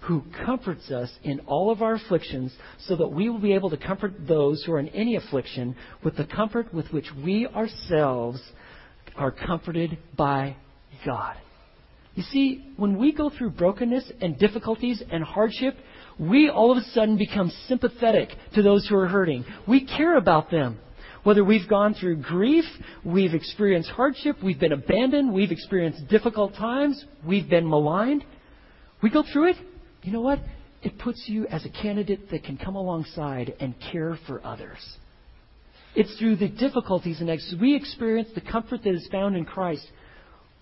who 0.00 0.22
comforts 0.44 0.90
us 0.90 1.10
in 1.22 1.40
all 1.40 1.70
of 1.70 1.82
our 1.82 1.94
afflictions, 1.94 2.54
so 2.86 2.96
that 2.96 3.08
we 3.08 3.28
will 3.28 3.40
be 3.40 3.52
able 3.52 3.70
to 3.70 3.76
comfort 3.76 4.14
those 4.26 4.64
who 4.64 4.72
are 4.72 4.78
in 4.78 4.88
any 4.88 5.16
affliction 5.16 5.76
with 6.02 6.16
the 6.16 6.24
comfort 6.24 6.72
with 6.72 6.90
which 6.92 7.06
we 7.24 7.46
ourselves 7.46 8.40
are 9.16 9.32
comforted 9.32 9.98
by 10.16 10.56
God. 11.04 11.36
You 12.14 12.22
see, 12.24 12.72
when 12.76 12.98
we 12.98 13.12
go 13.12 13.30
through 13.30 13.50
brokenness 13.50 14.10
and 14.20 14.38
difficulties 14.38 15.02
and 15.10 15.22
hardship, 15.22 15.76
we 16.18 16.50
all 16.50 16.72
of 16.72 16.78
a 16.78 16.82
sudden 16.90 17.16
become 17.16 17.52
sympathetic 17.66 18.30
to 18.54 18.62
those 18.62 18.86
who 18.88 18.96
are 18.96 19.06
hurting. 19.06 19.44
We 19.66 19.86
care 19.86 20.16
about 20.16 20.50
them. 20.50 20.78
Whether 21.22 21.44
we've 21.44 21.68
gone 21.68 21.94
through 21.94 22.22
grief, 22.22 22.64
we've 23.04 23.34
experienced 23.34 23.90
hardship, 23.90 24.36
we've 24.42 24.58
been 24.58 24.72
abandoned, 24.72 25.32
we've 25.32 25.50
experienced 25.52 26.08
difficult 26.08 26.54
times, 26.54 27.04
we've 27.26 27.48
been 27.48 27.68
maligned, 27.68 28.24
we 29.02 29.10
go 29.10 29.24
through 29.32 29.50
it, 29.50 29.56
you 30.02 30.12
know 30.12 30.20
what? 30.20 30.38
It 30.82 30.98
puts 30.98 31.24
you 31.26 31.46
as 31.48 31.64
a 31.64 31.68
candidate 31.68 32.30
that 32.30 32.44
can 32.44 32.56
come 32.56 32.76
alongside 32.76 33.54
and 33.60 33.74
care 33.92 34.18
for 34.26 34.44
others. 34.44 34.78
It's 35.94 36.16
through 36.18 36.36
the 36.36 36.48
difficulties 36.48 37.20
and 37.20 37.28
as 37.28 37.54
we 37.60 37.74
experience 37.74 38.28
the 38.34 38.40
comfort 38.40 38.84
that 38.84 38.94
is 38.94 39.08
found 39.10 39.36
in 39.36 39.44
Christ, 39.44 39.86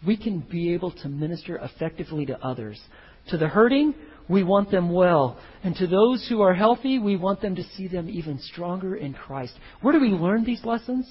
we 0.07 0.17
can 0.17 0.41
be 0.41 0.73
able 0.73 0.91
to 0.91 1.09
minister 1.09 1.57
effectively 1.59 2.27
to 2.27 2.45
others. 2.45 2.81
To 3.29 3.37
the 3.37 3.49
hurting, 3.49 3.95
we 4.29 4.43
want 4.43 4.71
them 4.71 4.91
well. 4.93 5.39
And 5.63 5.75
to 5.77 5.87
those 5.87 6.27
who 6.29 6.43
are 6.43 6.55
healthy, 6.55 6.99
we 6.99 7.17
want 7.17 7.41
them 7.41 7.57
to 7.57 7.65
see 7.77 7.89
them 7.89 8.09
even 8.09 8.39
stronger 8.41 8.97
in 8.97 9.15
Christ. 9.15 9.55
Where 9.81 9.93
do 9.93 10.01
we 10.01 10.11
learn 10.11 10.45
these 10.45 10.65
lessons? 10.65 11.09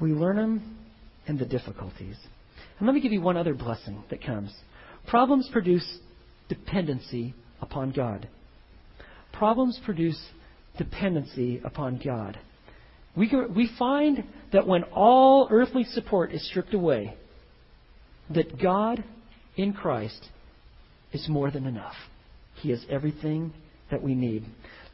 We 0.00 0.12
learn 0.12 0.36
them 0.36 0.78
in 1.26 1.38
the 1.38 1.44
difficulties. 1.44 2.16
And 2.78 2.86
let 2.86 2.94
me 2.94 3.00
give 3.00 3.12
you 3.12 3.20
one 3.20 3.36
other 3.36 3.54
blessing 3.54 4.02
that 4.10 4.24
comes. 4.24 4.54
Problems 5.06 5.48
produce 5.52 5.86
dependency 6.48 7.34
upon 7.60 7.92
God. 7.92 8.28
Problems 9.32 9.78
produce 9.84 10.20
dependency 10.78 11.60
upon 11.64 12.00
God. 12.04 12.38
We, 13.16 13.30
we 13.54 13.70
find 13.78 14.24
that 14.52 14.66
when 14.66 14.82
all 14.84 15.48
earthly 15.50 15.84
support 15.84 16.32
is 16.32 16.46
stripped 16.48 16.74
away, 16.74 17.14
that 18.30 18.60
God 18.60 19.04
in 19.56 19.72
Christ 19.72 20.28
is 21.22 21.28
more 21.28 21.50
than 21.50 21.66
enough. 21.66 21.94
He 22.54 22.72
is 22.72 22.84
everything 22.88 23.52
that 23.90 24.02
we 24.02 24.14
need. 24.14 24.44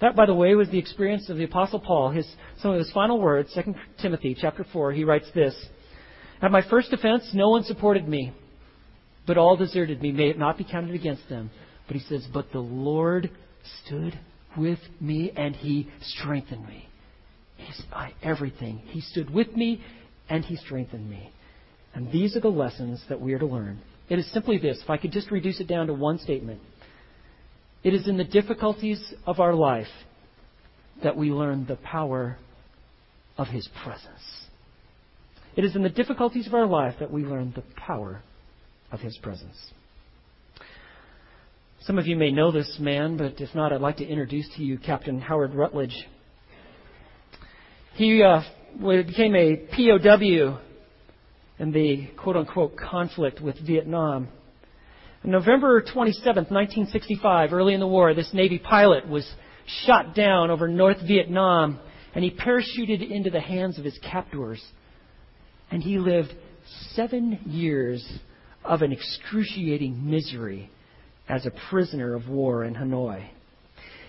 That, 0.00 0.16
by 0.16 0.26
the 0.26 0.34
way, 0.34 0.54
was 0.54 0.68
the 0.68 0.78
experience 0.78 1.28
of 1.28 1.36
the 1.36 1.44
Apostle 1.44 1.80
Paul. 1.80 2.10
His, 2.10 2.26
some 2.58 2.72
of 2.72 2.78
his 2.78 2.90
final 2.92 3.20
words, 3.20 3.52
2 3.54 3.74
Timothy 4.00 4.36
chapter 4.38 4.66
4, 4.72 4.92
he 4.92 5.04
writes 5.04 5.26
this 5.34 5.54
At 6.40 6.50
my 6.50 6.62
first 6.68 6.90
defense, 6.90 7.30
no 7.32 7.50
one 7.50 7.64
supported 7.64 8.08
me, 8.08 8.32
but 9.26 9.38
all 9.38 9.56
deserted 9.56 10.02
me. 10.02 10.12
May 10.12 10.30
it 10.30 10.38
not 10.38 10.58
be 10.58 10.64
counted 10.64 10.94
against 10.94 11.28
them. 11.28 11.50
But 11.86 11.96
he 11.96 12.02
says, 12.08 12.26
But 12.32 12.52
the 12.52 12.60
Lord 12.60 13.30
stood 13.84 14.18
with 14.56 14.80
me 15.00 15.32
and 15.36 15.54
he 15.54 15.90
strengthened 16.02 16.66
me. 16.66 16.88
He's 17.56 17.82
my 17.90 18.12
everything. 18.22 18.78
He 18.86 19.00
stood 19.00 19.30
with 19.30 19.54
me 19.54 19.82
and 20.28 20.44
he 20.44 20.56
strengthened 20.56 21.08
me. 21.08 21.32
And 21.94 22.10
these 22.10 22.36
are 22.36 22.40
the 22.40 22.48
lessons 22.48 23.02
that 23.08 23.20
we 23.20 23.34
are 23.34 23.38
to 23.38 23.46
learn. 23.46 23.80
It 24.12 24.18
is 24.18 24.30
simply 24.30 24.58
this 24.58 24.78
if 24.84 24.90
I 24.90 24.98
could 24.98 25.10
just 25.10 25.30
reduce 25.30 25.58
it 25.58 25.66
down 25.66 25.86
to 25.86 25.94
one 25.94 26.18
statement. 26.18 26.60
It 27.82 27.94
is 27.94 28.06
in 28.06 28.18
the 28.18 28.24
difficulties 28.24 29.02
of 29.26 29.40
our 29.40 29.54
life 29.54 29.86
that 31.02 31.16
we 31.16 31.30
learn 31.30 31.64
the 31.64 31.76
power 31.76 32.36
of 33.38 33.46
His 33.46 33.66
presence. 33.82 34.44
It 35.56 35.64
is 35.64 35.74
in 35.74 35.82
the 35.82 35.88
difficulties 35.88 36.46
of 36.46 36.52
our 36.52 36.66
life 36.66 36.96
that 37.00 37.10
we 37.10 37.24
learn 37.24 37.54
the 37.56 37.64
power 37.74 38.20
of 38.90 39.00
His 39.00 39.16
presence. 39.22 39.56
Some 41.80 41.98
of 41.98 42.06
you 42.06 42.14
may 42.14 42.30
know 42.30 42.52
this 42.52 42.76
man, 42.78 43.16
but 43.16 43.40
if 43.40 43.54
not, 43.54 43.72
I'd 43.72 43.80
like 43.80 43.96
to 43.96 44.06
introduce 44.06 44.46
to 44.56 44.62
you 44.62 44.76
Captain 44.76 45.22
Howard 45.22 45.54
Rutledge. 45.54 45.96
He 47.94 48.22
uh, 48.22 48.42
became 48.78 49.34
a 49.34 49.56
POW 49.74 50.60
in 51.58 51.72
the 51.72 52.08
quote 52.16 52.36
unquote 52.36 52.76
conflict 52.76 53.40
with 53.40 53.58
Vietnam. 53.66 54.28
On 55.24 55.30
November 55.30 55.80
27, 55.80 56.24
1965, 56.50 57.52
early 57.52 57.74
in 57.74 57.80
the 57.80 57.86
war, 57.86 58.14
this 58.14 58.30
Navy 58.32 58.58
pilot 58.58 59.08
was 59.08 59.28
shot 59.86 60.14
down 60.14 60.50
over 60.50 60.66
North 60.66 61.00
Vietnam 61.06 61.78
and 62.14 62.24
he 62.24 62.30
parachuted 62.30 63.08
into 63.08 63.30
the 63.30 63.40
hands 63.40 63.78
of 63.78 63.84
his 63.84 63.98
captors. 63.98 64.62
And 65.70 65.82
he 65.82 65.98
lived 65.98 66.34
seven 66.90 67.40
years 67.46 68.06
of 68.64 68.82
an 68.82 68.92
excruciating 68.92 70.10
misery 70.10 70.70
as 71.28 71.46
a 71.46 71.52
prisoner 71.70 72.14
of 72.14 72.28
war 72.28 72.64
in 72.64 72.74
Hanoi. 72.74 73.28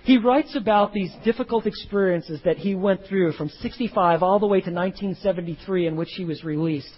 He 0.03 0.17
writes 0.17 0.55
about 0.57 0.91
these 0.91 1.13
difficult 1.23 1.65
experiences 1.65 2.41
that 2.43 2.57
he 2.57 2.75
went 2.75 3.05
through 3.07 3.33
from 3.33 3.47
65 3.47 4.21
all 4.21 4.39
the 4.39 4.45
way 4.45 4.59
to 4.59 4.69
1973 4.69 5.87
in 5.87 5.95
which 5.95 6.09
he 6.17 6.25
was 6.25 6.43
released. 6.43 6.91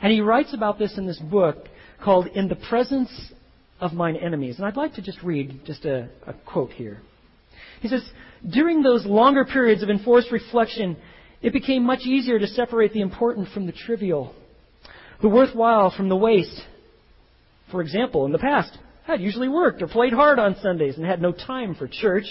And 0.00 0.12
he 0.12 0.20
writes 0.20 0.54
about 0.54 0.78
this 0.78 0.96
in 0.96 1.06
this 1.06 1.18
book 1.18 1.56
called 2.02 2.28
In 2.28 2.48
the 2.48 2.56
Presence 2.56 3.10
of 3.80 3.92
Mine 3.92 4.16
Enemies. 4.16 4.56
And 4.56 4.66
I'd 4.66 4.76
like 4.76 4.94
to 4.94 5.02
just 5.02 5.22
read 5.22 5.60
just 5.64 5.84
a, 5.84 6.08
a 6.26 6.34
quote 6.46 6.70
here. 6.70 7.00
He 7.80 7.88
says, 7.88 8.08
During 8.48 8.82
those 8.82 9.06
longer 9.06 9.44
periods 9.44 9.82
of 9.82 9.90
enforced 9.90 10.30
reflection, 10.30 10.96
it 11.42 11.52
became 11.52 11.84
much 11.84 12.00
easier 12.00 12.38
to 12.38 12.46
separate 12.46 12.92
the 12.92 13.00
important 13.00 13.48
from 13.48 13.66
the 13.66 13.72
trivial, 13.72 14.34
the 15.22 15.28
worthwhile 15.28 15.92
from 15.96 16.08
the 16.08 16.16
waste. 16.16 16.60
For 17.70 17.80
example, 17.80 18.24
in 18.26 18.32
the 18.32 18.38
past, 18.38 18.76
I'd 19.06 19.20
usually 19.20 19.48
worked 19.48 19.82
or 19.82 19.88
played 19.88 20.12
hard 20.12 20.38
on 20.38 20.56
Sundays 20.62 20.96
and 20.96 21.06
had 21.06 21.22
no 21.22 21.32
time 21.32 21.74
for 21.74 21.88
church. 21.88 22.26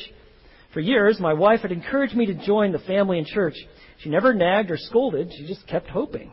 For 0.73 0.80
years, 0.80 1.19
my 1.19 1.34
wife 1.34 1.62
had 1.62 1.71
encouraged 1.71 2.15
me 2.15 2.27
to 2.27 2.45
join 2.45 2.71
the 2.71 2.80
family 2.80 3.17
in 3.17 3.25
church. 3.25 3.56
She 3.99 4.10
never 4.10 4.34
nagged 4.34 4.71
or 4.71 4.77
scolded, 4.77 5.32
she 5.34 5.47
just 5.47 5.67
kept 5.67 5.89
hoping. 5.89 6.32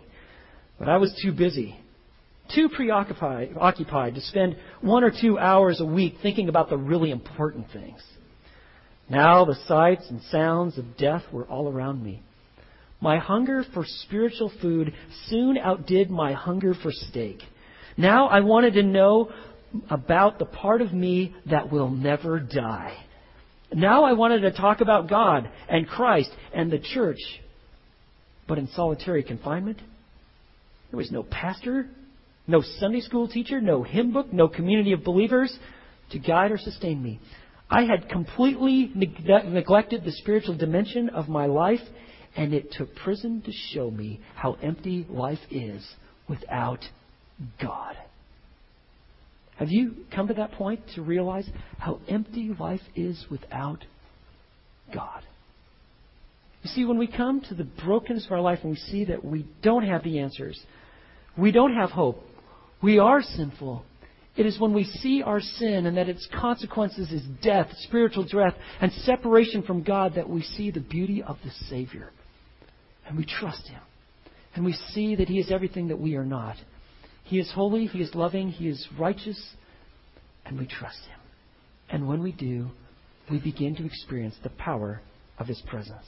But 0.78 0.88
I 0.88 0.96
was 0.96 1.18
too 1.22 1.32
busy, 1.32 1.78
too 2.54 2.68
preoccupied 2.68 4.14
to 4.14 4.20
spend 4.20 4.56
one 4.80 5.04
or 5.04 5.10
two 5.10 5.38
hours 5.38 5.80
a 5.80 5.84
week 5.84 6.16
thinking 6.22 6.48
about 6.48 6.68
the 6.68 6.76
really 6.76 7.10
important 7.10 7.70
things. 7.72 8.02
Now 9.08 9.44
the 9.44 9.56
sights 9.66 10.08
and 10.10 10.20
sounds 10.30 10.78
of 10.78 10.96
death 10.96 11.22
were 11.32 11.44
all 11.44 11.68
around 11.68 12.02
me. 12.02 12.22
My 13.00 13.18
hunger 13.18 13.64
for 13.74 13.84
spiritual 13.84 14.50
food 14.62 14.94
soon 15.26 15.58
outdid 15.58 16.10
my 16.10 16.32
hunger 16.32 16.74
for 16.74 16.90
steak. 16.90 17.38
Now 17.96 18.28
I 18.28 18.40
wanted 18.40 18.74
to 18.74 18.82
know 18.82 19.30
about 19.90 20.38
the 20.38 20.46
part 20.46 20.80
of 20.80 20.92
me 20.92 21.34
that 21.50 21.70
will 21.70 21.90
never 21.90 22.40
die. 22.40 22.96
Now 23.72 24.04
I 24.04 24.12
wanted 24.12 24.40
to 24.40 24.52
talk 24.52 24.80
about 24.80 25.08
God 25.08 25.50
and 25.68 25.86
Christ 25.86 26.30
and 26.54 26.70
the 26.70 26.78
church. 26.78 27.18
But 28.46 28.58
in 28.58 28.68
solitary 28.68 29.22
confinement, 29.22 29.80
there 30.94 30.98
was 30.98 31.10
no 31.10 31.24
pastor, 31.24 31.88
no 32.46 32.62
Sunday 32.78 33.00
school 33.00 33.26
teacher, 33.26 33.60
no 33.60 33.82
hymn 33.82 34.12
book, 34.12 34.32
no 34.32 34.46
community 34.46 34.92
of 34.92 35.02
believers 35.02 35.52
to 36.12 36.20
guide 36.20 36.52
or 36.52 36.56
sustain 36.56 37.02
me. 37.02 37.18
I 37.68 37.82
had 37.82 38.08
completely 38.08 38.92
neg- 38.94 39.26
neglected 39.46 40.04
the 40.04 40.12
spiritual 40.12 40.56
dimension 40.56 41.08
of 41.08 41.28
my 41.28 41.46
life, 41.46 41.80
and 42.36 42.54
it 42.54 42.70
took 42.70 42.94
prison 42.94 43.42
to 43.44 43.50
show 43.72 43.90
me 43.90 44.20
how 44.36 44.56
empty 44.62 45.04
life 45.10 45.40
is 45.50 45.84
without 46.28 46.84
God. 47.60 47.96
Have 49.56 49.70
you 49.70 49.96
come 50.14 50.28
to 50.28 50.34
that 50.34 50.52
point 50.52 50.80
to 50.94 51.02
realize 51.02 51.48
how 51.78 51.98
empty 52.06 52.54
life 52.56 52.82
is 52.94 53.26
without 53.28 53.84
God? 54.94 55.24
You 56.62 56.70
see, 56.70 56.84
when 56.84 56.98
we 56.98 57.08
come 57.08 57.40
to 57.48 57.54
the 57.56 57.64
brokenness 57.64 58.26
of 58.26 58.32
our 58.32 58.40
life 58.40 58.60
and 58.62 58.70
we 58.70 58.76
see 58.76 59.06
that 59.06 59.24
we 59.24 59.44
don't 59.60 59.84
have 59.84 60.04
the 60.04 60.20
answers, 60.20 60.58
we 61.36 61.52
don't 61.52 61.74
have 61.74 61.90
hope. 61.90 62.22
We 62.82 62.98
are 62.98 63.22
sinful. 63.22 63.84
It 64.36 64.46
is 64.46 64.58
when 64.58 64.74
we 64.74 64.84
see 64.84 65.22
our 65.22 65.40
sin 65.40 65.86
and 65.86 65.96
that 65.96 66.08
its 66.08 66.28
consequences 66.40 67.10
is 67.12 67.22
death, 67.42 67.68
spiritual 67.82 68.24
death, 68.24 68.54
and 68.80 68.92
separation 68.92 69.62
from 69.62 69.82
God 69.84 70.14
that 70.16 70.28
we 70.28 70.42
see 70.42 70.70
the 70.70 70.80
beauty 70.80 71.22
of 71.22 71.38
the 71.44 71.50
Savior. 71.68 72.10
and 73.06 73.16
we 73.16 73.24
trust 73.24 73.68
Him. 73.68 73.80
And 74.54 74.64
we 74.64 74.72
see 74.72 75.16
that 75.16 75.28
He 75.28 75.38
is 75.38 75.50
everything 75.50 75.88
that 75.88 75.98
we 75.98 76.16
are 76.16 76.24
not. 76.24 76.56
He 77.24 77.38
is 77.38 77.50
holy, 77.52 77.86
He 77.86 78.00
is 78.00 78.14
loving, 78.14 78.50
He 78.50 78.68
is 78.68 78.86
righteous, 78.98 79.40
and 80.44 80.58
we 80.58 80.66
trust 80.66 81.00
Him. 81.06 81.18
And 81.90 82.08
when 82.08 82.22
we 82.22 82.32
do, 82.32 82.70
we 83.30 83.38
begin 83.40 83.74
to 83.76 83.86
experience 83.86 84.34
the 84.42 84.50
power 84.50 85.00
of 85.38 85.46
His 85.46 85.62
presence. 85.66 86.06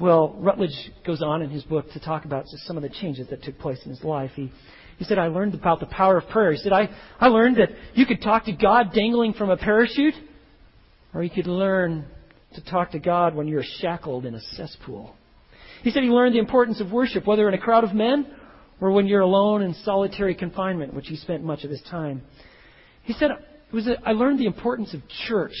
Well, 0.00 0.34
Rutledge 0.38 0.90
goes 1.04 1.20
on 1.20 1.42
in 1.42 1.50
his 1.50 1.62
book 1.62 1.92
to 1.92 2.00
talk 2.00 2.24
about 2.24 2.44
just 2.50 2.66
some 2.66 2.78
of 2.78 2.82
the 2.82 2.88
changes 2.88 3.28
that 3.28 3.42
took 3.42 3.58
place 3.58 3.78
in 3.84 3.90
his 3.90 4.02
life. 4.02 4.30
He, 4.34 4.50
he 4.96 5.04
said, 5.04 5.18
I 5.18 5.26
learned 5.26 5.52
about 5.52 5.78
the 5.78 5.86
power 5.86 6.16
of 6.16 6.28
prayer. 6.30 6.52
He 6.52 6.58
said, 6.58 6.72
I, 6.72 6.88
I 7.20 7.28
learned 7.28 7.56
that 7.56 7.68
you 7.92 8.06
could 8.06 8.22
talk 8.22 8.46
to 8.46 8.52
God 8.52 8.94
dangling 8.94 9.34
from 9.34 9.50
a 9.50 9.58
parachute, 9.58 10.14
or 11.12 11.22
you 11.22 11.28
could 11.28 11.46
learn 11.46 12.06
to 12.54 12.64
talk 12.64 12.92
to 12.92 12.98
God 12.98 13.34
when 13.34 13.46
you're 13.46 13.62
shackled 13.62 14.24
in 14.24 14.34
a 14.34 14.40
cesspool. 14.56 15.14
He 15.82 15.90
said 15.90 16.02
he 16.02 16.08
learned 16.08 16.34
the 16.34 16.40
importance 16.40 16.80
of 16.80 16.90
worship, 16.90 17.26
whether 17.26 17.46
in 17.46 17.54
a 17.54 17.58
crowd 17.58 17.84
of 17.84 17.92
men 17.92 18.26
or 18.80 18.92
when 18.92 19.06
you're 19.06 19.20
alone 19.20 19.60
in 19.60 19.74
solitary 19.84 20.34
confinement, 20.34 20.94
which 20.94 21.08
he 21.08 21.16
spent 21.16 21.44
much 21.44 21.62
of 21.64 21.70
his 21.70 21.82
time. 21.90 22.22
He 23.02 23.12
said, 23.12 23.32
was 23.70 23.86
a, 23.86 23.96
I 24.02 24.12
learned 24.12 24.38
the 24.38 24.46
importance 24.46 24.94
of 24.94 25.02
church 25.28 25.52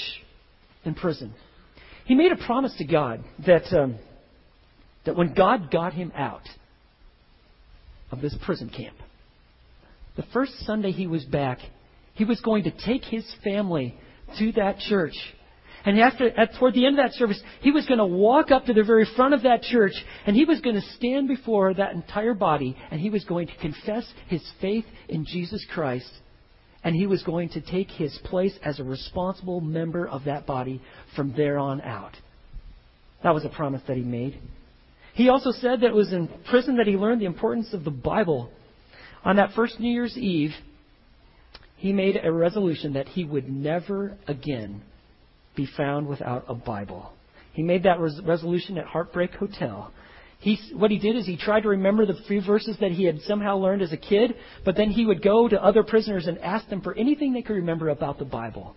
in 0.84 0.94
prison. 0.94 1.34
He 2.06 2.14
made 2.14 2.32
a 2.32 2.36
promise 2.36 2.74
to 2.78 2.84
God 2.84 3.22
that, 3.46 3.70
um, 3.78 3.98
that 5.06 5.16
when 5.16 5.34
God 5.34 5.70
got 5.70 5.92
him 5.92 6.12
out 6.14 6.48
of 8.10 8.20
this 8.20 8.36
prison 8.44 8.68
camp, 8.68 8.96
the 10.16 10.24
first 10.32 10.52
Sunday 10.66 10.92
he 10.92 11.06
was 11.06 11.24
back, 11.24 11.58
he 12.14 12.24
was 12.24 12.40
going 12.40 12.64
to 12.64 12.72
take 12.84 13.04
his 13.04 13.24
family 13.42 13.94
to 14.38 14.52
that 14.52 14.78
church 14.78 15.14
and 15.84 15.98
after, 15.98 16.28
at, 16.38 16.54
toward 16.58 16.74
the 16.74 16.86
end 16.86 16.98
of 16.98 17.04
that 17.04 17.14
service, 17.14 17.40
he 17.60 17.70
was 17.70 17.86
going 17.86 17.98
to 17.98 18.06
walk 18.06 18.50
up 18.50 18.66
to 18.66 18.74
the 18.74 18.84
very 18.84 19.06
front 19.16 19.34
of 19.34 19.42
that 19.42 19.62
church 19.62 19.94
and 20.26 20.36
he 20.36 20.44
was 20.44 20.60
going 20.60 20.76
to 20.76 20.86
stand 20.96 21.28
before 21.28 21.72
that 21.74 21.94
entire 21.94 22.34
body 22.34 22.76
and 22.90 23.00
he 23.00 23.10
was 23.10 23.24
going 23.24 23.46
to 23.46 23.56
confess 23.56 24.06
his 24.28 24.42
faith 24.60 24.84
in 25.08 25.24
Jesus 25.24 25.64
Christ 25.72 26.10
and 26.84 26.94
he 26.94 27.06
was 27.06 27.22
going 27.22 27.48
to 27.50 27.60
take 27.60 27.90
his 27.90 28.18
place 28.24 28.56
as 28.62 28.78
a 28.78 28.84
responsible 28.84 29.60
member 29.60 30.06
of 30.06 30.24
that 30.24 30.46
body 30.46 30.82
from 31.16 31.34
there 31.34 31.58
on 31.58 31.80
out. 31.80 32.16
That 33.22 33.34
was 33.34 33.44
a 33.44 33.50
promise 33.50 33.82
that 33.86 33.96
he 33.96 34.02
made. 34.02 34.38
He 35.14 35.28
also 35.28 35.50
said 35.50 35.80
that 35.80 35.88
it 35.88 35.94
was 35.94 36.12
in 36.12 36.28
prison 36.48 36.76
that 36.76 36.86
he 36.86 36.96
learned 36.96 37.20
the 37.20 37.26
importance 37.26 37.72
of 37.72 37.84
the 37.84 37.90
Bible. 37.90 38.50
On 39.24 39.36
that 39.36 39.52
first 39.54 39.78
New 39.80 39.92
Year's 39.92 40.16
Eve, 40.16 40.52
he 41.76 41.92
made 41.92 42.18
a 42.22 42.32
resolution 42.32 42.94
that 42.94 43.08
he 43.08 43.24
would 43.24 43.50
never 43.50 44.16
again 44.26 44.82
be 45.56 45.66
found 45.76 46.06
without 46.06 46.44
a 46.48 46.54
Bible. 46.54 47.12
He 47.52 47.62
made 47.62 47.82
that 47.82 47.98
res- 48.00 48.20
resolution 48.24 48.78
at 48.78 48.86
Heartbreak 48.86 49.32
Hotel. 49.32 49.92
He, 50.38 50.58
what 50.74 50.90
he 50.90 50.98
did 50.98 51.16
is 51.16 51.26
he 51.26 51.36
tried 51.36 51.62
to 51.62 51.68
remember 51.70 52.06
the 52.06 52.18
few 52.26 52.40
verses 52.40 52.76
that 52.80 52.92
he 52.92 53.04
had 53.04 53.20
somehow 53.22 53.56
learned 53.56 53.82
as 53.82 53.92
a 53.92 53.96
kid, 53.96 54.34
but 54.64 54.76
then 54.76 54.90
he 54.90 55.04
would 55.04 55.22
go 55.22 55.48
to 55.48 55.62
other 55.62 55.82
prisoners 55.82 56.26
and 56.26 56.38
ask 56.38 56.68
them 56.68 56.80
for 56.80 56.94
anything 56.94 57.32
they 57.32 57.42
could 57.42 57.56
remember 57.56 57.90
about 57.90 58.18
the 58.18 58.24
Bible. 58.24 58.74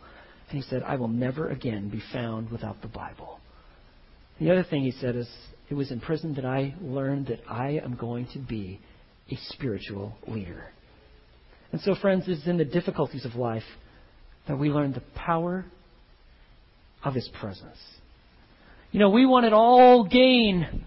And 0.49 0.61
he 0.61 0.69
said, 0.69 0.84
I 0.84 0.97
will 0.97 1.07
never 1.07 1.49
again 1.49 1.89
be 1.89 2.01
found 2.11 2.51
without 2.51 2.81
the 2.81 2.89
Bible. 2.89 3.39
The 4.39 4.51
other 4.51 4.63
thing 4.63 4.84
he 4.84 4.91
said 4.91 5.15
is, 5.15 5.29
it 5.70 5.74
was 5.76 5.91
in 5.91 5.99
prison 5.99 6.36
that 6.36 6.45
I 6.45 6.76
learned 6.82 7.28
that 7.28 7.39
I 7.49 7.80
am 7.84 7.95
going 7.95 8.28
to 8.34 8.39
be 8.39 8.80
a 9.32 9.38
spiritual 9.49 10.14
leader. 10.28 10.66
And 11.72 11.82
so, 11.82 11.95
friends, 11.95 12.26
it's 12.28 12.45
in 12.45 12.57
the 12.57 12.66
difficulties 12.66 13.26
of 13.26 13.36
life 13.36 13.64
that 14.47 14.57
we 14.57 14.70
learn 14.70 14.93
the 14.93 15.03
power 15.16 15.66
of 17.03 17.16
His 17.16 17.30
presence. 17.39 17.78
You 18.91 18.99
know, 18.99 19.09
we 19.09 19.26
want 19.26 19.45
it 19.45 19.53
all 19.53 20.03
gain, 20.03 20.86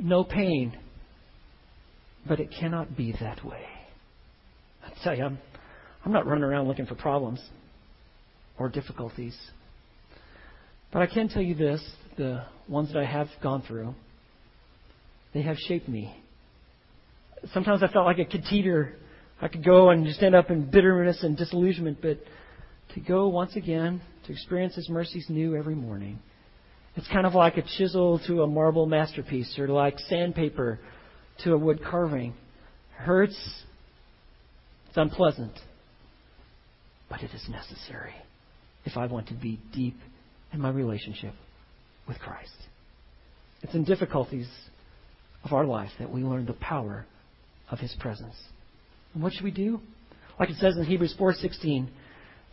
no 0.00 0.24
pain. 0.24 0.76
But 2.26 2.40
it 2.40 2.52
cannot 2.58 2.96
be 2.96 3.14
that 3.20 3.42
way. 3.44 3.64
I 4.84 4.92
tell 5.02 5.16
you, 5.16 5.24
I'm, 5.24 5.38
I'm 6.04 6.12
not 6.12 6.26
running 6.26 6.44
around 6.44 6.68
looking 6.68 6.86
for 6.86 6.94
problems 6.94 7.40
or 8.58 8.68
difficulties. 8.68 9.36
But 10.92 11.02
I 11.02 11.06
can 11.06 11.28
tell 11.28 11.42
you 11.42 11.54
this 11.54 11.82
the 12.18 12.44
ones 12.68 12.92
that 12.92 12.98
I 12.98 13.06
have 13.06 13.28
gone 13.42 13.62
through, 13.62 13.94
they 15.38 15.44
have 15.44 15.56
shaped 15.56 15.88
me. 15.88 16.12
Sometimes 17.52 17.84
I 17.84 17.86
felt 17.92 18.06
like 18.06 18.18
a 18.18 18.24
catheter. 18.24 18.96
I 19.40 19.46
could 19.46 19.64
go 19.64 19.90
and 19.90 20.04
just 20.04 20.20
end 20.20 20.34
up 20.34 20.50
in 20.50 20.68
bitterness 20.68 21.22
and 21.22 21.36
disillusionment, 21.36 21.98
but 22.02 22.18
to 22.94 23.00
go 23.00 23.28
once 23.28 23.54
again 23.54 24.00
to 24.26 24.32
experience 24.32 24.74
His 24.74 24.88
mercies 24.88 25.26
new 25.28 25.54
every 25.54 25.76
morning. 25.76 26.18
It's 26.96 27.06
kind 27.06 27.24
of 27.24 27.34
like 27.34 27.56
a 27.56 27.62
chisel 27.76 28.20
to 28.26 28.42
a 28.42 28.48
marble 28.48 28.86
masterpiece 28.86 29.56
or 29.60 29.68
like 29.68 29.96
sandpaper 30.08 30.80
to 31.44 31.52
a 31.52 31.56
wood 31.56 31.84
carving. 31.88 32.30
It 32.30 33.02
hurts. 33.04 33.38
It's 34.88 34.96
unpleasant. 34.96 35.52
But 37.08 37.22
it 37.22 37.30
is 37.32 37.48
necessary 37.48 38.14
if 38.84 38.96
I 38.96 39.06
want 39.06 39.28
to 39.28 39.34
be 39.34 39.60
deep 39.72 39.98
in 40.52 40.60
my 40.60 40.70
relationship 40.70 41.34
with 42.08 42.18
Christ. 42.18 42.50
It's 43.62 43.74
in 43.74 43.84
difficulties 43.84 44.48
of 45.44 45.52
our 45.52 45.64
life 45.64 45.90
that 45.98 46.10
we 46.10 46.22
learn 46.22 46.46
the 46.46 46.52
power 46.54 47.06
of 47.70 47.78
His 47.78 47.94
presence. 47.98 48.34
And 49.14 49.22
what 49.22 49.32
should 49.32 49.44
we 49.44 49.50
do? 49.50 49.80
Like 50.38 50.50
it 50.50 50.56
says 50.56 50.76
in 50.76 50.84
Hebrews 50.84 51.14
4:16, 51.18 51.88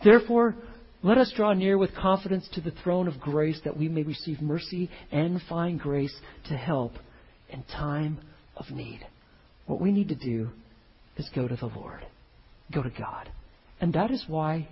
Therefore, 0.04 0.56
let 1.04 1.18
us 1.18 1.32
draw 1.36 1.54
near 1.54 1.78
with 1.78 1.94
confidence 1.96 2.48
to 2.54 2.62
the 2.62 2.72
throne 2.84 3.08
of 3.08 3.20
grace 3.20 3.60
that 3.64 3.78
we 3.78 3.88
may 3.88 4.04
receive 4.04 4.42
mercy 4.42 4.90
and 5.12 5.42
find 5.44 5.80
grace 5.80 6.16
to 6.48 6.58
help 6.58 6.94
in 7.50 7.64
time 7.64 8.18
of 8.58 8.72
need. 8.72 9.06
What 9.68 9.80
we 9.80 9.92
need 9.92 10.10
to 10.10 10.16
do 10.16 10.50
is 11.18 11.30
go 11.36 11.48
to 11.48 11.56
the 11.56 11.68
Lord, 11.68 12.06
go 12.74 12.82
to 12.82 12.90
God. 12.90 13.30
And 13.80 13.94
that 13.94 14.12
is 14.12 14.26
why 14.28 14.68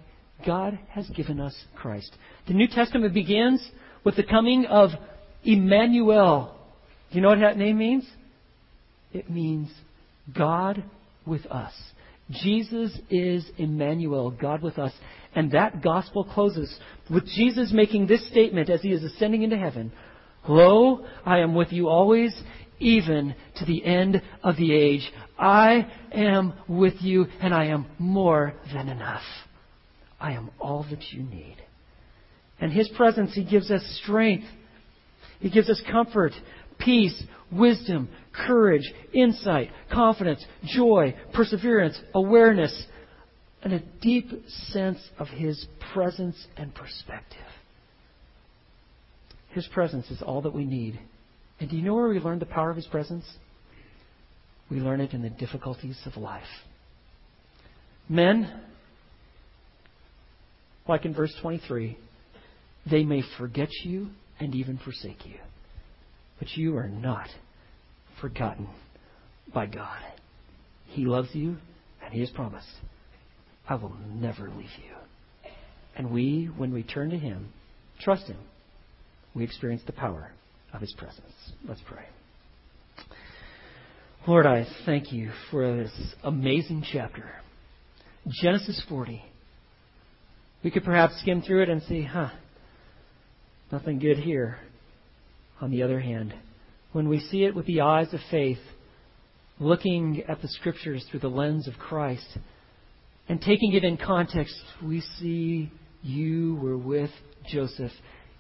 God 0.46 0.80
has 0.90 1.08
given 1.10 1.40
us 1.40 1.56
Christ. 1.76 2.12
The 2.48 2.54
New 2.54 2.68
Testament 2.68 3.14
begins 3.14 3.66
with 4.04 4.16
the 4.16 4.24
coming 4.24 4.66
of 4.66 4.90
Emmanuel. 5.44 6.58
Do 7.14 7.20
you 7.20 7.22
know 7.22 7.30
what 7.30 7.42
that 7.42 7.58
name 7.58 7.78
means? 7.78 8.10
It 9.14 9.30
means 9.30 9.70
God 10.36 10.84
with 11.28 11.46
us. 11.46 11.72
Jesus 12.32 12.98
is 13.12 13.46
Emmanuel, 13.58 14.32
God 14.32 14.64
with 14.64 14.80
us. 14.80 14.92
And 15.36 15.52
that 15.52 15.84
gospel 15.84 16.24
closes 16.24 16.76
with 17.12 17.28
Jesus 17.28 17.72
making 17.72 18.08
this 18.08 18.28
statement 18.30 18.72
as 18.72 18.82
he 18.82 18.90
is 18.90 19.04
ascending 19.04 19.44
into 19.44 19.58
heaven 19.58 19.92
Lo, 20.48 21.06
I 21.24 21.40
am 21.40 21.56
with 21.56 21.72
you 21.72 21.88
always, 21.88 22.36
even 22.80 23.34
to 23.58 23.66
the 23.66 23.86
end 23.86 24.22
of 24.44 24.58
the 24.58 24.74
age. 24.74 25.10
I 25.40 25.88
am 26.12 26.54
with 26.68 26.96
you, 27.00 27.28
and 27.42 27.54
I 27.54 27.68
am 27.68 27.86
more 27.98 28.54
than 28.74 28.90
enough. 28.90 29.22
I 30.20 30.34
am 30.34 30.50
all 30.60 30.86
that 30.90 31.12
you 31.12 31.24
need. 31.24 31.58
And 32.60 32.74
his 32.74 32.90
presence, 32.90 33.34
he 33.34 33.46
gives 33.46 33.72
us 33.72 33.84
strength, 34.04 34.46
he 35.40 35.50
gives 35.50 35.70
us 35.70 35.82
comfort, 35.90 36.34
peace, 36.84 37.24
wisdom, 37.52 38.10
courage, 38.34 38.92
insight, 39.14 39.70
confidence, 39.92 40.44
joy, 40.66 41.16
perseverance, 41.34 42.00
awareness, 42.14 42.86
and 43.62 43.74
a 43.74 43.84
deep 44.02 44.30
sense 44.48 45.00
of 45.18 45.28
His 45.28 45.66
presence 45.94 46.36
and 46.58 46.74
perspective. 46.74 47.40
His 49.52 49.68
presence 49.68 50.10
is 50.10 50.22
all 50.22 50.42
that 50.42 50.54
we 50.54 50.66
need. 50.66 51.00
And 51.60 51.70
do 51.70 51.78
you 51.78 51.84
know 51.84 51.94
where 51.94 52.10
we 52.10 52.20
learn 52.20 52.40
the 52.40 52.46
power 52.46 52.70
of 52.70 52.76
His 52.76 52.88
presence? 52.88 53.26
We 54.70 54.80
learn 54.80 55.02
it 55.02 55.14
in 55.14 55.22
the 55.22 55.30
difficulties 55.30 56.00
of 56.06 56.18
life. 56.18 56.44
Men, 58.10 58.52
like 60.88 61.06
in 61.06 61.14
verse 61.14 61.34
23, 61.42 61.98
they 62.90 63.04
may 63.04 63.24
forget 63.38 63.70
you 63.84 64.10
and 64.40 64.56
even 64.56 64.78
forsake 64.80 65.26
you. 65.26 65.36
But 66.44 66.58
you 66.58 66.76
are 66.76 66.90
not 66.90 67.30
forgotten 68.20 68.68
by 69.54 69.66
God. 69.66 69.98
He 70.88 71.06
loves 71.06 71.30
you, 71.32 71.56
and 72.04 72.14
He 72.14 72.20
has 72.20 72.30
promised, 72.32 72.68
I 73.70 73.76
will 73.76 73.96
never 74.14 74.50
leave 74.50 74.68
you. 74.84 75.52
And 75.96 76.12
we, 76.12 76.50
when 76.58 76.74
we 76.74 76.84
turn 76.84 77.12
to 77.12 77.18
Him, 77.18 77.54
trust 78.02 78.28
Him, 78.28 78.40
we 79.34 79.46
experience 79.46 79.84
the 79.86 79.94
power 79.94 80.32
of 80.74 80.82
His 80.82 80.92
presence. 80.98 81.32
Let's 81.66 81.80
pray. 81.88 82.04
Lord, 84.28 84.46
I 84.46 84.68
thank 84.86 85.14
you 85.14 85.32
for 85.50 85.78
this 85.78 85.94
amazing 86.26 86.84
chapter. 86.92 87.24
Genesis 88.42 88.84
40. 88.90 89.24
We 90.62 90.72
could 90.72 90.84
perhaps 90.84 91.22
skim 91.22 91.42
through 91.42 91.64
it 91.64 91.70
and 91.70 91.82
see, 91.84 92.04
huh, 92.04 92.32
nothing 93.72 94.00
good 94.00 94.18
here. 94.18 94.58
On 95.62 95.72
the 95.72 95.84
other 95.84 96.00
hand, 96.00 96.34
when 96.92 97.10
we 97.10 97.20
see 97.20 97.44
it 97.44 97.56
with 97.56 97.66
the 97.66 97.82
eyes 97.82 98.14
of 98.14 98.20
faith, 98.30 98.60
looking 99.60 100.24
at 100.28 100.42
the 100.42 100.48
Scriptures 100.48 101.06
through 101.10 101.22
the 101.22 101.28
lens 101.28 101.68
of 101.68 101.76
Christ, 101.76 102.38
and 103.30 103.40
taking 103.40 103.74
it 103.74 103.84
in 103.84 103.98
context, 103.98 104.56
we 104.84 105.02
see 105.20 105.72
you 106.02 106.56
were 106.56 106.78
with 106.78 107.12
Joseph 107.48 107.92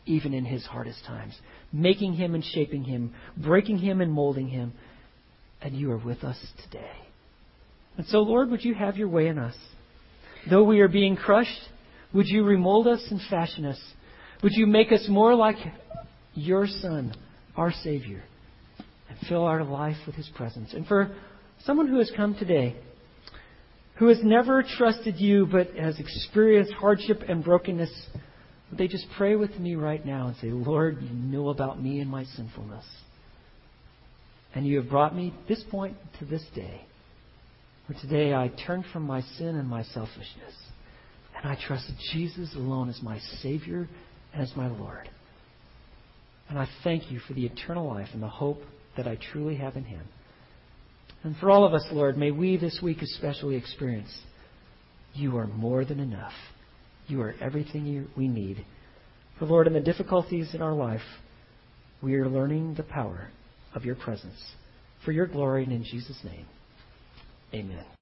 even 0.05 0.33
in 0.33 0.43
his 0.43 0.65
hardest 0.65 1.05
times, 1.05 1.33
making 1.71 2.13
him 2.13 2.35
and 2.35 2.43
shaping 2.43 2.83
him, 2.83 3.13
breaking 3.37 3.77
him 3.77 4.01
and 4.01 4.11
molding 4.11 4.49
him. 4.49 4.73
And 5.61 5.77
you 5.77 5.91
are 5.91 5.97
with 5.97 6.23
us 6.23 6.37
today. 6.65 6.91
And 7.97 8.05
so, 8.07 8.19
Lord, 8.19 8.49
would 8.51 8.65
you 8.65 8.73
have 8.73 8.97
your 8.97 9.07
way 9.07 9.27
in 9.27 9.37
us? 9.37 9.55
Though 10.49 10.63
we 10.63 10.81
are 10.81 10.89
being 10.89 11.15
crushed, 11.15 11.61
would 12.13 12.27
you 12.27 12.43
remold 12.43 12.87
us 12.87 13.01
and 13.09 13.21
fashion 13.29 13.65
us? 13.65 13.79
Would 14.41 14.51
you 14.53 14.67
make 14.67 14.91
us 14.91 15.05
more 15.07 15.35
like 15.35 15.55
your 16.35 16.67
Son, 16.67 17.13
our 17.55 17.71
Savior, 17.83 18.23
and 19.09 19.17
fill 19.27 19.43
our 19.43 19.63
life 19.63 19.97
with 20.05 20.15
his 20.15 20.29
presence? 20.35 20.73
And 20.73 20.85
for 20.87 21.15
someone 21.65 21.87
who 21.87 21.97
has 21.97 22.11
come 22.15 22.35
today, 22.35 22.75
who 23.95 24.07
has 24.07 24.19
never 24.23 24.63
trusted 24.63 25.19
you 25.19 25.45
but 25.45 25.75
has 25.75 25.99
experienced 25.99 26.73
hardship 26.73 27.21
and 27.27 27.43
brokenness, 27.43 27.91
they 28.71 28.87
just 28.87 29.05
pray 29.17 29.35
with 29.35 29.57
me 29.59 29.75
right 29.75 30.03
now 30.03 30.27
and 30.27 30.35
say, 30.37 30.47
Lord, 30.47 30.97
you 31.01 31.09
know 31.09 31.49
about 31.49 31.81
me 31.81 31.99
and 31.99 32.09
my 32.09 32.23
sinfulness. 32.23 32.85
And 34.55 34.65
you 34.65 34.81
have 34.81 34.89
brought 34.89 35.15
me 35.15 35.33
this 35.47 35.63
point 35.69 35.95
to 36.19 36.25
this 36.25 36.43
day, 36.55 36.81
where 37.87 37.99
today 38.01 38.33
I 38.33 38.51
turn 38.65 38.83
from 38.91 39.03
my 39.03 39.21
sin 39.37 39.55
and 39.55 39.67
my 39.67 39.83
selfishness, 39.83 40.55
and 41.35 41.51
I 41.51 41.57
trust 41.67 41.91
Jesus 42.13 42.53
alone 42.55 42.89
as 42.89 43.01
my 43.01 43.19
Savior 43.41 43.87
and 44.33 44.41
as 44.41 44.51
my 44.55 44.67
Lord. 44.67 45.09
And 46.49 46.59
I 46.59 46.67
thank 46.83 47.11
you 47.11 47.19
for 47.19 47.33
the 47.33 47.45
eternal 47.45 47.87
life 47.87 48.09
and 48.13 48.21
the 48.21 48.27
hope 48.27 48.61
that 48.97 49.07
I 49.07 49.17
truly 49.31 49.55
have 49.55 49.75
in 49.75 49.85
Him. 49.85 50.03
And 51.23 51.35
for 51.37 51.49
all 51.49 51.65
of 51.65 51.73
us, 51.73 51.85
Lord, 51.91 52.17
may 52.17 52.31
we 52.31 52.57
this 52.57 52.79
week 52.83 53.01
especially 53.01 53.55
experience 53.55 54.11
you 55.13 55.37
are 55.37 55.47
more 55.47 55.85
than 55.85 55.99
enough. 55.99 56.33
You 57.07 57.21
are 57.21 57.35
everything 57.39 57.85
you, 57.85 58.07
we 58.17 58.27
need. 58.27 58.65
For, 59.37 59.45
Lord, 59.45 59.67
in 59.67 59.73
the 59.73 59.79
difficulties 59.79 60.53
in 60.53 60.61
our 60.61 60.73
life, 60.73 61.01
we 62.01 62.15
are 62.15 62.27
learning 62.27 62.75
the 62.75 62.83
power 62.83 63.29
of 63.75 63.85
your 63.85 63.95
presence. 63.95 64.39
For 65.05 65.11
your 65.11 65.27
glory 65.27 65.63
and 65.63 65.73
in 65.73 65.83
Jesus' 65.83 66.19
name, 66.23 66.45
amen. 67.53 67.85